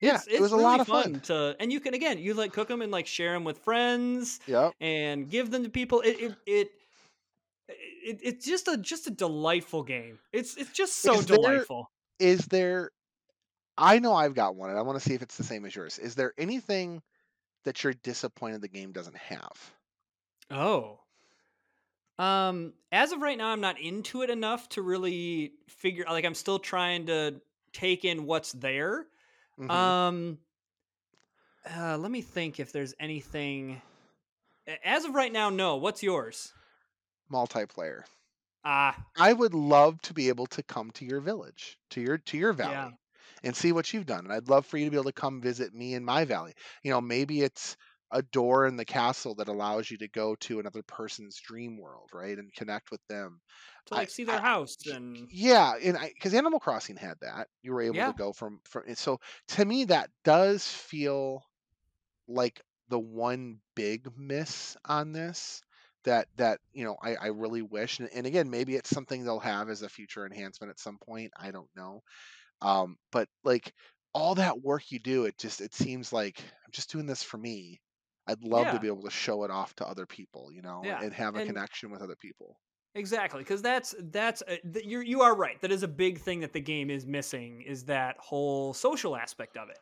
Yeah, 0.00 0.16
it's, 0.16 0.26
it 0.26 0.40
was 0.40 0.50
it's 0.50 0.52
a 0.52 0.56
really 0.56 0.64
lot 0.64 0.80
of 0.80 0.86
fun 0.86 1.02
fun. 1.14 1.20
to, 1.20 1.56
and 1.60 1.72
you 1.72 1.80
can 1.80 1.94
again, 1.94 2.18
you 2.18 2.34
like 2.34 2.52
cook 2.52 2.68
them 2.68 2.82
and 2.82 2.92
like 2.92 3.06
share 3.06 3.32
them 3.32 3.44
with 3.44 3.58
friends 3.58 4.40
Yep. 4.46 4.72
and 4.80 5.30
give 5.30 5.50
them 5.50 5.62
to 5.62 5.70
people. 5.70 6.02
It 6.02 6.16
it 6.20 6.34
it, 6.46 6.68
it 7.68 8.20
it's 8.22 8.44
just 8.44 8.68
a 8.68 8.76
just 8.76 9.06
a 9.06 9.10
delightful 9.10 9.82
game. 9.82 10.18
It's 10.32 10.56
it's 10.56 10.72
just 10.72 11.00
so 11.00 11.14
Is 11.14 11.26
delightful. 11.26 11.90
is 12.18 12.44
there 12.46 12.90
I 13.78 13.98
know 13.98 14.12
I've 14.12 14.34
got 14.34 14.56
one 14.56 14.70
and 14.70 14.78
I 14.78 14.82
want 14.82 15.00
to 15.00 15.08
see 15.08 15.14
if 15.14 15.22
it's 15.22 15.36
the 15.36 15.44
same 15.44 15.64
as 15.64 15.74
yours. 15.74 15.98
Is 15.98 16.14
there 16.14 16.34
anything 16.36 17.00
that 17.64 17.82
you're 17.84 17.94
disappointed 17.94 18.60
the 18.62 18.68
game 18.68 18.92
doesn't 18.92 19.16
have? 19.16 19.74
Oh. 20.50 21.04
Um, 22.18 22.74
as 22.92 23.12
of 23.12 23.20
right 23.20 23.36
now, 23.36 23.48
I'm 23.48 23.60
not 23.60 23.80
into 23.80 24.22
it 24.22 24.30
enough 24.30 24.68
to 24.70 24.82
really 24.82 25.54
figure. 25.68 26.04
Like, 26.04 26.24
I'm 26.24 26.34
still 26.34 26.58
trying 26.60 27.06
to 27.06 27.40
take 27.72 28.04
in 28.04 28.24
what's 28.26 28.52
there. 28.52 29.08
Mhm. 29.58 29.94
Um, 30.08 30.40
uh, 31.68 31.96
let 31.98 32.10
me 32.10 32.20
think 32.22 32.60
if 32.60 32.72
there's 32.72 32.94
anything. 33.00 33.80
As 34.84 35.04
of 35.04 35.14
right 35.14 35.32
now, 35.32 35.50
no. 35.50 35.76
What's 35.76 36.02
yours? 36.02 36.54
Multiplayer. 37.30 38.06
Ah, 38.64 39.06
I 39.16 39.32
would 39.32 39.54
love 39.54 40.00
to 40.02 40.14
be 40.14 40.28
able 40.28 40.46
to 40.46 40.62
come 40.62 40.92
to 40.92 41.04
your 41.04 41.20
village, 41.20 41.80
to 41.90 42.00
your 42.00 42.16
to 42.16 42.38
your 42.38 42.52
valley, 42.52 42.90
Yeah. 42.90 42.96
And 43.44 43.56
see 43.56 43.72
what 43.72 43.92
you've 43.94 44.06
done. 44.06 44.24
And 44.26 44.32
I'd 44.34 44.48
love 44.50 44.66
for 44.66 44.78
you 44.78 44.86
to 44.86 44.92
be 44.92 44.96
able 44.98 45.04
to 45.06 45.12
come 45.14 45.40
visit 45.42 45.74
me 45.74 45.94
in 45.94 46.04
my 46.04 46.24
valley. 46.26 46.54
You 46.82 46.90
know, 46.92 47.00
maybe 47.02 47.42
it's 47.42 47.76
a 48.12 48.22
door 48.22 48.66
in 48.66 48.76
the 48.76 48.84
castle 48.86 49.36
that 49.36 49.48
allows 49.48 49.90
you 49.90 49.98
to 49.98 50.08
go 50.08 50.34
to 50.36 50.60
another 50.60 50.82
person's 50.84 51.38
dream 51.40 51.78
world, 51.78 52.10
right, 52.14 52.38
and 52.38 52.52
connect 52.54 52.90
with 52.90 53.00
them. 53.08 53.40
to 53.86 53.94
I- 53.94 53.96
like 53.96 54.10
see 54.10 54.24
their 54.24 54.38
I- 54.38 54.40
house 54.40 54.76
and 54.86 55.30
Yeah, 55.30 55.74
and 55.82 55.98
because 56.00 56.34
Animal 56.34 56.60
Crossing 56.60 56.96
had 56.96 57.18
that, 57.20 57.48
you 57.62 57.72
were 57.72 57.82
able 57.82 58.04
Yeah. 58.04 58.12
to 58.12 58.14
go 58.14 58.32
from 58.32 58.60
from. 58.66 58.84
and 58.86 58.98
So 58.98 59.20
to 59.48 59.64
me, 59.64 59.84
that 59.86 60.10
does 60.24 60.68
feel 60.68 61.44
like 62.28 62.62
the 62.88 62.98
one 63.00 63.60
big 63.76 64.16
miss 64.18 64.76
on 64.84 65.12
this. 65.12 65.62
That 66.04 66.28
that 66.36 66.60
you 66.72 66.84
know, 66.84 66.96
I 67.02 67.16
I 67.16 67.26
really 67.28 67.62
wish, 67.62 68.00
and, 68.00 68.10
and 68.10 68.26
again, 68.26 68.50
maybe 68.50 68.76
it's 68.76 68.90
something 68.90 69.24
they'll 69.24 69.40
have 69.40 69.70
as 69.70 69.82
a 69.82 69.88
future 69.88 70.26
enhancement 70.26 70.70
at 70.70 70.78
some 70.80 70.98
point. 70.98 71.32
I 71.36 71.50
don't 71.50 71.70
know, 71.76 72.02
um, 72.64 72.96
but 73.12 73.28
like 73.44 73.72
all 74.12 74.34
that 74.36 74.60
work 74.62 74.90
you 74.90 74.98
do, 74.98 75.24
it 75.26 75.36
just 75.38 75.60
it 75.60 75.74
seems 75.74 76.12
like 76.12 76.38
I'm 76.40 76.72
just 76.72 76.90
doing 76.90 77.06
this 77.06 77.22
for 77.22 77.36
me. 77.38 77.80
I'd 78.26 78.42
love 78.42 78.66
Yeah. 78.66 78.72
to 78.72 78.80
be 78.80 78.86
able 78.86 79.02
to 79.02 79.10
show 79.10 79.44
it 79.44 79.50
off 79.50 79.74
to 79.76 79.86
other 79.86 80.06
people, 80.06 80.50
you 80.52 80.62
know, 80.62 80.80
Yeah, 80.84 81.00
and 81.02 81.12
have 81.12 81.34
a 81.36 81.40
and- 81.40 81.46
connection 81.48 81.90
with 81.90 82.00
other 82.00 82.16
people. 82.16 82.58
Exactly, 82.96 83.40
because 83.40 83.60
that's 83.60 83.92
that's 84.12 84.40
uh, 84.42 84.56
th- 84.72 84.86
you're 84.86 85.02
you 85.02 85.20
are 85.22 85.34
right. 85.36 85.60
That 85.60 85.72
is 85.72 85.82
a 85.82 85.88
big 85.88 86.20
thing 86.20 86.40
that 86.40 86.52
the 86.52 86.60
game 86.60 86.90
is 86.90 87.04
missing 87.06 87.60
is 87.62 87.84
that 87.86 88.16
whole 88.18 88.72
social 88.72 89.16
aspect 89.16 89.56
of 89.56 89.68
it. 89.68 89.78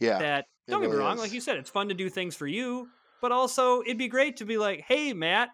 Yeah, 0.00 0.18
That 0.20 0.44
don't 0.68 0.80
get 0.80 0.90
me 0.90 0.96
wrong, 0.96 1.14
is. 1.16 1.20
like 1.20 1.32
you 1.32 1.40
said, 1.40 1.56
it's 1.56 1.68
fun 1.70 1.88
to 1.88 1.94
do 1.94 2.08
things 2.08 2.34
for 2.36 2.46
you, 2.46 2.88
but 3.20 3.32
also 3.32 3.82
it'd 3.82 3.98
be 3.98 4.06
great 4.08 4.36
to 4.36 4.44
be 4.44 4.56
like, 4.56 4.82
hey 4.82 5.12
Matt, 5.12 5.48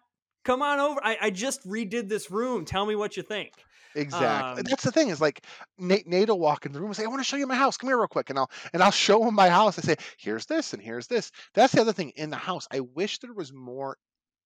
come 0.44 0.62
on 0.62 0.78
over. 0.80 1.00
I, 1.02 1.18
I 1.22 1.30
just 1.30 1.66
redid 1.66 2.08
this 2.08 2.30
room. 2.30 2.64
Tell 2.64 2.86
me 2.86 2.94
what 2.96 3.16
you 3.16 3.22
think. 3.22 3.66
Exactly. 3.94 4.62
Um, 4.62 4.64
That's 4.64 4.84
the 4.84 4.92
thing 4.92 5.08
is 5.08 5.20
like 5.20 5.44
Nate, 5.78 6.06
Nate 6.06 6.28
will 6.28 6.38
walk 6.38 6.64
in 6.64 6.72
the 6.72 6.78
room 6.78 6.90
and 6.90 6.96
say, 6.96 7.02
"I 7.04 7.08
want 7.08 7.20
to 7.20 7.24
show 7.24 7.36
you 7.36 7.46
my 7.46 7.56
house. 7.56 7.76
Come 7.76 7.88
here 7.88 7.98
real 7.98 8.06
quick," 8.06 8.30
and 8.30 8.38
I'll 8.38 8.50
and 8.72 8.82
I'll 8.82 8.92
show 8.92 9.26
him 9.26 9.34
my 9.34 9.48
house. 9.48 9.78
I 9.78 9.82
say, 9.82 9.96
"Here's 10.18 10.46
this 10.46 10.72
and 10.72 10.82
here's 10.82 11.08
this." 11.08 11.32
That's 11.54 11.72
the 11.74 11.80
other 11.80 11.92
thing 11.92 12.10
in 12.10 12.30
the 12.30 12.36
house. 12.36 12.68
I 12.70 12.80
wish 12.80 13.18
there 13.18 13.32
was 13.34 13.52
more 13.52 13.96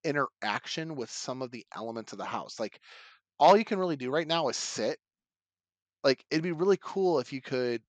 interaction 0.05 0.97
with 0.97 1.11
some 1.11 1.43
of 1.43 1.51
the 1.51 1.67
elements 1.75 2.13
of 2.13 2.19
the 2.19 2.25
house. 2.25 2.59
Like 2.61 2.81
all 3.41 3.57
you 3.57 3.65
can 3.65 3.79
really 3.79 3.97
do 3.97 4.11
right 4.11 4.29
now 4.29 4.49
is 4.49 4.57
sit. 4.57 4.99
Like 6.03 6.25
it'd 6.31 6.43
be 6.43 6.53
really 6.53 6.79
cool 6.81 7.19
if 7.19 7.33
you 7.33 7.41
could 7.41 7.83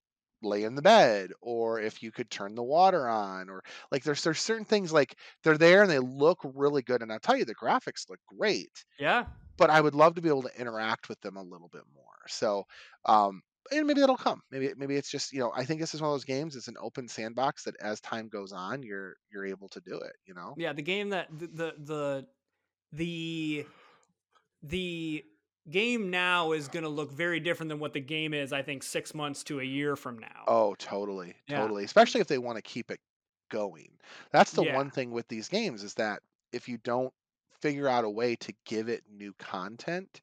lay 0.46 0.64
in 0.64 0.74
the 0.74 0.82
bed 0.82 1.30
or 1.40 1.80
if 1.80 2.02
you 2.02 2.10
could 2.12 2.30
turn 2.30 2.54
the 2.54 2.62
water 2.62 3.08
on 3.08 3.48
or 3.48 3.62
like 3.90 4.02
there's 4.02 4.22
there's 4.22 4.40
certain 4.40 4.64
things 4.64 4.92
like 4.92 5.16
they're 5.42 5.58
there 5.58 5.82
and 5.82 5.90
they 5.90 5.98
look 5.98 6.38
really 6.54 6.82
good 6.82 7.02
and 7.02 7.12
I'll 7.12 7.18
tell 7.18 7.36
you 7.36 7.44
the 7.44 7.54
graphics 7.54 8.08
look 8.08 8.20
great 8.26 8.84
Yeah, 8.98 9.26
but 9.56 9.70
I 9.70 9.80
would 9.80 9.94
love 9.94 10.14
to 10.16 10.22
be 10.22 10.28
able 10.28 10.42
to 10.42 10.60
interact 10.60 11.08
with 11.08 11.20
them 11.20 11.36
a 11.36 11.42
little 11.42 11.68
bit 11.68 11.82
more. 11.94 12.04
So, 12.28 12.64
um, 13.04 13.42
and 13.72 13.86
maybe 13.86 14.00
that'll 14.00 14.16
come. 14.16 14.42
Maybe 14.50 14.72
maybe 14.76 14.96
it's 14.96 15.10
just 15.10 15.32
you 15.32 15.40
know 15.40 15.52
I 15.54 15.64
think 15.64 15.80
this 15.80 15.94
is 15.94 16.00
one 16.00 16.10
of 16.10 16.14
those 16.14 16.24
games. 16.24 16.54
It's 16.54 16.68
an 16.68 16.76
open 16.80 17.08
sandbox 17.08 17.64
that 17.64 17.74
as 17.80 18.00
time 18.00 18.28
goes 18.28 18.52
on, 18.52 18.82
you're 18.82 19.16
you're 19.32 19.46
able 19.46 19.68
to 19.70 19.80
do 19.80 19.96
it. 19.98 20.12
You 20.24 20.34
know. 20.34 20.54
yeah. 20.56 20.72
The 20.72 20.82
game 20.82 21.10
that 21.10 21.28
the 21.36 21.46
the 21.46 21.74
the 21.78 22.26
the, 22.92 23.66
the 24.62 25.24
game 25.70 26.10
now 26.10 26.52
is 26.52 26.68
going 26.68 26.82
to 26.84 26.88
look 26.88 27.10
very 27.12 27.40
different 27.40 27.68
than 27.70 27.78
what 27.78 27.92
the 27.92 28.00
game 28.00 28.34
is. 28.34 28.52
I 28.52 28.62
think 28.62 28.82
six 28.82 29.14
months 29.14 29.44
to 29.44 29.60
a 29.60 29.64
year 29.64 29.96
from 29.96 30.18
now. 30.18 30.44
Oh, 30.46 30.74
totally, 30.76 31.34
Yeah. 31.48 31.56
totally. 31.56 31.84
Especially 31.84 32.20
if 32.20 32.26
they 32.28 32.38
want 32.38 32.56
to 32.56 32.62
keep 32.62 32.90
it 32.90 33.00
going. 33.50 33.98
That's 34.30 34.52
the 34.52 34.62
Yeah. 34.62 34.74
one 34.74 34.90
thing 34.90 35.10
with 35.10 35.28
these 35.28 35.48
games 35.48 35.82
is 35.82 35.94
that 35.94 36.22
if 36.52 36.68
you 36.68 36.78
don't 36.78 37.12
figure 37.60 37.88
out 37.88 38.04
a 38.04 38.10
way 38.10 38.36
to 38.36 38.52
give 38.64 38.88
it 38.88 39.02
new 39.10 39.32
content, 39.34 40.20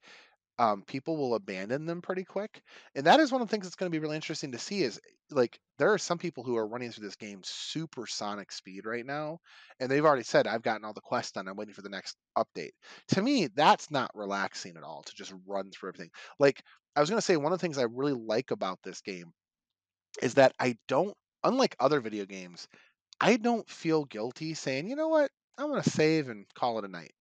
um, 0.59 0.83
people 0.85 1.17
will 1.17 1.35
abandon 1.35 1.85
them 1.85 2.01
pretty 2.01 2.23
quick. 2.23 2.61
And 2.95 3.05
that 3.07 3.19
is 3.19 3.31
one 3.31 3.41
of 3.41 3.47
the 3.47 3.51
things 3.51 3.65
that's 3.65 3.75
going 3.75 3.91
to 3.91 3.95
be 3.95 4.01
really 4.01 4.15
interesting 4.15 4.51
to 4.51 4.59
see 4.59 4.83
is 4.83 4.99
like 5.31 5.59
there 5.79 5.91
are 5.91 5.97
some 5.97 6.17
people 6.17 6.43
who 6.43 6.55
are 6.57 6.67
running 6.67 6.91
through 6.91 7.05
this 7.05 7.15
game 7.15 7.41
supersonic 7.43 8.51
speed 8.51 8.85
right 8.85 9.05
now, 9.05 9.39
and 9.79 9.89
they've 9.89 10.05
already 10.05 10.23
said, 10.23 10.45
I've 10.45 10.61
gotten 10.61 10.85
all 10.85 10.93
the 10.93 11.01
quests 11.01 11.31
done. 11.31 11.47
I'm 11.47 11.55
waiting 11.55 11.73
for 11.73 11.81
the 11.81 11.89
next 11.89 12.17
update. 12.37 12.71
To 13.09 13.21
me, 13.21 13.47
that's 13.55 13.89
not 13.89 14.11
relaxing 14.13 14.77
at 14.77 14.83
all 14.83 15.01
to 15.03 15.15
just 15.15 15.33
run 15.47 15.71
through 15.71 15.89
everything. 15.89 16.11
Like 16.39 16.61
I 16.95 16.99
was 16.99 17.09
going 17.09 17.17
to 17.17 17.25
say, 17.25 17.37
one 17.37 17.51
of 17.51 17.59
the 17.59 17.63
things 17.63 17.77
I 17.77 17.83
really 17.83 18.13
like 18.13 18.51
about 18.51 18.79
this 18.83 19.01
game 19.01 19.33
is 20.21 20.35
that 20.35 20.53
I 20.59 20.77
don't, 20.87 21.15
unlike 21.43 21.75
other 21.79 21.99
video 21.99 22.25
games, 22.25 22.67
I 23.19 23.37
don't 23.37 23.67
feel 23.67 24.05
guilty 24.05 24.53
saying, 24.53 24.87
you 24.87 24.95
know 24.95 25.07
what, 25.07 25.31
I'm 25.57 25.69
going 25.69 25.81
to 25.81 25.89
save 25.89 26.29
and 26.29 26.45
call 26.53 26.77
it 26.79 26.85
a 26.85 26.87
night. 26.87 27.13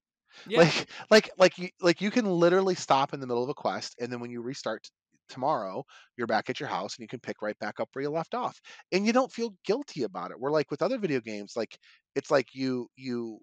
Yeah, 0.44 0.62
Like, 0.62 0.90
like, 1.10 1.30
like 1.38 1.58
you, 1.58 1.68
like 1.80 2.00
you 2.00 2.10
can 2.10 2.26
literally 2.26 2.74
stop 2.74 3.12
in 3.14 3.20
the 3.20 3.26
middle 3.26 3.42
of 3.42 3.48
a 3.48 3.54
quest, 3.54 3.96
and 4.00 4.12
then 4.12 4.20
when 4.20 4.30
you 4.30 4.42
restart 4.42 4.90
tomorrow, 5.28 5.84
you're 6.16 6.26
back 6.26 6.50
at 6.50 6.60
your 6.60 6.68
house, 6.68 6.96
and 6.96 7.02
you 7.02 7.08
can 7.08 7.20
pick 7.20 7.42
right 7.42 7.58
back 7.58 7.80
up 7.80 7.88
where 7.92 8.02
you 8.02 8.10
left 8.10 8.34
off, 8.34 8.60
and 8.92 9.06
you 9.06 9.12
don't 9.12 9.32
feel 9.32 9.54
guilty 9.64 10.02
about 10.04 10.30
it. 10.30 10.40
Where 10.40 10.52
like 10.52 10.70
with 10.70 10.82
other 10.82 10.98
video 10.98 11.20
games, 11.20 11.54
like 11.56 11.78
it's 12.14 12.30
like 12.30 12.54
you 12.54 12.88
you 12.96 13.40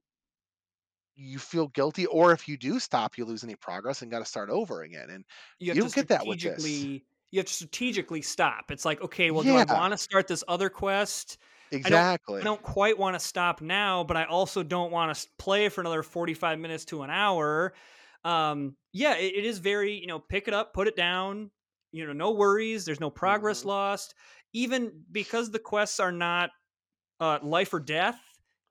you 1.16 1.38
feel 1.40 1.68
guilty, 1.68 2.06
or 2.06 2.32
if 2.32 2.48
you 2.48 2.58
do 2.58 2.80
stop, 2.80 3.18
you 3.18 3.26
lose 3.26 3.44
any 3.44 3.56
progress 3.56 4.02
and 4.02 4.12
got 4.12 4.20
to 4.20 4.26
start 4.26 4.50
over 4.50 4.84
again. 4.84 5.10
And 5.10 5.26
you 5.60 5.70
have 5.72 5.76
you 5.76 5.82
to 5.82 5.84
don't 5.86 5.94
get 5.94 6.08
that 6.10 6.26
with 6.28 6.40
this. 6.42 6.88
you 7.32 7.40
have 7.40 7.46
to 7.46 7.54
strategically 7.54 8.22
stop. 8.22 8.72
It's 8.72 8.86
like, 8.86 9.02
okay, 9.02 9.32
well, 9.32 9.44
do 9.44 9.56
I 9.56 9.64
want 9.64 9.92
to 9.94 9.98
start 9.98 10.28
this 10.28 10.44
other 10.48 10.70
quest? 10.70 11.38
Exactly, 11.72 12.42
I 12.42 12.44
don't 12.44 12.62
quite 12.62 12.98
want 12.98 13.16
to 13.16 13.20
stop 13.20 13.62
now, 13.62 14.04
but 14.04 14.18
I 14.18 14.26
also 14.26 14.64
don't 14.64 14.92
want 14.92 15.16
to 15.16 15.28
play 15.38 15.70
for 15.70 15.82
another 15.82 16.04
45 16.04 16.60
minutes 16.60 16.86
to 16.86 17.04
an 17.04 17.10
hour. 17.10 17.74
Um, 18.24 18.76
yeah, 18.92 19.16
it, 19.16 19.36
it 19.36 19.46
is 19.46 19.60
very, 19.60 19.94
you 19.94 20.08
know, 20.08 20.20
pick 20.20 20.48
it 20.48 20.54
up, 20.54 20.74
put 20.74 20.88
it 20.88 20.96
down, 20.96 21.52
you 21.92 22.06
know, 22.06 22.14
no 22.14 22.32
worries, 22.32 22.86
there's 22.86 23.00
no 23.00 23.10
progress 23.10 23.64
Mhm. 23.64 23.66
lost. 23.66 24.14
Even 24.54 25.04
because 25.12 25.52
the 25.52 25.60
quests 25.60 26.00
are 26.00 26.12
not 26.12 26.50
uh, 27.20 27.40
life 27.42 27.74
or 27.74 27.80
death, 27.80 28.20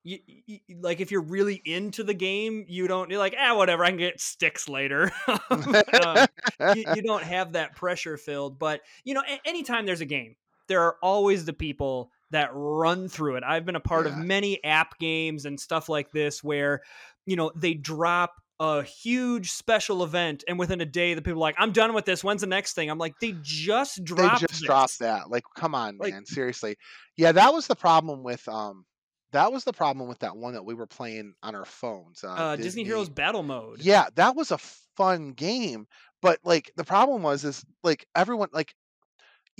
you, 0.05 0.19
you, 0.27 0.59
like 0.81 1.01
if 1.01 1.11
you're 1.11 1.21
really 1.23 1.61
into 1.65 2.03
the 2.03 2.15
game, 2.15 2.65
you 2.69 2.87
don't, 2.89 3.11
you're 3.11 3.19
like, 3.19 3.35
ah, 3.39 3.57
whatever, 3.57 3.85
I 3.85 3.91
can 3.91 3.99
get 3.99 4.21
sticks 4.21 4.69
later. 4.69 5.11
um, 5.93 6.27
you, 6.73 6.85
you 6.95 7.03
don't 7.03 7.23
have 7.25 7.53
that 7.53 7.77
pressure 7.77 8.17
filled. 8.17 8.59
But 8.59 8.81
you 9.05 9.15
know, 9.15 9.23
a- 9.29 9.47
anytime 9.47 9.87
there's 9.87 10.01
a 10.01 10.07
game, 10.07 10.37
there 10.69 10.83
are 10.83 10.97
always 11.03 11.45
the 11.45 11.53
people 11.53 12.11
that 12.31 12.51
run 12.53 13.09
through 13.09 13.37
it. 13.37 13.45
I've 13.45 13.64
been 13.64 13.77
a 13.77 13.81
part 13.81 14.07
of 14.07 14.17
many 14.17 14.62
app 14.64 14.99
games 14.99 15.45
and 15.45 15.59
stuff 15.59 15.88
like 15.88 16.11
this 16.12 16.43
where 16.45 16.83
you 17.29 17.37
know, 17.37 17.53
they 17.55 17.75
drop 17.75 18.33
a 18.59 18.83
huge 18.83 19.53
special 19.53 20.03
event 20.03 20.43
and 20.49 20.59
within 20.59 20.81
a 20.81 20.85
day 20.87 21.14
the 21.14 21.23
people 21.23 21.38
are 21.38 21.47
like 21.47 21.55
i'm 21.59 21.71
done 21.71 21.95
with 21.95 22.05
this 22.05 22.25
when's 22.25 22.41
the 22.41 22.47
next 22.49 22.73
thing 22.73 22.91
i'm 22.91 22.99
like 22.99 23.14
they 23.21 23.33
just 23.41 24.03
dropped 24.03 24.41
they 24.41 24.47
just 24.49 24.55
this. 24.55 24.62
dropped 24.62 24.99
that. 24.99 25.31
Like, 25.31 25.45
come 25.55 25.77
on, 25.77 25.97
Like- 25.97 26.12
man, 26.12 26.27
seriously. 26.27 26.77
Yeah, 27.17 27.31
that 27.31 27.53
was 27.53 27.69
the 27.69 27.77
problem 27.77 28.25
with 28.25 28.49
um, 28.49 28.85
that 29.31 29.53
was 29.53 29.62
the 29.62 29.73
problem 29.73 30.09
with 30.09 30.19
that 30.21 30.37
one 30.37 30.55
that 30.55 30.64
we 30.64 30.75
were 30.75 30.88
playing 30.88 31.35
on 31.41 31.55
our 31.55 31.64
phones. 31.67 32.25
Uh, 32.25 32.31
uh, 32.31 32.57
disney 32.57 32.83
heroes 32.83 33.09
battle 33.09 33.45
mode 33.45 33.81
Yeah, 33.81 34.07
that 34.17 34.35
was 34.35 34.51
a 34.51 34.59
fun 34.97 35.35
game, 35.35 35.87
but 36.21 36.41
like 36.43 36.73
the 36.77 36.83
problem 36.85 37.23
was 37.23 37.45
is 37.45 37.64
like 37.85 38.07
everyone 38.17 38.49
like 38.53 38.75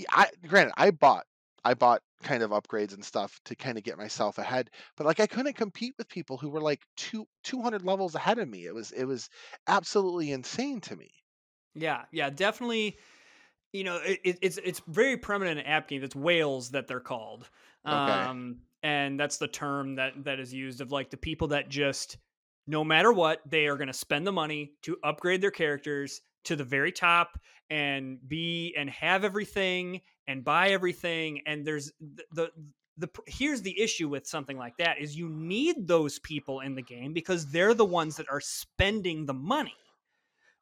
i 0.09 0.27
granted 0.45 0.73
I 0.75 0.91
bought 0.91 1.23
I 1.63 1.73
bought 1.73 2.01
kind 2.23 2.43
of 2.43 2.51
upgrades 2.51 2.93
and 2.93 3.03
stuff 3.05 3.39
to 3.45 3.55
kind 3.55 3.77
of 3.77 3.83
get 3.83 3.97
myself 3.97 4.37
ahead, 4.37 4.69
but 4.97 5.05
like 5.07 5.19
I 5.19 5.27
couldn't 5.27 5.53
compete 5.55 5.95
with 5.97 6.07
people 6.09 6.37
who 6.37 6.49
were 6.49 6.61
like 6.61 6.85
two 6.97 7.27
200 7.43 7.83
levels 7.83 8.15
ahead 8.15 8.39
of 8.39 8.47
me. 8.49 8.65
It 8.65 8.73
was 8.75 8.91
it 8.91 9.05
was 9.05 9.29
absolutely 9.67 10.31
insane 10.31 10.81
to 10.81 10.95
me. 10.95 11.11
Yeah, 11.75 12.05
yeah, 12.11 12.29
definitely. 12.29 12.97
You 13.73 13.85
know, 13.85 13.97
it, 13.97 14.19
it- 14.23 14.39
it's 14.43 14.57
it's 14.59 14.81
very 14.87 15.17
prominent 15.17 15.59
in 15.61 15.65
app 15.67 15.89
games. 15.89 16.03
It's 16.03 16.15
whales 16.15 16.71
that 16.71 16.87
they're 16.87 17.01
called, 17.01 17.49
Okay. 17.85 18.29
um, 18.29 18.63
and 18.83 19.19
that's 19.19 19.37
the 19.37 19.47
term 19.49 19.95
that 19.95 20.23
that 20.25 20.39
is 20.39 20.53
used 20.53 20.81
of 20.81 20.91
like 20.91 21.11
the 21.11 21.17
people 21.17 21.49
that 21.49 21.69
just, 21.69 22.17
no 22.67 22.83
matter 22.83 23.13
what, 23.13 23.41
they 23.49 23.67
are 23.67 23.77
going 23.77 23.87
to 23.87 23.93
spend 23.93 24.27
the 24.27 24.33
money 24.33 24.75
to 24.83 24.97
upgrade 25.03 25.41
their 25.41 25.51
characters 25.51 26.21
to 26.45 26.55
the 26.55 26.63
very 26.65 26.91
top 26.93 27.39
and 27.69 28.27
be 28.27 28.73
and 28.77 28.89
have 28.89 29.23
everything 29.25 30.01
and 30.29 30.45
buy 30.45 30.69
everything. 30.69 31.41
And 31.45 31.65
there's 31.65 31.91
the 31.99 32.23
the, 32.31 32.51
the 32.97 33.09
here's 33.27 33.61
the 33.61 33.79
issue 33.81 34.07
with 34.07 34.27
something 34.27 34.57
like 34.57 34.77
that 34.77 34.99
is 34.99 35.17
you 35.17 35.29
need 35.29 35.87
those 35.87 36.19
people 36.19 36.59
in 36.59 36.75
the 36.75 36.81
game 36.81 37.13
because 37.13 37.51
they're 37.51 37.73
the 37.73 37.85
ones 37.85 38.17
that 38.17 38.29
are 38.29 38.41
spending 38.41 39.25
the 39.25 39.33
money 39.33 39.73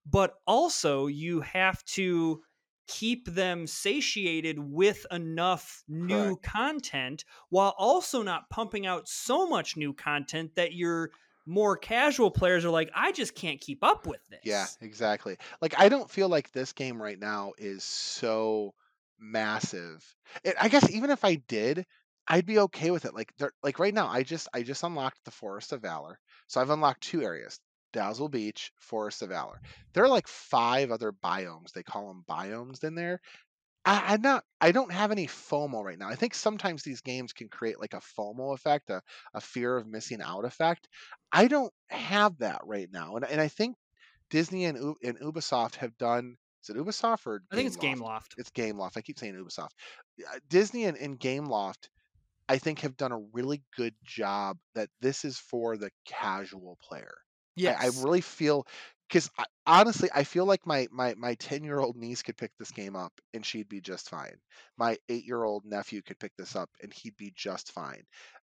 but 0.10 0.36
also 0.46 1.08
you 1.08 1.42
have 1.42 1.84
to 1.86 2.42
keep 2.88 3.28
them 3.28 3.68
satiated 3.68 4.58
with 4.58 5.06
enough 5.12 5.84
new 5.90 6.38
content 6.38 7.26
while 7.50 7.76
also 7.78 8.24
not 8.24 8.50
pumping 8.50 8.86
out 8.86 9.10
so 9.10 9.46
much 9.46 9.76
new 9.76 9.94
content 9.94 10.56
that 10.56 10.74
your 10.74 11.12
more 11.46 11.76
casual 11.76 12.32
players 12.32 12.64
are 12.64 12.70
like 12.70 12.90
I 12.96 13.12
just 13.12 13.36
can't 13.36 13.60
keep 13.60 13.84
up 13.84 14.08
with 14.08 14.22
this. 14.30 14.40
Yeah, 14.44 14.66
exactly. 14.80 15.38
Like 15.62 15.76
I 15.78 15.90
don't 15.90 16.10
feel 16.10 16.30
like 16.30 16.52
this 16.52 16.72
game 16.72 17.02
right 17.02 17.20
now 17.20 17.54
is 17.58 17.84
so 17.84 18.74
massive. 19.20 20.04
I 20.60 20.70
guess 20.70 20.90
even 20.90 21.10
if 21.10 21.24
I 21.26 21.36
did, 21.36 21.86
I'd 22.28 22.46
be 22.46 22.60
okay 22.60 22.92
with 22.92 23.06
it. 23.06 23.14
Like 23.14 23.34
there, 23.38 23.52
like 23.64 23.80
right 23.80 23.94
now, 23.94 24.08
I 24.08 24.24
just 24.24 24.48
I 24.54 24.64
just 24.64 24.84
unlocked 24.84 25.24
the 25.26 25.32
Forest 25.32 25.74
of 25.74 25.82
Valor, 25.82 26.20
so 26.48 26.62
I've 26.62 26.70
unlocked 26.70 27.02
two 27.04 27.24
areas: 27.24 27.60
Dazzle 27.94 28.30
Beach, 28.30 28.72
Forest 28.80 29.22
of 29.22 29.30
Valor. 29.30 29.62
There 29.94 30.04
are 30.04 30.10
like 30.10 30.28
five 30.28 30.92
other 30.92 31.12
biomes. 31.14 31.72
They 31.74 31.84
call 31.84 32.08
them 32.10 32.26
biomes 32.30 32.84
in 32.84 32.96
there. 32.96 33.22
I, 33.86 34.14
I'm 34.14 34.22
not. 34.22 34.44
I 34.62 34.72
don't 34.72 34.92
have 34.92 35.12
any 35.12 35.28
FOMO 35.28 35.84
right 35.84 35.98
now. 35.98 36.10
I 36.10 36.16
think 36.16 36.34
sometimes 36.36 36.84
these 36.84 37.02
games 37.02 37.34
can 37.34 37.50
create 37.50 37.80
like 37.80 37.94
a 37.94 38.02
FOMO 38.02 38.54
effect, 38.54 38.90
a, 38.90 39.02
a 39.34 39.42
fear 39.42 39.78
of 39.78 39.88
missing 39.88 40.22
out 40.22 40.46
effect. 40.46 40.88
I 41.32 41.48
don't 41.48 41.74
have 41.90 42.38
that 42.40 42.62
right 42.66 42.90
now, 42.92 43.16
and 43.16 43.26
and 43.26 43.42
I 43.42 43.48
think 43.48 43.76
Disney 44.30 44.66
and 44.66 44.78
U- 44.78 44.98
and 45.04 45.20
Ubisoft 45.20 45.76
have 45.78 45.98
done. 45.98 46.38
Is 46.70 46.76
it 46.76 46.80
Ubisoft 46.80 47.26
or 47.28 47.42
I 47.52 47.56
think 47.56 47.68
it's 47.68 47.78
Gameloft? 47.78 48.02
Gameloft. 48.02 48.38
It's 48.38 48.50
Gameloft. 48.52 48.98
I 48.98 49.02
keep 49.02 49.20
saying 49.20 49.36
Ubisoft. 49.36 49.70
Uh, 50.20 50.40
Disney 50.50 50.86
and, 50.86 50.98
and 50.98 51.20
Gameloft, 51.20 51.90
I 52.50 52.58
think, 52.58 52.80
have 52.80 52.98
done 52.98 53.12
a 53.12 53.20
really 53.34 53.62
good 53.76 53.96
job. 54.04 54.58
That 54.76 54.90
this 55.02 55.26
is 55.26 55.38
for 55.38 55.78
the 55.78 55.92
casual 56.06 56.78
player. 56.82 57.16
Yes. 57.56 57.82
I, 57.82 57.86
I 57.86 58.04
really 58.04 58.22
feel 58.22 58.66
because 59.08 59.30
honestly, 59.66 60.10
I 60.14 60.24
feel 60.24 60.46
like 60.46 60.66
my 60.66 60.88
my 60.92 61.16
my 61.18 61.36
ten 61.36 61.64
year 61.64 61.80
old 61.80 61.96
niece 61.96 62.22
could 62.22 62.38
pick 62.38 62.52
this 62.58 62.72
game 62.72 62.96
up 62.96 63.14
and 63.34 63.46
she'd 63.46 63.70
be 63.70 63.82
just 63.82 64.10
fine. 64.10 64.36
My 64.78 64.98
eight 65.10 65.26
year 65.26 65.44
old 65.44 65.66
nephew 65.66 66.02
could 66.02 66.20
pick 66.20 66.36
this 66.38 66.56
up 66.56 66.70
and 66.82 66.94
he'd 66.94 67.18
be 67.18 67.32
just 67.36 67.72
fine. 67.72 68.04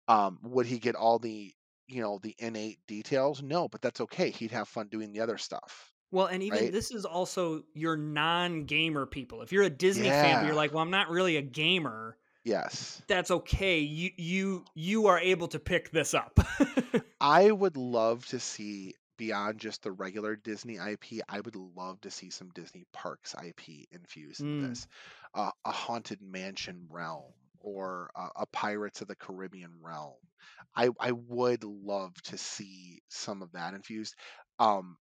Um, 0.08 0.38
would 0.42 0.66
he 0.66 0.78
get 0.78 0.94
all 0.94 1.18
the 1.18 1.52
you 1.88 2.02
know 2.02 2.18
the 2.22 2.34
innate 2.38 2.78
details? 2.86 3.42
No, 3.42 3.68
but 3.68 3.82
that's 3.82 4.00
okay. 4.02 4.30
He'd 4.30 4.52
have 4.52 4.68
fun 4.68 4.88
doing 4.88 5.12
the 5.12 5.20
other 5.20 5.38
stuff. 5.38 5.91
Well, 6.12 6.26
and 6.26 6.42
even 6.42 6.58
right? 6.58 6.72
this 6.72 6.92
is 6.92 7.04
also 7.04 7.64
your 7.74 7.96
non-gamer 7.96 9.06
people. 9.06 9.42
If 9.42 9.50
you're 9.50 9.64
a 9.64 9.70
Disney 9.70 10.08
fan, 10.08 10.40
but 10.40 10.46
you're 10.46 10.54
like, 10.54 10.72
"Well, 10.72 10.82
I'm 10.82 10.90
not 10.90 11.10
really 11.10 11.36
a 11.38 11.42
gamer." 11.42 12.16
Yes. 12.44 13.00
That's 13.08 13.30
okay. 13.30 13.80
You 13.80 14.10
you 14.16 14.64
you 14.74 15.06
are 15.06 15.18
able 15.18 15.48
to 15.48 15.58
pick 15.58 15.90
this 15.90 16.12
up. 16.14 16.38
I 17.20 17.50
would 17.50 17.76
love 17.76 18.26
to 18.26 18.38
see 18.40 18.94
beyond 19.16 19.58
just 19.58 19.82
the 19.84 19.92
regular 19.92 20.36
Disney 20.36 20.76
IP. 20.76 21.22
I 21.28 21.40
would 21.40 21.54
love 21.54 22.00
to 22.00 22.10
see 22.10 22.30
some 22.30 22.50
Disney 22.54 22.84
Parks 22.92 23.34
IP 23.40 23.86
infused 23.92 24.40
in 24.40 24.62
Mm. 24.62 24.68
this, 24.68 24.86
uh, 25.34 25.50
a 25.64 25.70
haunted 25.70 26.20
mansion 26.20 26.86
realm 26.90 27.32
or 27.60 28.10
a, 28.16 28.42
a 28.42 28.46
Pirates 28.46 29.00
of 29.00 29.06
the 29.08 29.14
Caribbean 29.14 29.70
realm. 29.80 30.16
I 30.74 30.88
I 30.98 31.12
would 31.12 31.62
love 31.62 32.20
to 32.24 32.36
see 32.36 33.02
some 33.08 33.42
of 33.42 33.52
that 33.52 33.74
infused. 33.74 34.16
Um, 34.58 34.96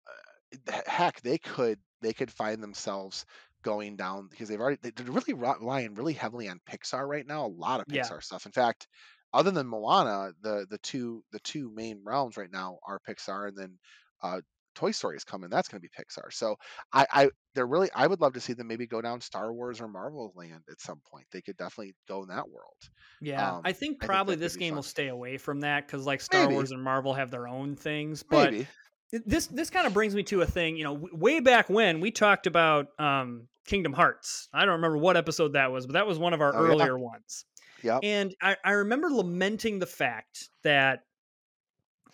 heck, 0.87 1.21
they 1.21 1.37
could 1.37 1.79
they 2.01 2.13
could 2.13 2.31
find 2.31 2.61
themselves 2.63 3.25
going 3.61 3.95
down 3.95 4.27
because 4.27 4.49
they've 4.49 4.59
already 4.59 4.77
they're 4.91 5.05
really 5.05 5.33
relying 5.33 5.93
really 5.93 6.13
heavily 6.13 6.49
on 6.49 6.59
Pixar 6.67 7.07
right 7.07 7.25
now. 7.27 7.45
A 7.45 7.47
lot 7.47 7.79
of 7.79 7.87
Yeah. 7.87 8.09
Pixar 8.09 8.23
stuff. 8.23 8.45
In 8.45 8.51
fact, 8.51 8.87
other 9.33 9.51
than 9.51 9.67
Moana, 9.67 10.33
the 10.41 10.65
the 10.69 10.77
two 10.79 11.23
the 11.31 11.39
two 11.39 11.71
main 11.73 12.01
realms 12.03 12.37
right 12.37 12.51
now 12.51 12.79
are 12.87 12.99
Pixar, 13.07 13.49
and 13.49 13.57
then 13.57 13.79
uh, 14.23 14.41
Toy 14.75 14.91
Story 14.91 15.15
is 15.17 15.23
coming. 15.23 15.49
That's 15.49 15.67
going 15.67 15.81
to 15.81 15.87
be 15.87 16.03
Pixar. 16.03 16.31
So 16.33 16.55
I, 16.93 17.05
I 17.11 17.29
they're 17.53 17.67
really 17.67 17.89
I 17.93 18.07
would 18.07 18.21
love 18.21 18.33
to 18.33 18.41
see 18.41 18.53
them 18.53 18.67
maybe 18.67 18.87
go 18.87 19.01
down 19.01 19.21
Star 19.21 19.53
Wars 19.53 19.79
or 19.81 19.87
Marvel 19.87 20.33
land 20.35 20.63
at 20.69 20.81
some 20.81 21.01
point. 21.09 21.27
They 21.31 21.41
could 21.41 21.57
definitely 21.57 21.95
go 22.07 22.21
in 22.23 22.29
that 22.29 22.49
world. 22.49 22.77
yeah, 23.19 23.51
Um, 23.51 23.61
I 23.63 23.73
think 23.73 24.01
I 24.01 24.07
think 24.07 24.23
probably 24.23 24.35
this 24.35 24.55
game 24.57 24.75
will 24.75 24.83
stay 24.83 25.07
away 25.07 25.37
from 25.37 25.61
that 25.61 25.85
because 25.85 26.05
like 26.05 26.21
Star 26.21 26.47
Maybe. 26.47 26.53
Wars 26.53 26.71
and 26.71 26.81
Marvel 26.83 27.13
have 27.13 27.29
their 27.31 27.47
own 27.47 27.75
things. 27.75 28.23
But 28.23 28.51
Maybe. 28.51 28.67
Th- 29.11 29.23
this 29.25 29.47
this 29.47 29.69
kind 29.69 29.87
of 29.87 29.93
brings 29.93 30.15
me 30.15 30.23
to 30.23 30.41
a 30.41 30.45
thing. 30.45 30.75
You 30.77 30.83
know, 30.83 31.07
way 31.13 31.39
back 31.39 31.69
when 31.69 31.99
we 31.99 32.11
talked 32.11 32.47
about 32.47 32.87
um, 32.99 33.47
Kingdom 33.65 33.93
Hearts. 33.93 34.49
I 34.53 34.61
don't 34.65 34.75
remember 34.75 34.97
what 34.97 35.17
episode 35.17 35.53
that 35.53 35.71
was, 35.71 35.85
but 35.85 35.93
that 35.93 36.07
was 36.07 36.17
one 36.19 36.33
of 36.33 36.41
our 36.41 36.53
Oh, 36.53 36.63
yeah. 36.65 36.71
earlier 36.71 36.97
ones. 36.97 37.45
Yep. 37.83 37.99
And 38.03 38.35
I, 38.41 38.57
I 38.63 38.71
remember 38.71 39.09
lamenting 39.09 39.79
the 39.79 39.87
fact 39.87 40.49
that, 40.63 41.05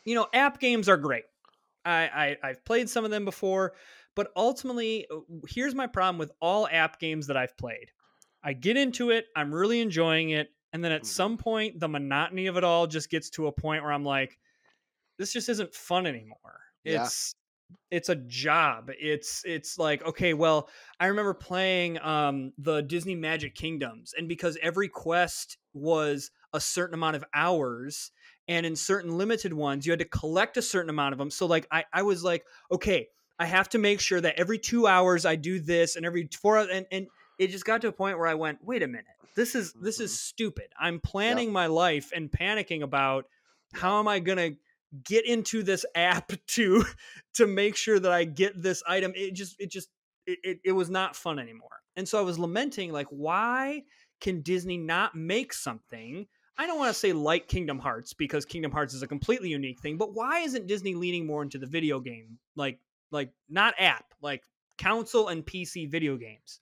you 0.05 0.15
know, 0.15 0.27
app 0.33 0.59
games 0.59 0.87
are 0.89 0.97
great. 0.97 1.25
I, 1.85 2.37
I 2.43 2.49
I've 2.49 2.65
played 2.65 2.89
some 2.89 3.05
of 3.05 3.11
them 3.11 3.25
before, 3.25 3.73
but 4.15 4.31
ultimately, 4.35 5.07
uh, 5.11 5.19
here's 5.47 5.75
my 5.75 5.87
problem 5.87 6.17
with 6.17 6.31
all 6.41 6.67
app 6.67 6.99
games 6.99 7.27
that 7.27 7.37
I've 7.37 7.57
played. 7.57 7.91
I 8.43 8.53
get 8.53 8.77
into 8.77 9.09
it, 9.11 9.25
I'm 9.35 9.53
really 9.53 9.81
enjoying 9.81 10.29
it, 10.31 10.49
and 10.73 10.83
then 10.83 10.91
at 10.91 11.03
Mhm. 11.03 11.05
some 11.05 11.37
point, 11.37 11.79
the 11.79 11.87
monotony 11.87 12.47
of 12.47 12.57
it 12.57 12.63
all 12.63 12.87
just 12.87 13.09
gets 13.09 13.29
to 13.31 13.47
a 13.47 13.51
point 13.51 13.83
where 13.83 13.91
I'm 13.91 14.05
like, 14.05 14.37
this 15.17 15.33
just 15.33 15.49
isn't 15.49 15.73
fun 15.73 16.05
anymore. 16.05 16.59
Yeah. 16.87 17.03
It's 17.03 17.35
it's 17.91 18.09
a 18.09 18.15
job. 18.15 18.89
It's 18.99 19.43
it's 19.45 19.77
like 19.77 20.05
okay, 20.05 20.33
well, 20.33 20.69
I 20.99 21.07
remember 21.07 21.33
playing 21.33 21.99
um 22.01 22.53
the 22.57 22.81
Disney 22.81 23.15
Magic 23.15 23.55
Kingdoms, 23.55 24.13
and 24.17 24.27
because 24.27 24.57
every 24.61 24.87
quest 24.89 25.57
was 25.73 26.31
a 26.53 26.59
certain 26.61 26.93
amount 26.93 27.15
of 27.17 27.25
hours, 27.33 28.11
and 28.47 28.65
in 28.65 28.75
certain 28.75 29.17
limited 29.17 29.53
ones, 29.53 29.85
you 29.85 29.91
had 29.91 29.99
to 29.99 30.05
collect 30.05 30.57
a 30.57 30.61
certain 30.61 30.89
amount 30.89 31.13
of 31.13 31.19
them. 31.19 31.31
So 31.31 31.45
like 31.45 31.67
I 31.71 31.85
I 31.93 32.03
was 32.03 32.23
like, 32.23 32.45
okay, 32.71 33.07
I 33.39 33.45
have 33.45 33.69
to 33.69 33.77
make 33.77 33.99
sure 33.99 34.21
that 34.21 34.39
every 34.39 34.57
two 34.57 34.87
hours 34.87 35.25
I 35.25 35.35
do 35.35 35.59
this, 35.59 35.95
and 35.95 36.05
every 36.05 36.29
four 36.41 36.57
and 36.57 36.85
and 36.91 37.07
it 37.37 37.47
just 37.51 37.65
got 37.65 37.81
to 37.81 37.87
a 37.87 37.91
point 37.91 38.17
where 38.17 38.27
I 38.27 38.33
went, 38.33 38.63
wait 38.63 38.81
a 38.81 38.87
minute, 38.87 39.05
this 39.35 39.55
is 39.55 39.73
this 39.73 39.99
is 39.99 40.19
stupid. 40.19 40.67
I'm 40.79 40.99
planning 40.99 41.51
my 41.51 41.67
life 41.67 42.11
and 42.15 42.31
panicking 42.31 42.81
about 42.81 43.25
how 43.73 43.99
am 43.99 44.07
I 44.07 44.19
gonna 44.19 44.51
get 45.03 45.25
into 45.25 45.63
this 45.63 45.85
app 45.95 46.31
to 46.47 46.83
to 47.35 47.47
make 47.47 47.75
sure 47.75 47.99
that 47.99 48.11
I 48.11 48.23
get 48.23 48.61
this 48.61 48.83
item. 48.87 49.13
It 49.15 49.33
just 49.33 49.55
it 49.59 49.71
just 49.71 49.89
it, 50.25 50.39
it, 50.43 50.59
it 50.65 50.71
was 50.71 50.89
not 50.89 51.15
fun 51.15 51.39
anymore. 51.39 51.69
And 51.95 52.07
so 52.07 52.19
I 52.19 52.21
was 52.21 52.37
lamenting 52.37 52.91
like 52.91 53.07
why 53.09 53.83
can 54.19 54.41
Disney 54.41 54.77
not 54.77 55.15
make 55.15 55.53
something 55.53 56.27
I 56.57 56.65
don't 56.65 56.79
want 56.79 56.91
to 56.91 56.99
say 56.99 57.13
like 57.13 57.47
Kingdom 57.47 57.77
Hearts 57.77 58.13
because 58.13 58.45
Kingdom 58.45 58.71
Hearts 58.71 58.93
is 58.93 59.03
a 59.03 59.07
completely 59.07 59.49
unique 59.49 59.79
thing, 59.79 59.97
but 59.97 60.13
why 60.15 60.39
isn't 60.39 60.65
Disney 60.65 60.95
leaning 60.95 61.27
more 61.27 61.43
into 61.43 61.59
the 61.59 61.67
video 61.67 61.99
game 61.99 62.39
like 62.55 62.79
like 63.11 63.31
not 63.47 63.75
app, 63.77 64.05
like 64.21 64.43
console 64.77 65.27
and 65.27 65.45
PC 65.45 65.89
video 65.89 66.17
games? 66.17 66.59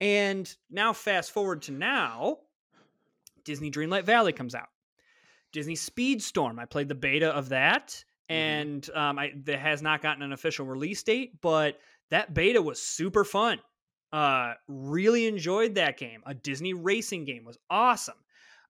And 0.00 0.52
now 0.70 0.92
fast 0.92 1.32
forward 1.32 1.62
to 1.62 1.72
now, 1.72 2.38
Disney 3.44 3.70
Dreamlight 3.70 4.04
Valley 4.04 4.32
comes 4.32 4.54
out. 4.54 4.68
Disney 5.54 5.74
Speedstorm. 5.76 6.58
I 6.58 6.66
played 6.66 6.88
the 6.88 6.94
beta 6.94 7.28
of 7.30 7.48
that, 7.48 7.88
Mhm. 8.30 8.34
and 8.34 8.90
um, 8.90 9.18
I 9.18 9.32
that 9.44 9.58
has 9.58 9.80
not 9.80 10.02
gotten 10.02 10.22
an 10.22 10.32
official 10.34 10.66
release 10.66 11.02
date, 11.02 11.40
but 11.40 11.78
that 12.10 12.34
beta 12.34 12.60
was 12.60 12.82
super 12.82 13.24
fun. 13.24 13.58
Uh, 14.12 14.54
really 14.68 15.26
enjoyed 15.26 15.76
that 15.76 15.96
game. 15.96 16.22
A 16.26 16.34
Disney 16.34 16.74
racing 16.74 17.24
game 17.24 17.44
was 17.44 17.58
awesome. 17.70 18.14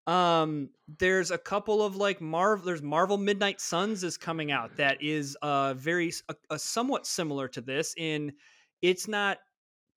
Um, 0.06 0.70
there's 0.98 1.30
a 1.30 1.38
couple 1.38 1.82
of 1.82 1.96
like 1.96 2.20
Marvel. 2.20 2.66
There's 2.66 2.82
Marvel 2.82 3.16
Midnight 3.16 3.60
Suns 3.60 4.04
is 4.04 4.16
coming 4.18 4.52
out 4.52 4.76
that 4.76 5.02
is 5.02 5.34
uh 5.42 5.74
very 5.74 6.12
a, 6.28 6.34
a 6.50 6.58
somewhat 6.58 7.06
similar 7.06 7.48
to 7.48 7.60
this 7.62 7.94
in 7.96 8.32
it's 8.82 9.08
not 9.08 9.38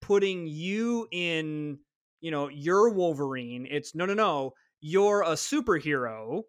putting 0.02 0.48
you 0.48 1.08
in 1.12 1.78
you 2.22 2.32
know 2.32 2.48
you're 2.50 2.90
Wolverine. 2.90 3.68
It's 3.70 3.94
no 3.96 4.06
no 4.06 4.14
no 4.14 4.54
you're 4.80 5.24
a 5.24 5.32
superhero 5.36 6.44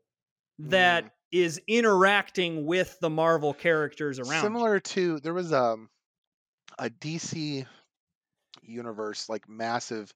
that 0.58 1.04
Mm. 1.04 1.10
is 1.32 1.60
interacting 1.68 2.66
with 2.66 2.98
the 3.00 3.10
Marvel 3.10 3.54
characters 3.54 4.18
around. 4.18 4.54
you. 4.60 4.68
Similar 4.68 4.80
to 4.80 5.20
there 5.20 5.34
was 5.34 5.52
um 5.52 5.90
a 6.78 6.90
DC 6.90 7.66
universe 8.62 9.28
like 9.28 9.48
massive 9.48 10.12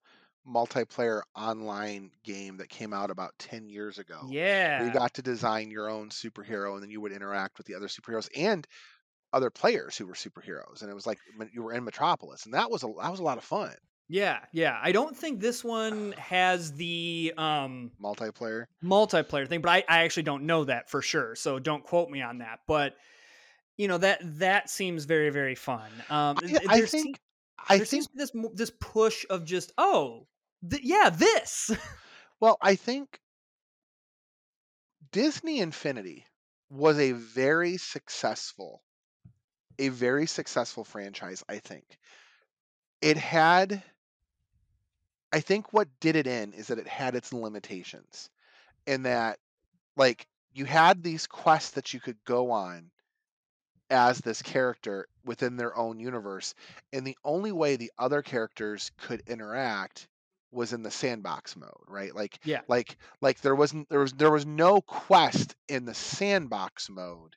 multiplayer 0.47 1.23
online 1.37 2.13
game 2.25 2.59
that 2.59 2.69
came 2.69 2.93
out 2.93 3.11
about 3.11 3.39
10 3.39 3.69
years 3.69 3.99
ago. 3.99 4.35
where 4.77 4.87
Yeah. 4.87 4.89
you 4.89 4.93
got 4.93 5.15
to 5.15 5.23
design 5.23 5.71
your 5.71 5.91
own 5.91 6.11
superhero 6.11 6.75
and 6.75 6.83
then 6.83 6.91
you 6.91 7.01
would 7.01 7.13
interact 7.13 7.59
with 7.59 7.67
the 7.67 7.75
other 7.75 7.89
superheroes 7.89 8.29
and 8.37 8.67
other 9.33 9.51
players 9.51 9.97
who 9.99 10.07
were 10.07 10.15
superheroes 10.15 10.83
and 10.83 10.91
it 10.91 10.95
was 10.95 11.07
like 11.07 11.19
you 11.53 11.63
were 11.63 11.73
in 11.75 11.85
metropolis 11.85 12.45
and 12.47 12.55
that 12.55 12.71
was 12.71 12.85
a 12.85 12.89
that 13.01 13.11
was 13.11 13.21
a 13.21 13.25
lot 13.25 13.39
of 13.39 13.45
fun 13.45 13.75
Yeah, 14.13 14.41
yeah. 14.53 14.79
I 14.83 14.93
don't 14.93 15.17
think 15.17 15.41
this 15.41 15.65
one 15.65 16.13
has 16.19 16.75
the 16.75 17.33
um 17.39 17.93
multiplayer 17.99 18.67
multiplayer 18.85 19.49
thing, 19.49 19.63
but 19.63 19.71
I, 19.71 19.85
I 19.89 20.03
actually 20.05 20.25
don't 20.25 20.45
know 20.45 20.65
that 20.65 20.91
for 20.91 21.01
sure. 21.01 21.35
So 21.35 21.59
don't 21.59 21.83
quote 21.83 22.11
me 22.11 22.21
on 22.21 22.39
that. 22.39 22.61
But 22.69 22.95
you 23.79 23.89
know 23.89 23.97
that 23.97 24.21
that 24.39 24.69
seems 24.69 25.07
very 25.07 25.31
very 25.31 25.55
fun. 25.55 25.91
Um, 26.11 26.37
i, 26.43 26.59
I 26.69 26.77
there 26.77 26.87
think 26.87 26.89
seem- 26.89 27.15
i 27.71 27.79
think 27.79 27.89
seems 27.89 28.09
this 28.15 28.33
this 28.55 28.71
push 28.81 29.25
of 29.31 29.47
just 29.47 29.73
oh 29.79 30.27
th- 30.69 30.83
yeah 30.85 31.11
this 31.11 31.71
well 32.41 32.59
i 32.61 32.75
think 32.75 33.21
disney 35.13 35.61
infinity 35.61 36.27
was 36.71 36.99
a 36.99 37.13
very 37.13 37.77
successful 37.77 38.83
a 39.79 39.89
very 39.91 40.27
successful 40.27 40.83
franchise 40.83 41.45
i 41.49 41.59
think 41.59 41.85
it 43.01 43.17
had 43.17 43.83
i 45.33 45.41
think 45.41 45.73
what 45.73 45.89
did 46.01 46.17
it 46.17 46.27
in 46.27 46.53
is 46.53 46.69
that 46.69 46.79
it 46.79 46.87
had 46.89 47.15
its 47.15 47.33
limitations 47.33 48.31
in 48.87 49.05
that 49.05 49.39
like 49.97 50.27
you 50.53 50.65
had 50.67 51.03
these 51.03 51.27
quests 51.27 51.73
that 51.73 51.95
you 51.95 52.01
could 52.01 52.19
go 52.25 52.51
on 52.53 52.91
as 53.91 54.19
this 54.21 54.43
character 54.43 55.07
within 55.25 55.57
their 55.57 55.77
own 55.77 56.01
universe 56.01 56.55
and 56.93 57.07
the 57.07 57.19
only 57.25 57.53
way 57.53 57.77
the 57.77 57.93
other 57.99 58.23
characters 58.23 58.91
could 58.97 59.23
interact 59.27 60.09
was 60.51 60.73
in 60.73 60.83
the 60.83 60.91
sandbox 60.91 61.57
mode 61.57 61.85
right? 61.87 62.15
Like 62.15 62.43
Yeah. 62.45 62.63
like 62.69 62.97
like 63.21 63.41
there 63.41 63.55
wasn't 63.55 63.89
there 63.89 64.01
was 64.01 64.13
there 64.13 64.31
was 64.31 64.47
no 64.47 64.81
quest 64.81 65.55
in 65.69 65.85
the 65.85 65.95
sandbox 65.95 66.89
mode 66.91 67.35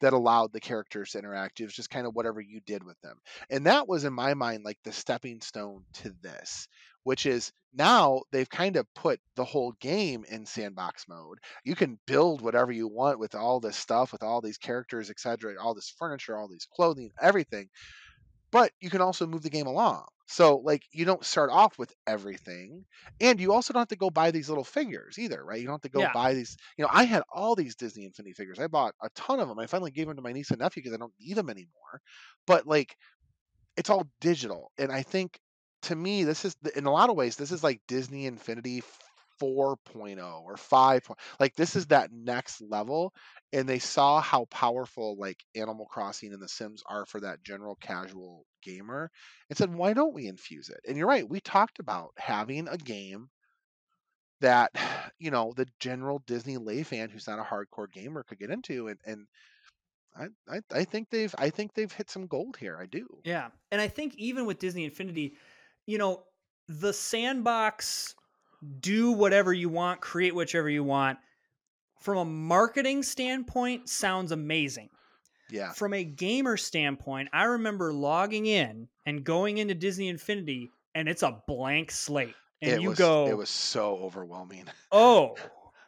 that 0.00 0.12
allowed 0.12 0.52
the 0.52 0.60
characters 0.60 1.12
to 1.12 1.18
interact. 1.18 1.60
It 1.60 1.64
was 1.64 1.74
just 1.74 1.90
kind 1.90 2.06
of 2.06 2.14
whatever 2.14 2.40
you 2.40 2.60
did 2.60 2.84
with 2.84 3.00
them. 3.00 3.18
And 3.50 3.66
that 3.66 3.88
was 3.88 4.04
in 4.04 4.12
my 4.12 4.34
mind 4.34 4.64
like 4.64 4.78
the 4.84 4.92
stepping 4.92 5.40
stone 5.40 5.84
to 5.94 6.10
this 6.22 6.68
which 7.04 7.26
is 7.26 7.52
now 7.72 8.22
they've 8.32 8.50
kind 8.50 8.76
of 8.76 8.86
put 8.94 9.20
the 9.36 9.44
whole 9.44 9.72
game 9.80 10.24
in 10.24 10.46
sandbox 10.46 11.08
mode. 11.08 11.38
You 11.64 11.74
can 11.76 11.98
build 12.06 12.40
whatever 12.42 12.72
you 12.72 12.88
want 12.88 13.18
with 13.18 13.34
all 13.34 13.60
this 13.60 13.76
stuff 13.76 14.12
with 14.12 14.22
all 14.22 14.40
these 14.40 14.58
characters 14.58 15.10
etc 15.10 15.54
all 15.60 15.74
this 15.74 15.90
furniture 15.98 16.36
all 16.36 16.48
these 16.48 16.66
clothing 16.66 17.12
everything 17.20 17.68
but 18.52 18.72
you 18.80 18.90
can 18.90 19.00
also 19.00 19.26
move 19.26 19.42
the 19.42 19.50
game 19.50 19.66
along. 19.66 20.06
So 20.26 20.56
like 20.58 20.82
you 20.92 21.04
don't 21.04 21.24
start 21.24 21.50
off 21.50 21.78
with 21.78 21.92
everything 22.06 22.86
and 23.20 23.38
you 23.38 23.52
also 23.52 23.72
don't 23.72 23.80
have 23.82 23.88
to 23.88 23.96
go 23.96 24.08
buy 24.08 24.30
these 24.30 24.48
little 24.48 24.64
figures 24.64 25.18
either 25.18 25.44
right? 25.44 25.60
You 25.60 25.66
don't 25.66 25.74
have 25.74 25.80
to 25.82 25.88
go 25.90 26.06
Yeah. 26.06 26.08
buy 26.08 26.32
these 26.34 26.56
you 26.78 26.82
know 26.84 26.88
i 26.92 27.04
had 27.04 27.22
all 27.32 27.54
these 27.54 27.76
disney 27.76 28.04
infinity 28.06 28.32
figures. 28.32 28.58
I 28.58 28.68
bought 28.68 28.94
a 29.02 29.10
ton 29.14 29.40
of 29.40 29.48
them 29.48 29.58
i 29.58 29.66
finally 29.66 29.90
gave 29.90 30.06
them 30.06 30.16
to 30.16 30.22
my 30.22 30.32
niece 30.32 30.50
and 30.50 30.60
nephew 30.60 30.82
because 30.82 30.94
i 30.94 30.98
don't 30.98 31.12
need 31.20 31.34
them 31.36 31.50
anymore 31.50 32.00
but 32.46 32.66
like 32.66 32.96
it's 33.76 33.90
all 33.90 34.04
digital 34.20 34.72
and 34.78 34.92
i 34.92 35.02
think 35.02 35.38
to 35.84 35.96
me 35.96 36.24
this 36.24 36.44
is 36.44 36.56
in 36.76 36.86
a 36.86 36.92
lot 36.92 37.10
of 37.10 37.16
ways 37.16 37.36
this 37.36 37.52
is 37.52 37.62
like 37.62 37.80
disney 37.86 38.26
infinity 38.26 38.82
4.0 39.40 40.42
or 40.42 40.56
5 40.56 41.04
point- 41.04 41.18
like 41.40 41.54
this 41.54 41.76
is 41.76 41.86
that 41.86 42.12
next 42.12 42.60
level 42.60 43.12
and 43.52 43.68
they 43.68 43.78
saw 43.78 44.20
how 44.20 44.44
powerful 44.46 45.16
like 45.18 45.44
animal 45.54 45.86
crossing 45.86 46.32
and 46.32 46.42
the 46.42 46.48
sims 46.48 46.82
are 46.86 47.04
for 47.06 47.20
that 47.20 47.42
general 47.42 47.76
casual 47.76 48.46
gamer 48.62 49.10
and 49.48 49.58
said 49.58 49.74
why 49.74 49.92
don't 49.92 50.14
we 50.14 50.26
infuse 50.26 50.68
it 50.68 50.80
and 50.86 50.96
you're 50.96 51.08
right 51.08 51.28
we 51.28 51.40
talked 51.40 51.78
about 51.78 52.10
having 52.16 52.68
a 52.68 52.78
game 52.78 53.28
that 54.40 54.70
you 55.18 55.30
know 55.30 55.52
the 55.56 55.66
general 55.80 56.22
disney 56.26 56.56
lay 56.56 56.82
fan 56.82 57.10
who's 57.10 57.26
not 57.26 57.38
a 57.38 57.42
hardcore 57.42 57.90
gamer 57.92 58.22
could 58.22 58.38
get 58.38 58.50
into 58.50 58.88
and 58.88 58.98
and 59.04 59.26
I, 60.16 60.26
I, 60.48 60.60
I 60.72 60.84
think 60.84 61.10
they've 61.10 61.34
I 61.38 61.50
think 61.50 61.74
they've 61.74 61.90
hit 61.90 62.08
some 62.08 62.28
gold 62.28 62.56
here. 62.56 62.78
I 62.80 62.86
do. 62.86 63.08
Yeah. 63.24 63.48
And 63.72 63.80
I 63.80 63.88
think 63.88 64.14
even 64.16 64.46
with 64.46 64.60
Disney 64.60 64.84
Infinity, 64.84 65.34
you 65.86 65.98
know, 65.98 66.24
the 66.68 66.92
sandbox, 66.92 68.14
do 68.80 69.12
whatever 69.12 69.52
you 69.52 69.68
want, 69.68 70.00
create 70.00 70.34
whichever 70.34 70.68
you 70.68 70.84
want, 70.84 71.18
from 72.00 72.18
a 72.18 72.24
marketing 72.24 73.02
standpoint, 73.02 73.88
sounds 73.88 74.32
amazing. 74.32 74.90
Yeah. 75.50 75.72
From 75.72 75.94
a 75.94 76.04
gamer 76.04 76.56
standpoint, 76.56 77.28
I 77.32 77.44
remember 77.44 77.92
logging 77.92 78.46
in 78.46 78.88
and 79.06 79.24
going 79.24 79.58
into 79.58 79.74
Disney 79.74 80.08
Infinity, 80.08 80.70
and 80.94 81.08
it's 81.08 81.22
a 81.22 81.42
blank 81.46 81.90
slate. 81.90 82.34
And 82.62 82.72
it 82.72 82.82
you 82.82 82.90
was 82.90 82.98
go, 82.98 83.26
it 83.26 83.36
was 83.36 83.50
so 83.50 83.96
overwhelming. 83.96 84.64
oh, 84.92 85.36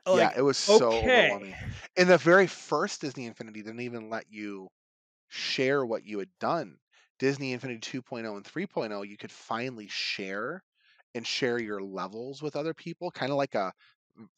like, 0.06 0.18
yeah, 0.18 0.32
it 0.36 0.42
was 0.42 0.56
so 0.56 0.92
okay. 0.92 1.30
overwhelming. 1.30 1.54
And 1.96 2.08
the 2.08 2.18
very 2.18 2.46
first 2.46 3.00
Disney 3.00 3.26
Infinity 3.26 3.62
didn't 3.62 3.80
even 3.80 4.10
let 4.10 4.26
you 4.30 4.68
share 5.28 5.84
what 5.84 6.04
you 6.04 6.18
had 6.18 6.28
done. 6.38 6.76
Disney 7.18 7.52
Infinity 7.52 7.80
2.0 7.80 8.36
and 8.36 8.44
3.0, 8.44 9.04
you 9.08 9.16
could 9.16 9.32
finally 9.32 9.88
share 9.88 10.62
and 11.14 11.26
share 11.26 11.60
your 11.60 11.82
levels 11.82 12.42
with 12.42 12.56
other 12.56 12.74
people, 12.74 13.10
kind 13.10 13.32
of 13.32 13.38
like 13.38 13.54
a 13.54 13.72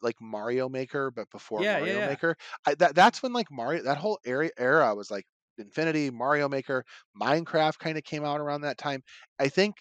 like 0.03 0.21
Mario 0.21 0.69
Maker, 0.69 1.11
but 1.11 1.31
before 1.31 1.65
Yeah, 1.65 1.79
yeah, 1.79 1.93
Mario 1.93 2.03
yeah. 2.07 2.17
Maker. 2.17 2.37
I, 2.67 2.75
that 2.77 2.95
that's 2.95 3.23
when 3.23 3.33
like 3.33 3.51
Mario 3.51 3.83
that 3.85 3.99
whole 3.99 4.19
area 4.25 4.51
era 4.59 4.95
was 4.95 5.11
like 5.11 5.27
Infinity, 5.59 6.11
Mario 6.11 6.49
Maker, 6.49 6.85
Minecraft 7.21 7.79
kind 7.79 7.99
of 7.99 8.05
came 8.05 8.25
out 8.25 8.41
around 8.41 8.63
that 8.63 8.79
time. 8.79 9.03
I 9.39 9.49
think 9.49 9.77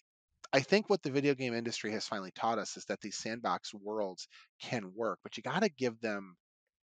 I 0.53 0.61
think 0.61 0.89
what 0.89 1.03
the 1.03 1.11
video 1.11 1.35
game 1.35 1.53
industry 1.53 1.91
has 1.93 2.07
finally 2.07 2.31
taught 2.31 2.59
us 2.59 2.77
is 2.77 2.85
that 2.85 3.01
these 3.01 3.17
sandbox 3.17 3.73
worlds 3.73 4.27
can 4.61 4.93
work, 4.95 5.19
but 5.23 5.37
you 5.37 5.43
got 5.43 5.61
to 5.63 5.69
give 5.69 5.99
them 6.01 6.37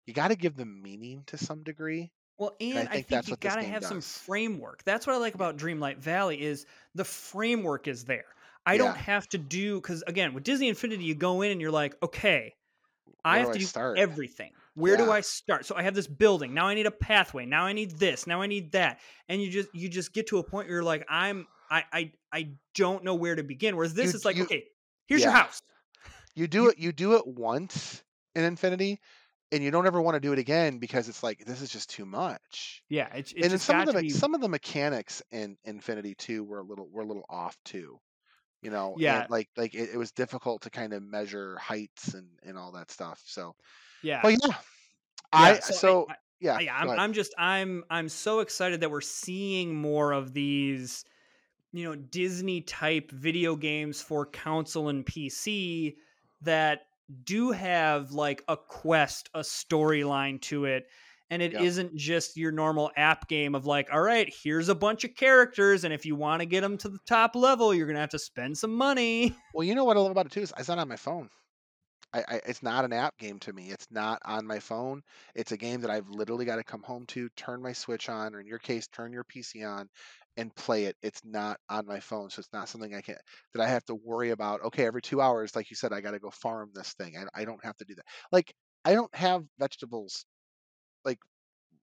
you 0.07 0.15
got 0.15 0.29
to 0.29 0.37
give 0.37 0.57
them 0.57 0.83
meaning 0.83 1.25
to 1.27 1.39
some 1.39 1.63
degree. 1.63 2.13
Well, 2.39 2.55
I 2.61 2.65
and 2.65 2.89
I 2.89 2.93
think 2.93 3.07
think, 3.09 3.29
you 3.29 3.37
gotta 3.37 3.63
game 3.63 3.71
have 3.71 3.85
some 3.85 4.01
framework. 4.01 4.83
That's 4.85 5.07
what 5.07 5.15
I 5.15 5.19
like 5.19 5.35
about 5.35 5.57
Dreamlight 5.57 5.99
Valley 5.99 6.43
is 6.43 6.67
the 6.95 7.05
framework 7.05 7.87
is 7.87 8.05
there. 8.05 8.25
I 8.67 8.77
don't 8.79 8.97
have 8.97 9.29
to 9.29 9.39
do 9.39 9.77
because 9.81 10.03
again 10.07 10.35
with 10.35 10.43
Disney 10.43 10.69
Infinity, 10.69 11.05
you 11.05 11.15
go 11.15 11.43
in 11.43 11.53
and 11.53 11.61
you're 11.61 11.71
like, 11.71 11.95
okay, 12.03 12.55
I 13.25 13.39
have 13.39 13.49
do 13.49 13.53
to 13.53 13.59
I 13.59 13.61
do 13.61 13.67
start? 13.67 13.99
everything. 13.99 14.53
Where 14.75 14.97
do 14.97 15.13
I 15.13 15.21
start? 15.21 15.67
So 15.67 15.77
I 15.77 15.83
have 15.83 15.95
this 15.95 16.09
building. 16.09 16.53
Now 16.53 16.67
I 16.67 16.75
need 16.75 16.87
a 16.87 16.91
pathway. 16.91 17.47
Now 17.47 17.65
I 17.67 17.73
need 17.73 17.93
this. 17.93 18.27
Now 18.27 18.43
I 18.43 18.47
need 18.49 18.73
that. 18.73 18.99
And 19.29 19.41
you 19.41 19.49
just 19.51 19.69
you 19.73 19.89
just 19.89 20.13
get 20.13 20.27
to 20.29 20.39
a 20.39 20.43
point 20.43 20.67
where 20.67 20.77
you're 20.77 20.83
like, 20.83 21.05
I'm 21.09 21.47
I 21.71 21.85
I 21.93 22.13
I 22.33 22.49
don't 22.75 23.05
know 23.05 23.15
where 23.15 23.37
to 23.37 23.45
begin. 23.45 23.77
Whereas 23.77 23.95
this 23.95 24.13
You- 24.13 24.17
is 24.17 24.25
like, 24.25 24.37
you- 24.37 24.45
okay, 24.45 24.65
here's 25.07 25.23
your 25.23 25.31
house. 25.31 25.61
You 26.35 26.49
do 26.49 26.69
it 26.69 26.79
you 26.79 26.91
do 26.91 27.15
it 27.15 27.25
once 27.27 28.03
in 28.35 28.43
Infinity 28.43 29.01
and 29.53 29.63
you 29.63 29.71
don't 29.71 29.87
ever 29.87 30.01
want 30.01 30.15
to 30.15 30.21
do 30.21 30.33
it 30.33 30.39
again 30.39 30.79
because 30.79 31.09
it's 31.09 31.23
like 31.23 31.45
this 31.45 31.63
is 31.63 31.71
just 31.71 31.91
too 31.91 32.05
much. 32.07 32.83
Yeah, 32.89 33.09
it's 33.15 33.33
it's 33.33 33.43
and 33.43 33.51
then 33.53 33.59
some 33.59 33.81
of 33.81 33.95
the 33.95 34.01
be 34.01 34.11
some 34.11 34.35
of 34.35 34.41
the 34.41 34.49
mechanics 34.49 35.23
in 35.31 35.57
Infinity 35.65 36.15
2 36.17 36.45
were 36.45 36.59
a 36.61 36.63
little 36.65 36.89
were 36.91 37.03
a 37.03 37.07
little 37.07 37.25
off 37.29 37.57
too. 37.65 37.99
You 38.63 38.71
know, 38.71 38.93
and, 38.95 39.01
Yeah. 39.03 39.27
like 39.29 39.49
like 39.57 39.75
it, 39.75 39.91
it 39.93 39.97
was 39.99 40.11
difficult 40.13 40.63
to 40.63 40.71
kind 40.71 40.93
of 40.93 41.03
measure 41.03 41.59
heights 41.59 42.15
and 42.15 42.29
and 42.43 42.57
all 42.59 42.73
that 42.73 42.91
stuff. 42.91 43.23
So, 43.27 43.55
yeah. 44.03 44.21
but 44.23 44.33
yeah. 44.43 44.55
I 45.33 45.53
Yeah, 45.55 45.61
so, 45.61 46.07
I- 46.09 46.13
I- 46.13 46.17
yeah. 46.41 46.59
yeah 46.61 46.77
I'm. 46.77 46.91
I'm 46.91 47.13
just 47.13 47.33
i'm 47.39 47.85
i'm 47.91 48.09
so 48.09 48.41
excited 48.41 48.81
that 48.81 48.91
we're 48.91 49.01
seeing 49.01 49.75
more 49.75 50.13
of 50.13 50.35
these 50.35 51.05
you 51.73 51.85
know 51.85 51.95
disney 51.95 52.61
type 52.61 53.11
video 53.13 53.57
games 53.57 54.03
for 54.03 54.27
console 54.27 54.89
and 54.89 55.07
pc 55.07 55.95
that 56.43 56.83
do 57.25 57.51
have 57.51 58.13
like 58.13 58.43
a 58.49 58.57
quest 58.57 59.29
a 59.35 59.41
storyline 59.41 60.41
to 60.41 60.65
it 60.65 60.85
and 61.31 61.43
it 61.43 61.53
Yep. 61.53 61.63
not 61.63 61.97
just 61.97 62.37
your 62.37 62.53
normal 62.53 62.91
app 62.97 63.29
game 63.29 63.55
of 63.55 63.67
like 63.67 63.89
all 63.93 64.01
right 64.01 64.33
here's 64.43 64.69
a 64.69 64.75
bunch 64.75 65.05
of 65.05 65.15
characters 65.15 65.85
and 65.85 65.93
if 65.93 66.07
you 66.07 66.17
want 66.17 66.41
to 66.41 66.47
get 66.47 66.61
them 66.63 66.77
to 66.79 66.89
the 66.89 66.99
top 67.07 67.35
level 67.35 67.75
you're 67.75 67.87
gonna 67.87 67.99
have 68.01 68.11
to 68.11 68.19
spend 68.19 68.57
some 68.57 68.75
money 68.75 69.35
Well, 69.55 69.65
you 69.65 69.75
know 69.75 69.85
what 69.85 69.97
I 69.97 70.01
love 70.01 70.11
about 70.11 70.27
it 70.27 70.33
too 70.33 70.41
is 70.43 70.53
it's 70.59 70.69
it 70.69 70.79
on 70.79 70.89
my 70.89 70.97
phone. 70.97 71.29
I, 72.15 72.25
I 72.29 72.41
it's 72.47 72.63
not 72.63 72.85
an 72.87 72.93
app 72.95 73.19
game 73.19 73.39
to 73.41 73.53
me. 73.53 73.71
It's 73.73 73.91
not 73.91 74.21
on 74.25 74.47
my 74.47 74.61
phone. 74.61 75.03
It's 75.35 75.53
a 75.53 75.57
game 75.59 75.81
that 75.83 75.91
I've 75.91 76.09
literally 76.09 76.45
got 76.47 76.57
to 76.57 76.65
come 76.65 76.83
home 76.83 77.07
to, 77.09 77.29
turn 77.31 77.61
my 77.63 77.73
Switch 77.75 78.09
on, 78.09 78.35
or 78.35 78.41
in 78.41 78.47
your 78.47 78.59
case, 78.59 78.87
turn 78.89 79.13
your 79.13 79.25
PC 79.25 79.65
on, 79.65 79.89
and 80.37 80.55
play 80.55 80.85
it. 80.87 80.97
It's 81.03 81.25
not 81.25 81.61
on 81.69 81.87
my 81.87 82.01
phone, 82.01 82.31
so 82.31 82.41
it's 82.41 82.53
not 82.53 82.69
something 82.69 82.95
I 82.95 83.03
can 83.03 83.19
that 83.53 83.63
I 83.63 83.69
have 83.69 83.85
to 83.87 83.95
worry 83.95 84.31
about. 84.31 84.63
Okay, 84.63 84.87
every 84.87 85.03
two 85.03 85.21
hours, 85.21 85.55
like 85.57 85.71
you 85.71 85.77
said, 85.77 85.93
I 85.93 86.01
got 86.01 86.13
to 86.13 86.21
go 86.21 86.31
farm 86.31 86.71
this 86.75 86.95
thing. 86.95 87.17
I, 87.19 87.43
I 87.43 87.45
don't 87.45 87.65
have 87.65 87.77
to 87.79 87.85
do 87.85 87.95
that. 87.97 88.07
Like 88.33 88.55
I 88.85 88.95
don't 88.95 89.15
have 89.15 89.45
vegetables 89.59 90.25
like 91.05 91.19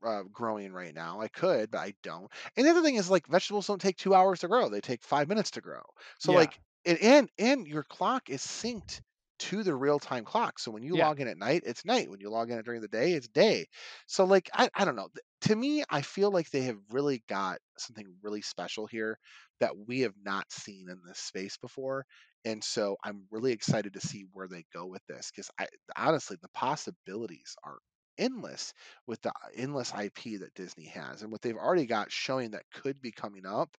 uh, 0.05 0.23
growing 0.31 0.73
right 0.73 0.93
now. 0.95 1.21
I 1.21 1.27
could, 1.29 1.71
but 1.71 1.79
I 1.79 1.93
don't. 2.03 2.31
And 2.57 2.65
the 2.65 2.71
other 2.71 2.83
thing 2.83 2.95
is 2.95 3.09
like 3.09 3.27
vegetables 3.27 3.67
don't 3.67 3.81
take 3.81 3.97
two 3.97 4.13
hours 4.15 4.41
to 4.41 4.47
grow; 4.49 4.69
they 4.69 4.81
take 4.81 5.03
five 5.03 5.27
minutes 5.29 5.51
to 5.51 5.61
grow. 5.61 5.81
So 6.19 6.31
Yeah. 6.31 6.33
like, 6.33 6.59
it, 6.85 7.01
and 7.01 7.29
and 7.39 7.67
your 7.67 7.83
clock 7.83 8.29
is 8.29 8.41
synced 8.41 9.01
to 9.41 9.63
the 9.63 9.75
real 9.75 9.99
time 9.99 10.25
clock. 10.25 10.59
So 10.59 10.71
when 10.71 10.83
you 10.83 10.95
Yeah. 10.95 10.97
log 10.97 11.19
in 11.19 11.27
at 11.27 11.37
night, 11.37 11.63
it's 11.65 11.85
night. 11.85 12.09
When 12.09 12.19
you 12.21 12.29
log 12.29 12.51
in 12.51 12.61
during 12.63 12.81
the 12.81 12.87
day, 12.87 13.13
it's 13.13 13.27
day. 13.27 13.67
So 14.07 14.25
like, 14.25 14.49
I 14.53 14.69
I 14.75 14.85
don't 14.85 14.95
know. 14.95 15.09
To 15.41 15.55
me, 15.55 15.83
I 15.89 16.01
feel 16.01 16.31
like 16.31 16.49
they 16.51 16.61
have 16.63 16.79
really 16.91 17.23
got 17.27 17.59
something 17.77 18.15
really 18.21 18.41
special 18.41 18.87
here 18.87 19.17
that 19.59 19.75
we 19.77 20.01
have 20.01 20.15
not 20.21 20.51
seen 20.51 20.89
in 20.89 21.01
this 21.05 21.19
space 21.19 21.57
before. 21.57 22.05
And 22.45 22.63
so 22.63 22.97
I'm 23.03 23.27
really 23.31 23.51
excited 23.51 23.93
to 23.93 23.99
see 24.01 24.25
where 24.33 24.47
they 24.47 24.65
go 24.73 24.85
with 24.87 25.05
this 25.07 25.31
because 25.31 25.49
I 25.59 25.67
honestly 25.97 26.37
the 26.41 26.49
possibilities 26.49 27.55
are 27.63 27.79
endless 28.17 28.73
with 29.07 29.21
the 29.21 29.31
endless 29.55 29.93
IP 29.93 30.37
that 30.37 30.53
Disney 30.53 30.85
has 30.87 31.21
and 31.23 31.31
what 31.31 31.41
they've 31.41 31.55
already 31.55 31.85
got 31.85 32.11
showing 32.11 32.51
that 32.51 32.69
could 32.71 33.01
be 33.01 33.11
coming 33.11 33.45
up 33.45 33.75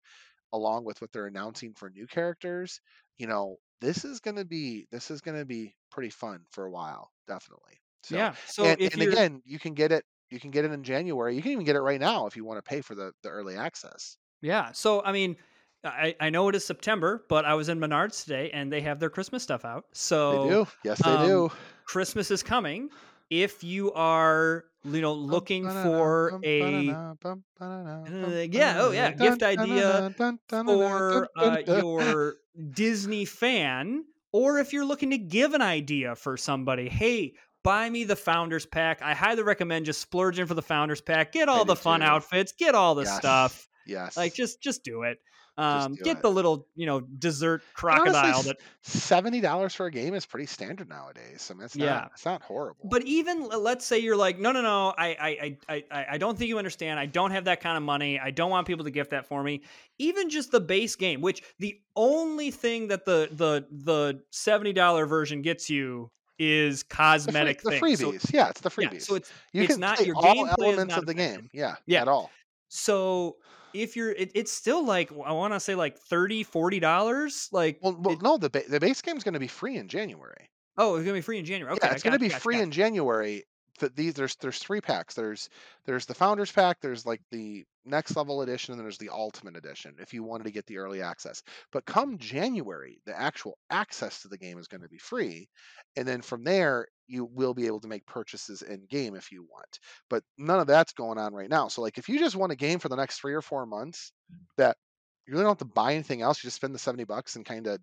along 0.54 0.86
with 0.86 1.02
what 1.02 1.12
they're 1.12 1.28
announcing 1.28 1.74
for 1.74 1.90
new 1.90 2.08
characters, 2.08 2.80
you 3.18 3.28
know, 3.28 3.58
this 3.82 4.06
is 4.06 4.20
going 4.20 4.38
to 4.38 4.46
be 4.46 4.88
this 4.92 5.12
is 5.12 5.22
going 5.22 5.38
to 5.38 5.46
be 5.46 5.76
pretty 5.90 6.10
fun 6.10 6.42
for 6.52 6.66
a 6.66 6.72
while, 6.72 7.12
definitely. 7.28 7.74
So, 8.04 8.16
yeah. 8.16 8.34
So 8.48 8.64
and, 8.64 8.82
and 8.82 9.02
again, 9.02 9.42
you 9.46 9.60
can 9.60 9.74
get 9.74 9.92
it 9.92 10.06
you 10.30 10.40
can 10.40 10.52
get 10.52 10.64
it 10.64 10.72
in 10.72 10.84
January. 10.84 11.36
You 11.36 11.42
can 11.42 11.52
even 11.52 11.66
get 11.66 11.76
it 11.76 11.82
right 11.82 12.00
now 12.00 12.26
if 12.26 12.36
you 12.36 12.46
want 12.46 12.64
to 12.64 12.68
pay 12.68 12.82
for 12.82 12.96
the 12.96 13.12
the 13.24 13.30
early 13.30 13.58
access. 13.58 14.18
Yeah. 14.42 14.72
So 14.72 15.04
I 15.04 15.12
mean, 15.12 15.36
I, 15.84 16.16
I 16.20 16.30
know 16.30 16.48
it 16.48 16.56
is 16.56 16.66
September, 16.66 17.26
but 17.28 17.46
I 17.46 17.56
was 17.56 17.70
in 17.70 17.80
Menards 17.80 18.24
today 18.24 18.50
and 18.54 18.72
they 18.72 18.82
have 18.82 19.00
their 19.00 19.10
Christmas 19.10 19.44
stuff 19.44 19.66
out. 19.66 19.86
So 19.94 20.44
They 20.44 20.50
do. 20.50 20.68
Yes, 20.84 21.02
they 21.04 21.12
um, 21.12 21.28
do. 21.28 21.52
Christmas 21.86 22.32
is 22.32 22.44
coming. 22.44 22.90
If 23.32 23.64
you 23.64 23.92
are, 23.94 24.66
you 24.84 25.02
know, 25.02 25.14
looking 25.14 25.72
for 25.72 26.36
a 26.46 27.02
Uh, 28.08 28.46
yeah, 28.52 28.76
oh, 28.80 28.92
yeah, 28.92 29.12
gift 29.12 29.44
idea 29.44 30.06
for 30.66 31.30
uh, 31.38 31.62
your 31.66 32.38
Disney 32.72 33.26
fan, 33.26 34.06
or 34.32 34.58
if 34.60 34.74
you're 34.74 34.86
looking 34.86 35.12
to 35.12 35.18
give 35.18 35.54
an 35.54 35.62
idea 35.62 36.16
for 36.16 36.38
somebody, 36.38 36.90
hey, 36.90 37.34
buy 37.64 37.90
me 37.90 38.04
the 38.04 38.16
Founders 38.16 38.66
Pack. 38.66 39.02
I 39.02 39.14
highly 39.14 39.44
recommend 39.44 39.86
just 39.86 40.02
splurging 40.02 40.48
for 40.48 40.56
the 40.56 40.62
Founders 40.64 41.02
Pack. 41.02 41.32
Get 41.34 41.50
all 41.50 41.66
the 41.66 41.76
fun 41.76 42.02
outfits, 42.02 42.54
get 42.54 42.76
all 42.76 42.96
the 42.96 43.06
Yes, 43.06 43.18
stuff. 43.18 43.68
Yes. 43.86 44.18
Like 44.18 44.34
just 44.34 44.62
just 44.62 44.84
do 44.84 45.04
it. 45.04 45.20
Um, 45.58 45.96
get 45.96 46.18
it. 46.18 46.22
the 46.22 46.32
little 46.32 46.66
you 46.76 46.86
know 46.86 47.02
dessert 47.02 47.62
crocodile 47.74 48.16
honestly, 48.16 48.52
that 48.54 48.60
seventy 48.84 49.42
dollars 49.42 49.76
for 49.76 49.86
a 49.88 49.92
game 49.92 50.14
is 50.14 50.26
pretty 50.26 50.46
standard 50.46 50.88
nowadays. 50.90 51.50
I 51.52 51.56
mean, 51.56 51.66
it's 51.66 51.76
Yeah. 51.76 51.86
not 51.94 52.12
it's 52.14 52.26
not 52.26 52.42
horrible. 52.42 52.88
But 52.90 53.04
even 53.04 53.48
let's 53.50 53.86
say 53.86 54.00
you're 54.00 54.16
like, 54.16 54.40
no, 54.40 54.52
no, 54.54 54.62
no, 54.62 54.94
I, 54.98 55.58
I, 55.70 55.84
I, 55.92 56.06
I- 56.12 56.18
don't 56.18 56.38
think 56.38 56.48
you 56.48 56.58
understand. 56.58 57.00
I 57.00 57.06
don't 57.06 57.32
have 57.32 57.46
that 57.46 57.60
kind 57.62 57.76
of 57.78 57.84
money. 57.84 58.20
I 58.20 58.32
don't 58.32 58.50
want 58.50 58.66
people 58.66 58.86
to 58.86 58.92
gift 58.92 59.12
that 59.12 59.28
for 59.28 59.44
me. 59.44 59.62
Even 60.00 60.30
just 60.30 60.52
the 60.52 60.62
base 60.62 60.96
game, 60.96 61.20
which 61.22 61.44
the 61.60 61.80
only 61.96 62.50
thing 62.50 62.88
that 62.88 63.04
the 63.06 63.28
the 63.32 63.66
the 63.72 64.22
seventy 64.32 64.72
dollar 64.74 65.06
version 65.06 65.42
gets 65.42 65.70
you 65.70 66.10
is 66.40 66.84
the, 66.84 66.88
free, 66.88 66.96
cosmetic 66.98 67.62
the 67.62 67.72
things. 67.72 68.00
So- 68.00 68.12
freebies, 68.14 68.34
yeah, 68.34 68.50
it's 68.50 68.62
the 68.62 68.72
yeah, 68.80 68.88
freebies. 68.90 69.02
so 69.04 69.16
it's 69.16 69.32
you 69.54 69.64
it's 69.64 69.74
can 69.74 69.80
not 69.82 70.04
your 70.06 70.16
all 70.16 70.24
gameplay 70.24 70.54
elements 70.70 70.96
of 70.98 71.06
the 71.06 71.14
game. 71.14 71.50
Yeah, 71.54 71.76
Yeah. 71.86 72.02
at 72.02 72.08
all. 72.08 72.32
So 72.70 73.36
if 73.74 73.96
you're, 73.96 74.12
it, 74.12 74.32
it's 74.36 74.52
still 74.52 74.86
like 74.86 75.12
I 75.26 75.32
want 75.34 75.54
to 75.54 75.60
say 75.60 75.76
like 75.76 75.98
30 75.98 76.44
40 76.44 76.80
dollars. 76.80 77.50
Like, 77.52 77.80
Well, 77.82 77.98
well 78.00 78.14
it- 78.16 78.22
no, 78.22 78.38
the 78.38 78.50
ba- 78.50 78.64
the 78.70 78.80
base 78.80 79.02
game 79.02 79.18
is 79.18 79.24
going 79.24 79.34
to 79.34 79.40
be 79.40 79.48
free 79.48 79.78
in 79.78 79.88
January. 79.88 80.50
oh, 80.78 80.96
it's 80.96 81.04
gonna 81.06 81.14
be 81.18 81.22
free 81.22 81.38
in 81.40 81.46
January. 81.46 81.74
Okay, 81.76 81.88
yeah, 81.88 81.94
it's 81.94 82.04
going 82.04 82.14
to 82.14 82.20
be 82.20 82.30
got- 82.30 82.42
free 82.42 82.56
got- 82.56 82.64
in 82.64 82.72
January. 82.72 83.44
Th- 83.80 83.92
these 83.96 84.14
there's 84.14 84.36
there's 84.36 84.60
three 84.60 84.82
packs. 84.82 85.14
There's 85.14 85.50
there's 85.86 86.06
the 86.06 86.14
founders 86.14 86.52
pack. 86.52 86.78
There's 86.82 87.06
like 87.06 87.22
the 87.32 87.66
next 87.86 88.16
level 88.16 88.42
edition, 88.42 88.74
and 88.74 88.82
there's 88.82 88.98
the 88.98 89.10
ultimate 89.10 89.58
edition. 89.58 89.96
If 90.00 90.14
you 90.14 90.24
wanted 90.24 90.46
to 90.46 90.52
get 90.52 90.66
the 90.68 90.78
early 90.78 91.02
access, 91.02 91.42
but 91.72 91.86
come 91.86 92.18
January, 92.18 93.02
the 93.06 93.20
actual 93.20 93.58
access 93.70 94.22
to 94.22 94.28
the 94.28 94.38
game 94.38 94.60
is 94.60 94.68
going 94.68 94.82
to 94.82 94.90
be 94.90 94.98
free, 94.98 95.48
and 95.96 96.08
then 96.08 96.22
from 96.22 96.44
there 96.44 96.88
you 97.08 97.26
will 97.26 97.54
be 97.54 97.68
able 97.68 97.82
to 97.82 97.90
make 97.90 98.06
purchases 98.06 98.62
in 98.62 98.86
game 98.90 99.16
if 99.16 99.32
you 99.32 99.44
want. 99.44 99.80
But 100.10 100.24
none 100.38 100.60
of 100.60 100.68
that's 100.68 100.94
going 100.94 101.18
on 101.18 101.34
right 101.34 101.50
now. 101.50 101.68
So 101.68 101.82
like 101.82 101.98
if 101.98 102.08
you 102.08 102.20
just 102.20 102.36
want 102.36 102.54
a 102.54 102.56
game 102.58 102.80
for 102.80 102.90
the 102.90 102.96
next 102.96 103.20
three 103.20 103.34
or 103.34 103.42
four 103.42 103.66
months, 103.66 104.12
that 104.58 104.78
you 105.28 105.34
really 105.34 105.44
don't 105.44 105.52
have 105.52 105.58
to 105.60 105.66
buy 105.66 105.94
anything 105.94 106.22
else. 106.22 106.44
You 106.44 106.48
just 106.48 106.56
spend 106.58 106.74
the 106.76 106.80
seventy 106.80 107.04
bucks 107.04 107.36
and 107.36 107.46
kind 107.46 107.68
of. 107.68 107.80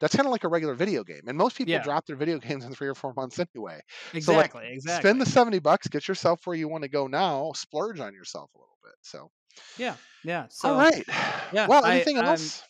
That's 0.00 0.16
kind 0.16 0.26
of 0.26 0.32
like 0.32 0.44
a 0.44 0.48
regular 0.48 0.74
video 0.74 1.04
game, 1.04 1.22
and 1.26 1.36
most 1.36 1.56
people 1.58 1.72
Yeah. 1.72 1.82
drop 1.82 2.06
their 2.06 2.16
video 2.16 2.38
games 2.40 2.64
in 2.64 2.72
three 2.74 2.88
or 2.88 2.94
four 2.94 3.12
months 3.14 3.38
anyway. 3.38 3.80
So, 4.12 4.16
exactly, 4.18 4.62
like, 4.62 4.72
exactly. 4.72 5.08
Spend 5.08 5.20
the 5.20 5.26
70 5.26 5.58
bucks, 5.58 5.86
get 5.88 6.08
yourself 6.08 6.46
where 6.46 6.56
you 6.56 6.66
want 6.68 6.82
to 6.82 6.88
go 6.88 7.06
now, 7.06 7.52
splurge 7.54 8.00
on 8.00 8.14
yourself 8.14 8.50
a 8.54 8.58
little 8.58 8.78
bit. 8.82 8.94
So, 9.02 9.30
yeah, 9.76 9.96
yeah. 10.24 10.46
So 10.48 10.70
all 10.70 10.78
right. 10.78 11.04
yeah, 11.52 11.66
Well, 11.66 11.84
I- 11.84 11.96
anything 11.96 12.16
I'm- 12.16 12.26
else? 12.26 12.62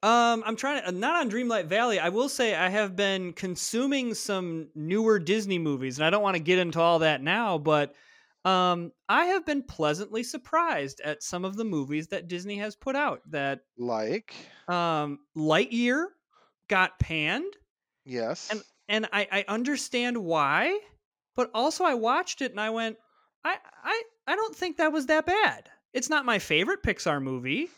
Um, 0.00 0.44
I'm 0.46 0.54
trying 0.54 0.84
to 0.84 0.92
not 0.92 1.16
on 1.16 1.28
Dreamlight 1.30 1.64
Valley. 1.66 1.98
I 1.98 2.10
will 2.10 2.28
say 2.28 2.54
I 2.54 2.68
have 2.68 2.94
been 2.94 3.32
consuming 3.32 4.14
some 4.14 4.68
newer 4.76 5.18
Disney 5.18 5.58
movies, 5.58 5.98
and 5.98 6.04
I 6.06 6.10
don't 6.10 6.22
want 6.22 6.36
to 6.36 6.42
get 6.42 6.60
into 6.60 6.80
all 6.80 7.00
that 7.00 7.20
now, 7.20 7.58
but 7.58 7.94
um, 8.44 8.92
I 9.08 9.26
have 9.26 9.44
been 9.44 9.62
pleasantly 9.62 10.22
surprised 10.22 11.00
at 11.00 11.22
some 11.22 11.44
of 11.44 11.56
the 11.56 11.64
movies 11.64 12.08
that 12.08 12.28
Disney 12.28 12.56
has 12.58 12.76
put 12.76 12.96
out. 12.96 13.22
That 13.30 13.60
Like, 13.76 14.34
um, 14.68 15.20
Lightyear 15.36 16.06
got 16.68 16.98
panned, 16.98 17.54
yes. 18.04 18.50
and 18.50 18.62
and 18.88 19.06
I, 19.12 19.28
I 19.30 19.44
understand 19.48 20.18
why, 20.18 20.78
but 21.36 21.50
also 21.54 21.84
I 21.84 21.94
watched 21.94 22.40
it 22.42 22.50
and 22.50 22.60
I 22.60 22.70
went, 22.70 22.96
I 23.44 23.58
I 23.84 24.02
I 24.26 24.36
don't 24.36 24.56
think 24.56 24.76
that 24.76 24.92
was 24.92 25.06
that 25.06 25.26
bad. 25.26 25.68
It's 25.92 26.10
not 26.10 26.24
my 26.26 26.38
favorite 26.38 26.82
Pixar 26.82 27.22
movie, 27.22 27.68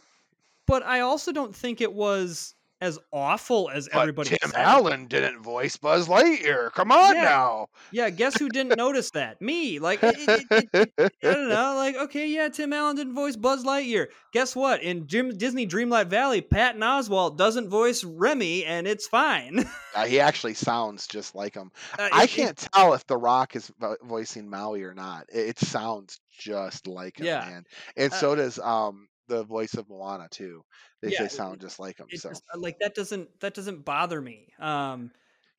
but 0.67 0.83
I 0.83 1.01
also 1.01 1.33
don't 1.33 1.55
think 1.55 1.81
it 1.81 1.93
was 1.93 2.55
as 2.81 2.99
awful 3.13 3.69
as 3.71 3.89
But 3.93 4.01
everybody. 4.01 4.31
Tim 4.31 4.51
said. 4.51 4.61
Allen 4.61 5.07
didn't 5.07 5.43
voice 5.43 5.77
Buzz 5.77 6.09
Lightyear. 6.09 6.73
Come 6.73 6.91
on 6.93 7.15
Yeah. 7.15 7.23
now. 7.25 7.67
Yeah, 7.93 8.11
guess 8.11 8.39
who 8.39 8.49
didn't 8.49 8.77
notice 8.77 9.11
that? 9.13 9.41
Me. 9.43 9.79
Like, 9.79 10.01
it, 10.03 10.17
it, 10.51 10.69
it, 10.73 10.93
I 10.99 11.11
don't 11.35 11.49
know. 11.49 11.75
Like, 11.77 11.97
okay, 11.97 12.27
yeah, 12.29 12.49
Tim 12.49 12.73
Allen 12.73 12.97
didn't 12.97 13.15
voice 13.15 13.37
Buzz 13.37 13.65
Lightyear. 13.65 14.07
Guess 14.33 14.55
what? 14.57 14.83
In 14.83 15.07
Jim, 15.07 15.37
Disney 15.37 15.67
Dreamlight 15.67 16.07
Valley, 16.07 16.41
Patton 16.41 16.81
Oswalt 16.81 17.37
doesn't 17.37 17.69
voice 17.69 18.03
Remy, 18.05 18.65
and 18.65 18.87
it's 18.87 19.07
fine. 19.07 19.65
Uh, 19.93 20.05
he 20.07 20.21
actually 20.21 20.55
sounds 20.55 21.09
just 21.09 21.35
like 21.35 21.53
him. 21.53 21.73
Uh, 21.99 22.09
I 22.13 22.29
can't 22.29 22.57
tell 22.73 22.95
if 22.95 23.05
The 23.09 23.17
Rock 23.17 23.57
is 23.57 23.73
vo- 23.81 23.97
voicing 24.05 24.49
Maui 24.49 24.85
or 24.85 24.95
not. 24.95 25.27
It, 25.33 25.49
it 25.49 25.59
sounds 25.59 26.21
just 26.39 26.87
like 26.87 27.19
him, 27.19 27.27
Yeah. 27.27 27.41
man. 27.41 27.65
And 27.97 28.13
Uh, 28.13 28.17
so 28.17 28.35
does 28.37 28.61
um 28.61 29.09
the 29.31 29.45
voice 29.45 29.75
of 29.75 29.89
Moana 29.89 30.29
too. 30.31 30.63
They 31.01 31.11
Yeah, 31.11 31.19
say 31.21 31.25
it- 31.27 31.33
sound 31.33 31.61
just 31.61 31.79
like 31.79 31.99
him. 31.99 32.07
So 32.15 32.31
just, 32.31 32.43
uh, 32.53 32.59
like 32.59 32.79
that 32.81 32.95
doesn't 32.95 33.41
that 33.41 33.55
doesn't 33.55 33.85
bother 33.85 34.21
me. 34.21 34.53
Um, 34.59 35.11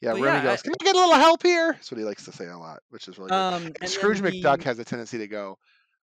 yeah, 0.02 0.12
Remy 0.12 0.26
yeah, 0.26 0.44
goes, 0.44 0.62
"Can 0.62 0.74
I 0.80 0.84
get 0.84 0.96
a 0.96 1.00
little 1.00 1.16
help 1.16 1.42
here?" 1.44 1.74
That's 1.74 1.92
what 1.92 1.98
he 2.00 2.04
likes 2.04 2.26
to 2.26 2.32
say 2.32 2.48
a 2.48 2.58
lot, 2.58 2.82
which 2.90 3.08
is 3.08 3.18
really 3.18 3.30
good. 3.30 3.38
um, 3.38 3.64
And 3.66 3.78
and 3.82 3.90
Scrooge 3.90 4.20
McDuck 4.22 4.64
has 4.64 4.78
a 4.80 4.84
tendency 4.84 5.18
to 5.20 5.28
go, 5.28 5.58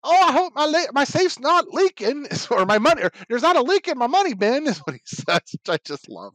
"Oh, 0.02 0.22
I 0.28 0.32
hope 0.32 0.54
my 0.54 0.64
le- 0.66 0.92
my 0.92 1.04
safe's 1.04 1.38
not 1.38 1.68
leaking, 1.68 2.26
or 2.50 2.66
my 2.66 2.78
money, 2.78 3.02
or 3.02 3.10
there's 3.28 3.42
not 3.42 3.56
a 3.56 3.62
leak 3.62 3.88
in 3.88 3.96
my 3.98 4.06
money 4.08 4.34
bin," 4.34 4.66
is 4.66 4.78
what 4.78 4.94
he 4.96 5.02
says, 5.04 5.40
which 5.52 5.68
I 5.68 5.78
just 5.84 6.08
love. 6.08 6.34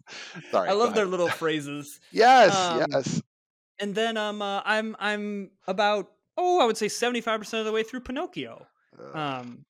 Sorry, 0.52 0.70
I 0.70 0.74
love 0.74 0.94
their 0.96 1.06
little 1.06 1.30
phrases. 1.30 2.00
Yes, 2.12 2.56
um, 2.56 2.88
yes. 2.92 3.22
And 3.80 3.94
then 3.94 4.18
um, 4.18 4.42
uh, 4.42 4.62
I'm 4.66 4.96
I'm 5.00 5.52
about 5.68 6.12
oh, 6.38 6.60
I 6.62 6.66
would 6.66 6.78
say 6.78 6.88
seventy 6.88 7.22
five 7.22 7.40
percent 7.40 7.60
of 7.60 7.66
the 7.66 7.72
way 7.72 7.84
through 7.84 8.02
Pinocchio. 8.02 8.68
Um, 9.14 9.66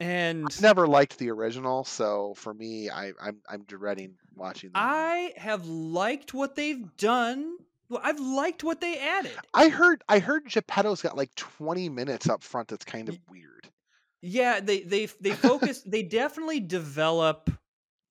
and 0.00 0.46
I've 0.50 0.60
never 0.62 0.86
liked 0.88 1.18
the 1.18 1.30
original, 1.30 1.84
so 1.84 2.34
for 2.36 2.52
me, 2.52 2.90
I, 2.90 3.12
I'm 3.22 3.38
I'm 3.48 3.62
dreading 3.64 4.14
watching. 4.34 4.70
The 4.72 4.78
new 4.78 4.84
one. 4.84 4.94
I 4.94 5.32
have 5.36 5.66
liked 5.66 6.34
what 6.34 6.56
they've 6.56 6.84
done. 6.96 7.56
Well, 7.88 8.00
I've 8.02 8.20
liked 8.20 8.62
what 8.64 8.80
they 8.80 8.98
added. 8.98 9.32
I 9.52 9.68
heard 9.68 10.02
I 10.08 10.18
heard 10.20 10.46
Geppetto's 10.46 11.02
got 11.02 11.16
like 11.16 11.34
20 11.34 11.88
minutes 11.88 12.28
up 12.28 12.42
front. 12.42 12.68
That's 12.68 12.84
kind 12.84 13.08
of 13.08 13.18
weird. 13.28 13.68
Yeah, 14.22 14.60
they 14.60 14.80
they 14.80 15.06
they 15.20 15.32
focus. 15.32 15.82
they 15.86 16.02
definitely 16.02 16.60
develop. 16.60 17.50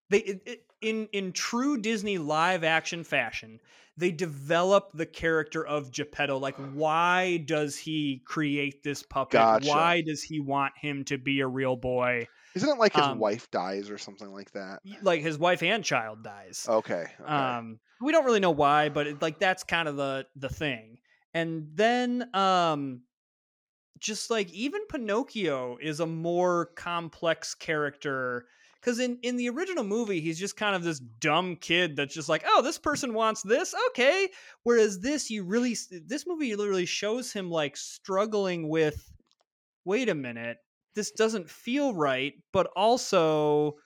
They 0.09 0.19
it, 0.19 0.41
it- 0.45 0.65
in 0.81 1.07
in 1.11 1.31
true 1.33 1.77
Disney 1.77 2.17
live 2.17 2.63
action 2.63 3.03
fashion. 3.03 3.59
They 3.97 4.11
develop 4.11 4.91
the 4.93 5.05
character 5.05 5.65
of 5.65 5.91
Geppetto. 5.91 6.37
Like, 6.37 6.55
why 6.55 7.37
does 7.37 7.75
he 7.77 8.21
create 8.25 8.81
this 8.81 9.03
puppet? 9.03 9.33
Gotcha. 9.33 9.67
Why 9.67 10.01
does 10.01 10.23
he 10.23 10.39
want 10.39 10.73
him 10.77 11.03
to 11.05 11.17
be 11.17 11.41
a 11.41 11.47
real 11.47 11.75
boy? 11.75 12.27
Isn't 12.55 12.69
it 12.69 12.77
like 12.77 12.93
his 12.93 13.03
Um, 13.03 13.19
wife 13.19 13.51
dies 13.51 13.89
or 13.89 13.97
something 13.97 14.31
like 14.31 14.51
that? 14.51 14.79
like 15.01 15.21
his 15.21 15.37
wife 15.37 15.61
and 15.61 15.83
child 15.83 16.23
dies. 16.23 16.65
Okay. 16.67 17.07
okay. 17.19 17.23
Um, 17.23 17.79
we 18.01 18.11
don't 18.13 18.23
really 18.23 18.39
know 18.39 18.51
why, 18.51 18.87
but 18.89 19.05
it, 19.07 19.21
like 19.21 19.37
that's 19.37 19.63
kind 19.63 19.87
of 19.89 19.97
the 19.97 20.27
the 20.35 20.49
thing. 20.49 20.99
And 21.33 21.67
then, 21.75 22.33
um, 22.33 23.03
just 23.99 24.29
like 24.31 24.49
even 24.51 24.81
Pinocchio 24.87 25.77
is 25.81 25.99
a 25.99 26.05
more 26.07 26.67
complex 26.77 27.53
character 27.53 28.47
because 28.79 28.99
in 28.99 29.17
in 29.23 29.35
the 29.35 29.49
original 29.49 29.83
movie 29.83 30.21
he's 30.21 30.39
just 30.39 30.55
kind 30.55 30.75
of 30.75 30.83
this 30.83 30.99
dumb 30.99 31.55
kid 31.55 31.95
that's 31.95 32.13
just 32.13 32.29
like, 32.29 32.43
oh, 32.47 32.61
this 32.61 32.77
person 32.77 33.13
wants 33.13 33.41
this, 33.41 33.73
okay. 33.89 34.29
Whereas 34.63 34.99
this, 34.99 35.29
you 35.29 35.43
really 35.43 35.75
this 36.05 36.25
movie 36.27 36.55
literally 36.55 36.85
shows 36.85 37.31
him 37.31 37.49
like 37.49 37.77
struggling 37.77 38.69
with, 38.69 39.11
wait 39.85 40.09
a 40.09 40.15
minute, 40.15 40.57
this 40.95 41.11
doesn't 41.11 41.49
feel 41.49 41.93
right, 41.93 42.33
but 42.51 42.67
also 42.75 43.77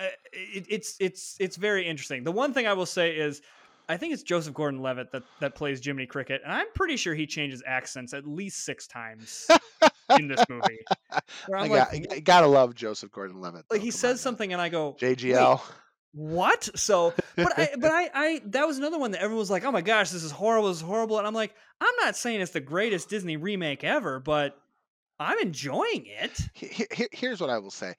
uh, 0.00 0.06
it, 0.32 0.66
it's 0.68 0.96
it's 0.98 1.36
it's 1.38 1.56
very 1.56 1.86
interesting. 1.86 2.24
The 2.24 2.32
one 2.32 2.52
thing 2.52 2.66
I 2.66 2.72
will 2.72 2.86
say 2.86 3.16
is, 3.16 3.42
I 3.88 3.96
think 3.96 4.12
it's 4.12 4.22
Joseph 4.22 4.54
Gordon-Levitt 4.54 5.12
that 5.12 5.22
that 5.40 5.54
plays 5.54 5.84
Jiminy 5.84 6.06
Cricket, 6.06 6.42
and 6.44 6.52
I'm 6.52 6.66
pretty 6.74 6.96
sure 6.96 7.14
he 7.14 7.26
changes 7.26 7.62
accents 7.66 8.12
at 8.12 8.26
least 8.26 8.64
six 8.64 8.86
times 8.86 9.48
in 10.18 10.28
this 10.28 10.44
movie. 10.48 10.78
Where 11.46 11.58
I 11.58 11.62
I'm 11.64 11.68
got, 11.68 11.92
like, 11.92 12.06
I 12.12 12.20
gotta 12.20 12.46
love 12.46 12.74
Joseph 12.74 13.10
Gordon-Levitt. 13.12 13.64
like 13.70 13.80
though, 13.80 13.84
he 13.84 13.90
says 13.90 14.20
something, 14.20 14.52
and 14.52 14.60
I 14.60 14.68
go, 14.68 14.96
JGL. 15.00 15.60
What? 16.12 16.68
So, 16.78 17.12
but 17.36 17.58
I, 17.58 17.70
but 17.78 17.90
I, 17.90 18.10
I, 18.14 18.40
that 18.46 18.66
was 18.66 18.78
another 18.78 18.98
one 18.98 19.10
that 19.12 19.20
everyone 19.20 19.40
was 19.40 19.50
like, 19.50 19.64
oh 19.64 19.72
my 19.72 19.80
gosh, 19.80 20.10
this 20.10 20.22
is 20.22 20.30
horrible, 20.30 20.68
this 20.68 20.78
is 20.78 20.82
horrible, 20.82 21.18
and 21.18 21.26
I'm 21.26 21.34
like, 21.34 21.54
I'm 21.80 21.94
not 22.00 22.16
saying 22.16 22.40
it's 22.40 22.52
the 22.52 22.60
greatest 22.60 23.08
Disney 23.08 23.36
remake 23.36 23.82
ever, 23.82 24.20
but 24.20 24.56
I'm 25.18 25.38
enjoying 25.40 26.06
it. 26.06 26.38
He- 26.54 26.86
he- 26.92 27.08
here's 27.12 27.40
what 27.40 27.50
I 27.50 27.58
will 27.58 27.70
say. 27.70 27.94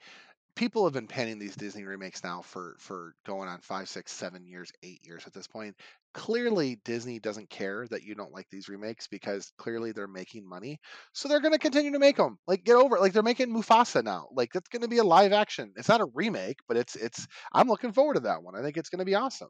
People 0.56 0.86
have 0.86 0.94
been 0.94 1.08
penning 1.08 1.38
these 1.40 1.56
Disney 1.58 1.84
remakes 1.84 2.24
now 2.24 2.42
for 2.42 2.78
for 2.80 3.14
going 3.26 3.50
on 3.50 3.60
five, 3.60 3.90
six, 3.90 4.14
seven 4.14 4.46
years, 4.46 4.72
eight 4.84 5.06
years 5.06 5.24
at 5.28 5.34
this 5.34 5.48
point. 5.48 5.76
Clearly, 6.16 6.78
Disney 6.86 7.20
doesn't 7.20 7.50
care 7.50 7.86
that 7.92 8.04
you 8.04 8.16
don't 8.16 8.32
like 8.32 8.48
these 8.50 8.70
remakes 8.70 9.06
because 9.06 9.52
clearly 9.58 9.92
they're 9.92 10.08
making 10.08 10.48
money, 10.48 10.80
so 11.12 11.28
they're 11.28 11.42
going 11.42 11.52
to 11.52 11.60
continue 11.60 11.92
to 11.92 12.00
make 12.00 12.16
them. 12.16 12.38
Like, 12.48 12.64
get 12.64 12.78
over 12.78 12.96
it. 12.96 13.02
Like 13.02 13.12
they're 13.12 13.22
making 13.22 13.50
Mufasa 13.54 14.02
now. 14.02 14.30
Like 14.34 14.54
that's 14.54 14.70
going 14.70 14.82
to 14.84 14.88
be 14.88 15.00
a 15.00 15.04
live 15.04 15.34
action. 15.34 15.74
It's 15.76 15.90
not 15.90 16.00
a 16.00 16.08
remake, 16.14 16.60
but 16.70 16.78
it's 16.78 16.96
it's. 16.96 17.28
I'm 17.54 17.68
looking 17.68 17.92
forward 17.92 18.14
to 18.14 18.20
that 18.22 18.42
one. 18.44 18.56
I 18.56 18.62
think 18.62 18.78
it's 18.78 18.90
going 18.90 19.00
to 19.00 19.06
be 19.06 19.16
awesome. 19.16 19.50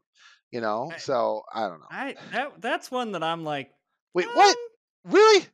You 0.50 0.60
know. 0.60 0.90
I- 0.92 0.98
So 0.98 1.42
I 1.54 1.68
don't 1.68 1.78
know. 1.78 1.86
I 1.90 2.16
that 2.32 2.60
that's 2.60 2.90
one 2.90 3.12
that 3.12 3.22
I'm 3.22 3.44
like, 3.44 3.70
Wait, 4.12 4.26
what? 4.34 4.56
um, 4.56 5.12
Really? 5.14 5.46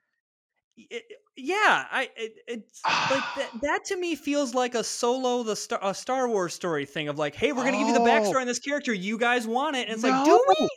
y- 0.78 1.00
yeah, 1.36 1.86
I 1.90 2.08
it, 2.16 2.32
it's 2.46 2.80
like 2.86 3.22
that. 3.36 3.50
That 3.62 3.84
to 3.86 3.96
me 3.96 4.14
feels 4.16 4.54
like 4.54 4.74
a 4.74 4.82
solo 4.84 5.42
the 5.42 5.56
star 5.56 5.78
a 5.82 5.92
Star 5.94 6.26
Wars 6.28 6.54
story 6.54 6.86
thing 6.86 7.08
of 7.08 7.18
like, 7.18 7.34
hey, 7.34 7.52
we're 7.52 7.64
gonna 7.64 7.76
give 7.78 7.88
you 7.88 7.94
the 7.94 8.00
Oh. 8.00 8.04
backstory 8.06 8.40
on 8.40 8.46
this 8.46 8.58
character. 8.60 8.92
You 8.94 9.18
guys 9.18 9.46
want 9.46 9.76
it? 9.76 9.88
And 9.88 9.94
it's 9.94 10.02
like, 10.04 10.24
do 10.24 10.42
we? 10.48 10.68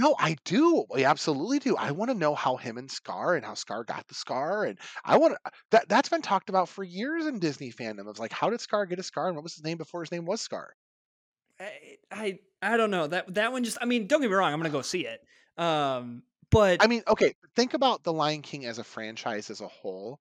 No, 0.00 0.16
I 0.18 0.36
do. 0.44 0.86
I 0.96 1.04
absolutely 1.04 1.58
do. 1.58 1.76
I 1.76 1.90
want 1.90 2.10
to 2.10 2.16
know 2.16 2.34
how 2.34 2.56
him 2.56 2.78
and 2.78 2.90
Scar 2.90 3.34
and 3.36 3.44
how 3.44 3.52
Scar 3.52 3.84
got 3.84 4.08
the 4.08 4.14
scar, 4.14 4.64
and 4.64 4.78
I 5.04 5.18
want 5.18 5.34
to. 5.34 5.50
That 5.72 5.90
that's 5.90 6.08
been 6.08 6.22
talked 6.22 6.48
about 6.48 6.70
for 6.70 6.82
years 6.82 7.26
in 7.26 7.38
Disney 7.38 7.70
fandom. 7.70 8.08
Of 8.08 8.18
like, 8.18 8.32
how 8.32 8.48
did 8.48 8.62
Scar 8.62 8.86
get 8.86 8.98
a 8.98 9.02
scar, 9.02 9.26
and 9.26 9.36
what 9.36 9.42
was 9.42 9.54
his 9.54 9.62
name 9.62 9.76
before 9.76 10.00
his 10.00 10.10
name 10.10 10.24
was 10.24 10.40
Scar? 10.40 10.74
I, 11.58 11.98
I 12.10 12.38
I 12.62 12.76
don't 12.78 12.90
know 12.90 13.06
that 13.08 13.34
that 13.34 13.52
one 13.52 13.62
just. 13.62 13.76
I 13.80 13.84
mean, 13.84 14.06
don't 14.06 14.22
get 14.22 14.30
me 14.30 14.36
wrong. 14.36 14.52
I'm 14.52 14.58
gonna 14.58 14.70
go 14.70 14.80
see 14.80 15.06
it. 15.06 15.20
Um, 15.58 16.22
but 16.50 16.82
I 16.82 16.86
mean, 16.86 17.02
okay, 17.06 17.34
think 17.54 17.74
about 17.74 18.02
the 18.02 18.12
Lion 18.12 18.40
King 18.40 18.64
as 18.64 18.78
a 18.78 18.84
franchise 18.84 19.50
as 19.50 19.60
a 19.60 19.68
whole. 19.68 20.18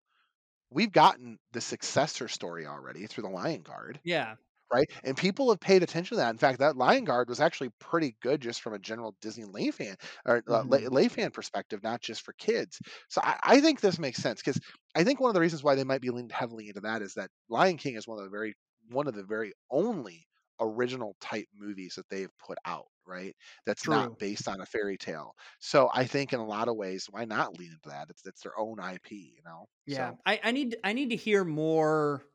We've 0.70 0.92
gotten 0.92 1.40
the 1.54 1.62
successor 1.62 2.28
story 2.28 2.68
already 2.68 3.08
through 3.08 3.24
the 3.24 3.30
Lion 3.30 3.62
Guard, 3.62 4.02
yeah, 4.04 4.36
right? 4.72 4.90
And 5.04 5.18
people 5.18 5.50
have 5.50 5.60
paid 5.60 5.84
attention 5.84 6.16
to 6.16 6.22
that. 6.22 6.30
In 6.32 6.38
fact, 6.38 6.60
that 6.60 6.78
Lion 6.78 7.04
Guard 7.06 7.30
was 7.30 7.40
actually 7.40 7.70
pretty 7.80 8.16
good 8.22 8.42
just 8.42 8.62
from 8.62 8.74
a 8.74 8.80
general 8.80 9.16
Disney 9.22 9.46
lay 9.46 9.72
fan 9.72 9.96
or 10.26 10.44
uh, 10.50 10.64
lay, 10.64 10.88
Mhm. 10.88 10.90
lay 10.90 11.08
fan 11.08 11.32
perspective, 11.32 11.82
not 11.84 12.02
just 12.02 12.22
for 12.22 12.34
kids. 12.34 12.80
So 13.10 13.22
I, 13.24 13.40
I 13.44 13.62
think 13.62 13.82
this 13.82 14.00
makes 14.00 14.20
sense 14.22 14.42
because 14.42 14.60
I 14.96 15.04
think 15.04 15.20
one 15.20 15.30
of 15.30 15.34
the 15.36 15.42
reasons 15.42 15.64
why 15.64 15.76
they 15.76 15.84
might 15.84 16.02
be 16.02 16.10
leaned 16.10 16.32
heavily 16.32 16.68
into 16.68 16.82
that 16.82 17.02
is 17.02 17.14
that 17.16 17.32
Lion 17.50 17.78
King 17.78 17.96
is 17.96 18.08
one 18.08 18.18
of 18.20 18.24
the 18.26 18.30
very 18.30 18.54
one 18.90 19.08
of 19.08 19.14
the 19.16 19.24
very 19.24 19.54
only 19.72 20.26
original 20.60 21.16
type 21.22 21.48
movies 21.56 21.96
that 21.96 22.10
they've 22.10 22.32
put 22.38 22.58
out, 22.66 22.88
right? 23.06 23.36
That's 23.66 23.88
True. 23.88 24.18
not 24.18 24.18
based 24.18 24.48
on 24.48 24.60
a 24.62 24.66
fairy 24.66 24.98
tale. 24.98 25.34
So 25.60 25.90
I 25.94 26.06
think 26.06 26.34
in 26.34 26.40
a 26.40 26.46
lot 26.46 26.68
of 26.68 26.76
ways, 26.76 27.06
why 27.10 27.26
not 27.26 27.58
lean 27.58 27.72
into 27.72 27.90
that? 27.90 28.10
It's 28.10 28.26
it's 28.26 28.42
their 28.42 28.58
own 28.60 28.80
IP, 28.80 29.34
you 29.38 29.44
know. 29.44 29.66
yeah. 29.86 30.12
So, 30.12 30.20
I 30.26 30.40
I 30.44 30.52
need 30.52 30.78
I 30.84 30.94
need 30.94 31.10
to 31.10 31.16
hear 31.16 31.44
more. 31.44 32.26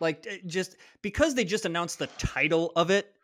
Like 0.00 0.26
uh, 0.30 0.34
just 0.46 0.76
because 1.02 1.34
they 1.34 1.44
just 1.44 1.64
announced 1.66 1.98
the 1.98 2.06
title 2.18 2.72
of 2.76 2.90
it. 2.90 3.14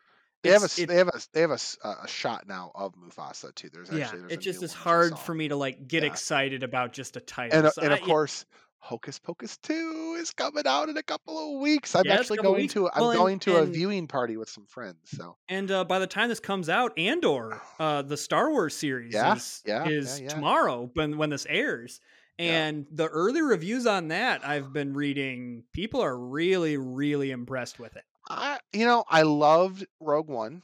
they 0.42 0.50
have 0.50 0.62
a 0.62 0.66
it- 0.82 0.86
they 0.88 0.96
have 0.96 1.08
a 1.08 1.20
they 1.32 1.40
have 1.40 1.50
a, 1.50 1.58
a- 1.84 1.96
a 2.04 2.08
shot 2.08 2.46
now 2.46 2.70
of 2.74 2.94
Mufasa 2.94 3.54
too. 3.54 3.68
There's 3.72 3.88
actually 3.88 4.00
yeah, 4.00 4.10
there's 4.12 4.32
it 4.32 4.40
just 4.40 4.62
is 4.62 4.72
hard 4.74 5.18
for 5.18 5.34
me 5.34 5.48
to 5.48 5.56
like 5.56 5.88
get 5.88 6.02
Yeah. 6.02 6.10
excited 6.10 6.62
about 6.62 6.92
just 6.92 7.16
a 7.16 7.20
title. 7.20 7.58
and 7.58 7.66
uh, 7.66 7.70
So 7.70 7.82
and 7.82 7.92
I- 7.92 7.96
of 7.96 8.02
course 8.02 8.44
Hocus 8.78 9.18
Pocus 9.18 9.56
2 9.56 10.16
is 10.20 10.30
coming 10.30 10.62
out 10.64 10.88
in 10.88 10.96
a 10.96 11.02
couple 11.02 11.36
of 11.56 11.60
weeks. 11.60 11.96
I'm 11.96 12.04
Yeah, 12.04 12.14
actually 12.20 12.36
going 12.38 12.68
to 12.68 12.88
I'm 12.90 13.00
Well, 13.00 13.10
and- 13.10 13.18
going 13.18 13.38
to 13.40 13.56
a 13.56 13.62
and- 13.62 13.74
viewing 13.74 14.06
party 14.06 14.36
with 14.36 14.48
some 14.48 14.64
friends. 14.66 14.98
So 15.06 15.36
And 15.48 15.68
uh, 15.72 15.82
by 15.84 15.98
the 15.98 16.06
time 16.06 16.28
this 16.28 16.38
comes 16.38 16.68
out, 16.68 16.96
Andor, 16.96 17.60
uh, 17.80 18.02
the 18.02 18.16
Star 18.16 18.48
Wars 18.50 18.76
series, 18.76 19.12
Yeah, 19.12 19.34
is, 19.34 19.62
yeah, 19.66 19.88
is 19.88 20.20
tomorrow 20.28 20.88
when 20.94 21.16
when 21.18 21.30
this 21.30 21.46
airs. 21.48 22.00
Yeah. 22.38 22.66
And 22.66 22.86
the 22.90 23.06
early 23.06 23.42
reviews 23.42 23.86
on 23.86 24.08
that 24.08 24.46
I've 24.46 24.72
been 24.72 24.92
reading, 24.92 25.64
people 25.72 26.02
are 26.02 26.16
really, 26.16 26.76
really 26.76 27.30
impressed 27.30 27.78
with 27.78 27.96
it. 27.96 28.04
I 28.28 28.58
you 28.72 28.84
know 28.84 29.04
I 29.08 29.22
loved 29.22 29.86
Rogue 30.00 30.28
One. 30.28 30.62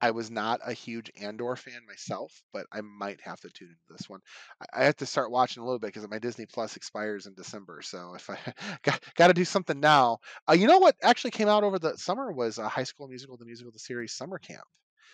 I 0.00 0.10
was 0.10 0.30
not 0.30 0.60
a 0.66 0.74
huge 0.74 1.10
Andor 1.18 1.56
fan 1.56 1.80
myself, 1.86 2.42
but 2.52 2.66
I 2.70 2.82
might 2.82 3.20
have 3.22 3.40
to 3.40 3.48
tune 3.48 3.68
into 3.68 3.96
this 3.98 4.08
one. 4.08 4.20
I, 4.60 4.80
I 4.80 4.84
have 4.84 4.96
to 4.96 5.06
start 5.06 5.30
watching 5.30 5.62
a 5.62 5.64
little 5.64 5.78
bit 5.78 5.94
because 5.94 6.06
my 6.10 6.18
Disney 6.18 6.44
Plus 6.44 6.76
expires 6.76 7.26
in 7.26 7.34
December. 7.34 7.80
So 7.80 8.14
if 8.14 8.28
I 8.28 8.38
got, 8.82 9.02
got 9.14 9.28
to 9.28 9.32
do 9.34 9.46
something 9.46 9.80
now, 9.80 10.18
uh, 10.46 10.52
you 10.52 10.66
know 10.66 10.78
what 10.78 10.96
actually 11.02 11.30
came 11.30 11.48
out 11.48 11.64
over 11.64 11.78
the 11.78 11.96
summer 11.96 12.32
was 12.32 12.58
a 12.58 12.68
High 12.68 12.84
School 12.84 13.08
Musical, 13.08 13.38
the 13.38 13.46
musical, 13.46 13.72
the 13.72 13.78
series 13.78 14.12
Summer 14.12 14.38
Camp. 14.38 14.64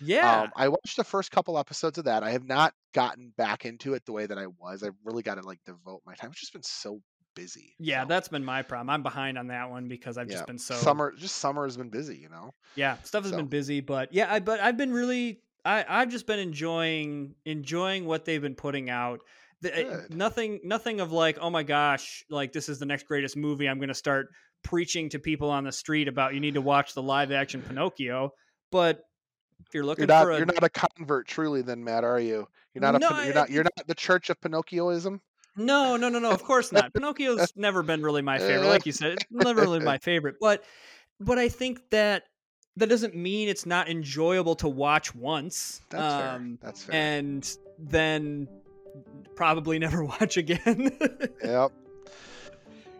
Yeah, 0.00 0.42
Um, 0.42 0.50
I 0.56 0.68
watched 0.68 0.96
the 0.96 1.04
first 1.04 1.30
couple 1.30 1.58
episodes 1.58 1.98
of 1.98 2.04
that. 2.04 2.22
I 2.22 2.30
have 2.30 2.44
not 2.44 2.74
gotten 2.94 3.32
back 3.36 3.64
into 3.64 3.94
it 3.94 4.04
the 4.06 4.12
way 4.12 4.26
that 4.26 4.38
I 4.38 4.46
was. 4.46 4.82
I've 4.82 4.94
really 5.04 5.22
got 5.22 5.36
to 5.36 5.42
like 5.42 5.58
devote 5.64 6.02
my 6.06 6.14
time. 6.14 6.30
It's 6.30 6.40
just 6.40 6.52
been 6.52 6.62
so 6.62 7.00
busy. 7.36 7.74
yeah, 7.78 8.02
so, 8.02 8.08
that's 8.08 8.28
been 8.28 8.44
my 8.44 8.62
problem. 8.62 8.90
I'm 8.90 9.02
behind 9.02 9.38
on 9.38 9.48
that 9.48 9.70
one 9.70 9.88
because 9.88 10.18
I've 10.18 10.28
yeah. 10.28 10.34
just 10.34 10.46
been 10.46 10.58
so 10.58 10.74
summer. 10.74 11.12
Just 11.16 11.36
summer 11.36 11.64
has 11.64 11.76
been 11.76 11.90
busy. 11.90 12.16
You 12.16 12.28
know. 12.28 12.54
Yeah, 12.76 12.96
stuff 13.04 13.22
has 13.24 13.30
So. 13.30 13.36
been 13.36 13.46
busy, 13.46 13.80
but 13.80 14.12
yeah, 14.12 14.32
I 14.32 14.40
but 14.40 14.60
I've 14.60 14.76
been 14.76 14.92
really 14.92 15.42
I 15.64 15.84
I've 15.88 16.08
just 16.10 16.26
been 16.26 16.38
enjoying 16.40 17.34
enjoying 17.44 18.04
what 18.06 18.24
they've 18.24 18.42
been 18.42 18.54
putting 18.56 18.90
out. 18.90 19.20
The, 19.62 19.88
uh, 19.92 20.00
nothing 20.10 20.60
nothing 20.64 21.00
of 21.00 21.12
like, 21.12 21.38
oh 21.40 21.50
my 21.50 21.62
gosh, 21.62 22.24
like 22.30 22.52
this 22.52 22.68
is 22.68 22.78
the 22.78 22.86
next 22.86 23.06
greatest 23.06 23.36
movie. 23.36 23.68
I'm 23.68 23.78
going 23.78 23.88
to 23.88 23.94
start 23.94 24.28
preaching 24.62 25.08
to 25.10 25.18
people 25.18 25.50
on 25.50 25.64
the 25.64 25.72
street 25.72 26.08
about 26.08 26.34
you 26.34 26.40
need 26.40 26.54
to 26.54 26.60
watch 26.62 26.94
the 26.94 27.02
live 27.02 27.30
action 27.30 27.62
Pinocchio. 27.62 28.30
But 28.72 29.02
if 29.66 29.74
you're 29.74 29.84
looking 29.84 30.02
You're 30.02 30.08
not. 30.08 30.24
for 30.24 30.30
a 30.32 30.36
You're 30.38 30.46
not 30.46 30.62
a 30.62 30.68
convert, 30.68 31.26
truly, 31.26 31.62
then 31.62 31.82
Matt, 31.84 32.04
are 32.04 32.20
you? 32.20 32.48
You're 32.74 32.82
not 32.82 32.94
a. 32.94 32.98
No, 32.98 33.22
you're 33.22 33.34
not. 33.34 33.50
You're 33.50 33.64
not 33.64 33.86
the 33.86 33.94
Church 33.94 34.30
of 34.30 34.40
Pinocchioism. 34.40 35.20
No, 35.56 35.96
no, 35.96 36.08
no, 36.08 36.18
no. 36.18 36.30
Of 36.30 36.42
course 36.42 36.72
not. 36.72 36.92
Pinocchio's 36.92 37.52
never 37.56 37.82
been 37.82 38.02
really 38.02 38.22
my 38.22 38.38
favorite. 38.38 38.68
Like 38.68 38.86
you 38.86 38.92
said, 38.92 39.12
it's 39.12 39.24
never 39.30 39.60
really 39.60 39.80
my 39.80 39.98
favorite. 40.02 40.36
But 40.40 40.64
but 41.18 41.38
I 41.38 41.48
think 41.48 41.80
that 41.90 42.24
that 42.76 42.88
doesn't 42.88 43.14
mean 43.14 43.48
it's 43.48 43.66
not 43.66 43.88
enjoyable 43.88 44.54
to 44.56 44.68
watch 44.68 45.14
once. 45.14 45.80
That's 45.90 46.14
um, 46.14 46.58
fair. 46.58 46.58
That's 46.62 46.84
fair. 46.84 46.94
And 46.94 47.56
then 47.78 48.48
probably 49.34 49.78
never 49.78 50.04
watch 50.20 50.36
again. 50.36 50.96
Yep. 51.44 51.72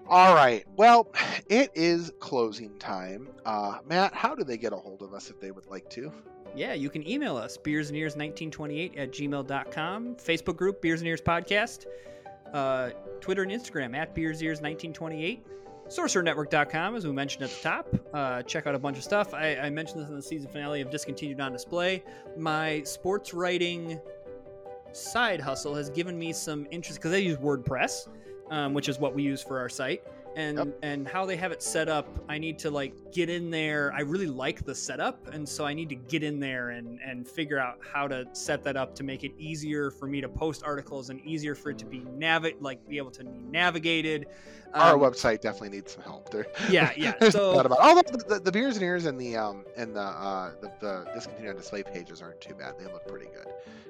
All 0.09 0.35
right. 0.35 0.67
Well, 0.77 1.07
it 1.49 1.71
is 1.75 2.13
closing 2.19 2.77
time. 2.79 3.29
Uh, 3.47 3.79
Matt, 3.87 4.13
how 4.13 4.35
do 4.35 4.43
they 4.43 4.59
get 4.59 4.73
a 4.73 4.77
hold 4.77 5.03
of 5.03 5.15
us 5.15 5.31
if 5.31 5.41
they 5.41 5.53
would 5.53 5.67
like 5.67 5.89
to? 5.91 6.13
Yeah, 6.55 6.75
you 6.75 6.91
can 6.91 7.09
email 7.09 7.37
us 7.37 7.57
beersand 7.57 7.97
ears1928 7.97 8.99
at 8.99 9.13
gmail.com. 9.13 10.17
Facebook 10.17 10.57
group 10.57 10.81
Beers 10.81 11.01
and 11.01 11.09
Ears 11.09 11.21
Podcast. 11.21 11.87
Uh, 12.53 12.91
Twitter 13.21 13.43
and 13.43 13.53
Instagram 13.53 13.97
at 13.97 14.15
beersears1928. 14.15 15.41
SorcererNetwork.com, 15.89 16.95
as 16.95 17.05
we 17.05 17.13
mentioned 17.13 17.43
at 17.43 17.51
the 17.51 17.63
top. 17.63 17.95
Uh, 18.15 18.43
check 18.43 18.67
out 18.67 18.75
a 18.75 18.79
bunch 18.79 18.97
of 18.97 19.03
stuff. 19.03 19.35
I, 19.35 19.57
I 19.57 19.71
mentioned 19.71 20.01
this 20.01 20.09
in 20.09 20.15
the 20.15 20.23
season 20.23 20.49
finale 20.49 20.81
of 20.81 20.91
Discontinued 20.91 21.41
on 21.41 21.53
Display. 21.53 22.05
My 22.37 22.83
sports 22.85 23.35
writing 23.35 24.01
side 24.93 25.41
hustle 25.41 25.75
has 25.75 25.91
given 25.91 26.19
me 26.19 26.33
some 26.33 26.67
interest 26.71 27.01
because 27.01 27.13
I 27.13 27.17
use 27.19 27.39
WordPress, 27.39 28.09
um, 28.51 28.73
which 28.73 28.89
is 28.89 29.01
what 29.01 29.15
we 29.15 29.23
use 29.23 29.43
for 29.43 29.59
our 29.59 29.69
site. 29.69 30.05
And 30.37 30.59
Yep. 30.59 30.79
and 30.83 31.09
how 31.09 31.27
they 31.27 31.37
have 31.37 31.53
it 31.53 31.63
set 31.63 31.89
up. 31.89 32.07
I 32.29 32.39
need 32.39 32.59
to 32.61 32.71
like 32.71 32.95
get 33.13 33.29
in 33.29 33.51
there. 33.51 33.93
I 33.95 34.01
really 34.03 34.27
like 34.27 34.65
the 34.65 34.75
setup, 34.75 35.33
and 35.35 35.49
so 35.49 35.65
I 35.65 35.75
need 35.75 35.89
to 35.89 35.95
get 35.97 36.23
in 36.23 36.39
there 36.41 36.71
and 36.71 36.99
and 37.05 37.27
figure 37.27 37.59
out 37.59 37.79
how 37.93 38.07
to 38.09 38.27
set 38.33 38.63
that 38.65 38.77
up 38.77 38.95
to 38.97 39.03
make 39.03 39.25
it 39.25 39.33
easier 39.39 39.91
for 39.91 40.07
me 40.07 40.21
to 40.21 40.29
post 40.29 40.63
articles 40.65 41.11
and 41.11 41.21
easier 41.21 41.55
for 41.55 41.71
it 41.71 41.79
to 41.79 41.85
be 41.87 42.01
navigate 42.17 42.63
like 42.63 42.87
be 42.89 42.99
able 42.99 43.11
to 43.13 43.25
be 43.25 43.41
navigated. 43.51 44.27
Our 44.73 44.95
Um, 44.95 45.01
website 45.01 45.41
definitely 45.41 45.71
needs 45.71 45.93
some 45.95 46.05
help. 46.05 46.31
There, 46.31 46.47
Yeah, 46.69 46.93
yeah, 46.97 47.31
so- 47.31 47.59
about. 47.59 47.81
Although 47.81 48.03
the, 48.03 48.25
the, 48.35 48.39
the 48.41 48.53
beers 48.53 48.77
and 48.77 48.85
ears 48.85 49.07
and 49.07 49.21
the 49.21 49.37
um 49.37 49.65
and 49.77 49.97
the 49.97 50.01
uh 50.01 50.53
the, 50.61 50.71
the 50.81 51.11
discontinued 51.13 51.51
on 51.51 51.57
display 51.57 51.83
pages 51.83 52.23
aren't 52.23 52.41
too 52.41 52.55
bad. 52.55 52.79
They 52.79 52.85
look 52.85 53.07
pretty 53.09 53.27
good. 53.27 53.49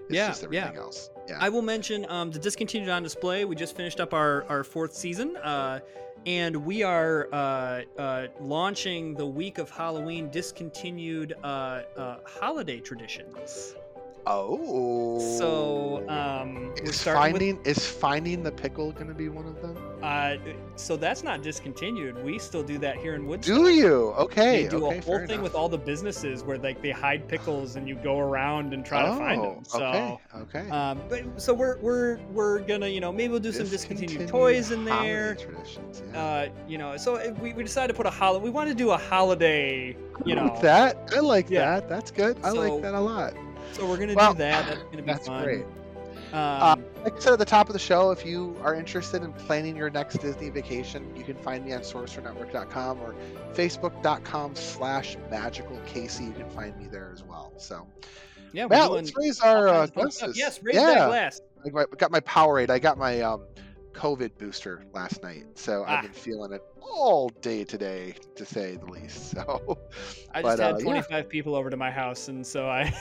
It's 0.08 0.16
Yeah, 0.16 0.28
just 0.28 0.42
yeah. 0.50 0.60
everything 0.60 0.78
else. 0.78 1.10
Yeah. 1.28 1.36
I 1.38 1.50
will 1.50 1.62
mention 1.62 2.04
um, 2.10 2.30
the 2.32 2.38
discontinued 2.40 2.88
on 2.88 3.02
display. 3.04 3.44
We 3.44 3.54
just 3.54 3.76
finished 3.76 4.00
up 4.00 4.12
our, 4.12 4.42
our 4.48 4.64
fourth 4.64 4.92
season, 4.92 5.36
uh, 5.36 5.78
and 6.26 6.54
we 6.56 6.82
are 6.82 7.28
uh, 7.32 7.82
uh, 7.98 8.26
launching 8.40 9.14
the 9.14 9.26
week 9.26 9.58
of 9.58 9.70
Halloween 9.70 10.30
discontinued 10.30 11.34
uh, 11.42 11.82
uh, 11.96 12.16
holiday 12.24 12.80
traditions. 12.80 13.74
Oh. 14.26 15.18
So 15.38 16.04
um, 16.08 16.72
we're 16.82 16.90
is 16.90 17.00
starting 17.00 17.32
with. 17.32 17.42
finding 17.42 17.66
is 17.66 17.86
finding 17.86 18.42
the 18.42 18.52
pickle 18.52 18.92
going 18.92 19.08
to 19.08 19.14
be 19.14 19.28
one 19.28 19.46
of 19.46 19.60
them? 19.60 19.76
Uh, 20.02 20.36
so 20.76 20.96
that's 20.96 21.22
not 21.22 21.42
discontinued. 21.42 22.22
We 22.24 22.38
still 22.38 22.62
do 22.62 22.78
that 22.78 22.96
here 22.96 23.14
in 23.14 23.26
Woodstock. 23.26 23.56
Do 23.56 23.68
you? 23.68 24.12
Okay. 24.18 24.62
They 24.64 24.68
do 24.68 24.86
okay, 24.86 24.98
a 24.98 25.02
whole 25.02 25.26
thing 25.26 25.42
with 25.42 25.54
all 25.54 25.68
the 25.68 25.78
businesses 25.78 26.42
where 26.42 26.58
like 26.58 26.80
they 26.82 26.90
hide 26.90 27.28
pickles 27.28 27.76
and 27.76 27.88
you 27.88 27.96
go 27.96 28.18
around 28.18 28.72
and 28.72 28.84
try 28.84 29.04
to 29.04 29.14
find 29.16 29.42
them. 29.42 29.56
Oh, 29.58 29.62
So. 29.78 29.84
okay. 29.84 30.18
Okay. 30.58 30.70
Um, 30.70 31.00
but 31.08 31.40
so 31.40 31.52
we're 31.52 31.78
we're 31.78 32.18
we're 32.32 32.60
gonna 32.60 32.88
you 32.88 33.00
know 33.00 33.12
maybe 33.12 33.30
we'll 33.32 33.40
do 33.40 33.52
some 33.52 33.68
discontinued 33.68 34.28
toys 34.28 34.70
in 34.70 34.84
there. 34.84 35.34
Traditions, 35.34 36.02
yeah. 36.12 36.20
Uh, 36.22 36.48
you 36.66 36.78
know, 36.78 36.96
so 36.96 37.32
we, 37.40 37.52
we 37.52 37.62
decided 37.62 37.88
to 37.92 37.96
put 37.96 38.06
a 38.06 38.10
holiday. 38.10 38.42
We 38.42 38.50
want 38.50 38.68
to 38.68 38.74
do 38.74 38.90
a 38.90 38.96
holiday. 38.96 39.96
You 40.24 40.34
know, 40.34 40.44
like 40.46 40.60
that. 40.62 41.10
I 41.16 41.20
like 41.20 41.48
Yeah. 41.50 41.80
that. 41.80 41.88
That's 41.88 42.10
good. 42.10 42.38
I 42.42 42.50
So- 42.52 42.56
like 42.58 42.82
that 42.82 42.94
a 42.94 43.00
lot. 43.00 43.34
So 43.72 43.86
we're 43.86 43.96
gonna 43.96 44.14
Well, 44.14 44.32
do 44.32 44.38
that. 44.38 44.66
That's 44.66 44.82
gonna 44.84 44.96
be 44.98 45.02
That's 45.02 45.26
fun. 45.26 45.42
great. 45.44 45.64
Um, 46.32 46.84
Like 47.02 47.16
I 47.16 47.18
said 47.18 47.32
at 47.32 47.38
the 47.38 47.44
top 47.44 47.68
of 47.68 47.72
the 47.72 47.78
show, 47.78 48.10
if 48.10 48.24
you 48.26 48.56
are 48.62 48.74
interested 48.74 49.22
in 49.22 49.32
planning 49.32 49.74
your 49.74 49.90
next 49.90 50.18
Disney 50.18 50.50
vacation, 50.50 51.10
you 51.16 51.24
can 51.24 51.34
find 51.36 51.64
me 51.64 51.72
on 51.72 51.80
sorcerernetwork.com 51.80 53.00
or 53.00 53.14
facebook.com 53.54 54.54
slash 54.54 55.16
magical 55.30 55.80
Casey. 55.86 56.24
You 56.24 56.32
can 56.32 56.48
find 56.50 56.76
me 56.78 56.86
there 56.86 57.10
as 57.12 57.22
well. 57.24 57.52
So, 57.56 57.86
yeah, 58.52 58.66
Matt, 58.66 58.90
let's 58.92 59.12
raise 59.16 59.40
our 59.40 59.68
uh, 59.68 59.72
kinds 59.72 59.88
of 59.90 59.94
fun 59.94 60.10
stuff. 60.10 60.20
glasses. 60.26 60.38
Yes, 60.38 60.60
raise 60.62 60.76
yeah. 60.76 60.86
that 60.94 61.08
glass. 61.08 61.40
I 61.64 61.68
got- 61.70 61.98
got 61.98 62.10
my 62.10 62.20
Powerade. 62.20 62.70
I 62.70 62.78
got 62.78 62.96
my 62.98 63.20
um, 63.22 63.42
COVID 63.92 64.38
booster 64.38 64.84
last 64.94 65.22
night, 65.22 65.44
so 65.54 65.84
Ah. 65.86 65.96
I've 65.96 66.02
been 66.02 66.12
feeling 66.12 66.52
it 66.52 66.62
all 66.80 67.28
day 67.40 67.64
today, 67.64 68.14
to 68.36 68.44
say 68.44 68.76
the 68.76 68.86
least. 68.86 69.34
So 69.34 69.78
I 70.32 70.42
just 70.42 70.58
But, 70.58 70.60
uh, 70.60 70.66
had 70.74 70.78
yeah. 70.78 70.84
25 70.84 71.28
people 71.28 71.54
over 71.54 71.70
to 71.70 71.76
my 71.76 71.90
house, 71.90 72.28
and 72.28 72.46
so 72.46 72.68
I. 72.68 72.92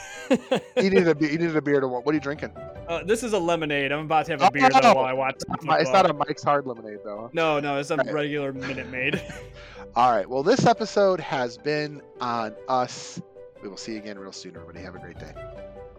you 0.76 0.90
needed 0.90 1.08
a 1.08 1.16
you 1.20 1.38
needed 1.38 1.56
a 1.56 1.62
beer 1.62 1.80
to 1.80 1.88
what? 1.88 2.04
What 2.04 2.12
are 2.12 2.16
you 2.16 2.20
drinking? 2.20 2.50
uh, 2.88 3.04
this 3.04 3.22
is 3.22 3.32
a 3.32 3.38
lemonade. 3.38 3.92
I'm 3.92 4.00
about 4.06 4.26
to 4.26 4.32
have 4.32 4.42
a 4.42 4.50
beer 4.50 4.68
though 4.68 4.80
Oh, 4.82 4.94
while 4.94 5.04
I 5.04 5.12
watch. 5.12 5.36
It's 5.54 5.64
not- 5.64 5.80
It's 5.80 5.90
not 5.92 6.10
a 6.10 6.12
Mike's 6.12 6.42
Hard 6.42 6.66
Lemonade 6.66 6.98
though. 7.04 7.30
No, 7.32 7.60
no, 7.60 7.78
it's 7.78 7.90
a 7.90 7.96
Right. 7.96 8.12
regular 8.12 8.52
Minute 8.52 8.88
Maid. 8.90 9.22
All 9.96 10.10
right. 10.12 10.28
Well, 10.28 10.42
this 10.42 10.66
episode 10.66 11.20
has 11.20 11.56
been 11.58 12.00
on 12.20 12.54
us. 12.68 13.20
We 13.62 13.68
will 13.68 13.76
see 13.76 13.92
you 13.92 13.98
again 13.98 14.18
real 14.18 14.32
soon, 14.32 14.54
everybody. 14.56 14.80
Have 14.80 14.94
a 14.94 14.98
great 14.98 15.18
day. 15.18 15.32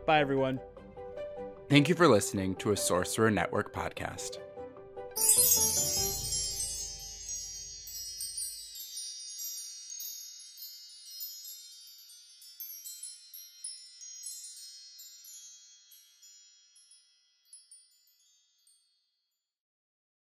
Bye, 0.05 0.19
everyone. 0.19 0.59
Thank 1.69 1.87
you 1.87 1.95
for 1.95 2.07
listening 2.07 2.55
to 2.55 2.71
a 2.71 2.77
Sorcerer 2.77 3.31
Network 3.31 3.73
podcast. 3.73 4.39
Música 5.17 5.80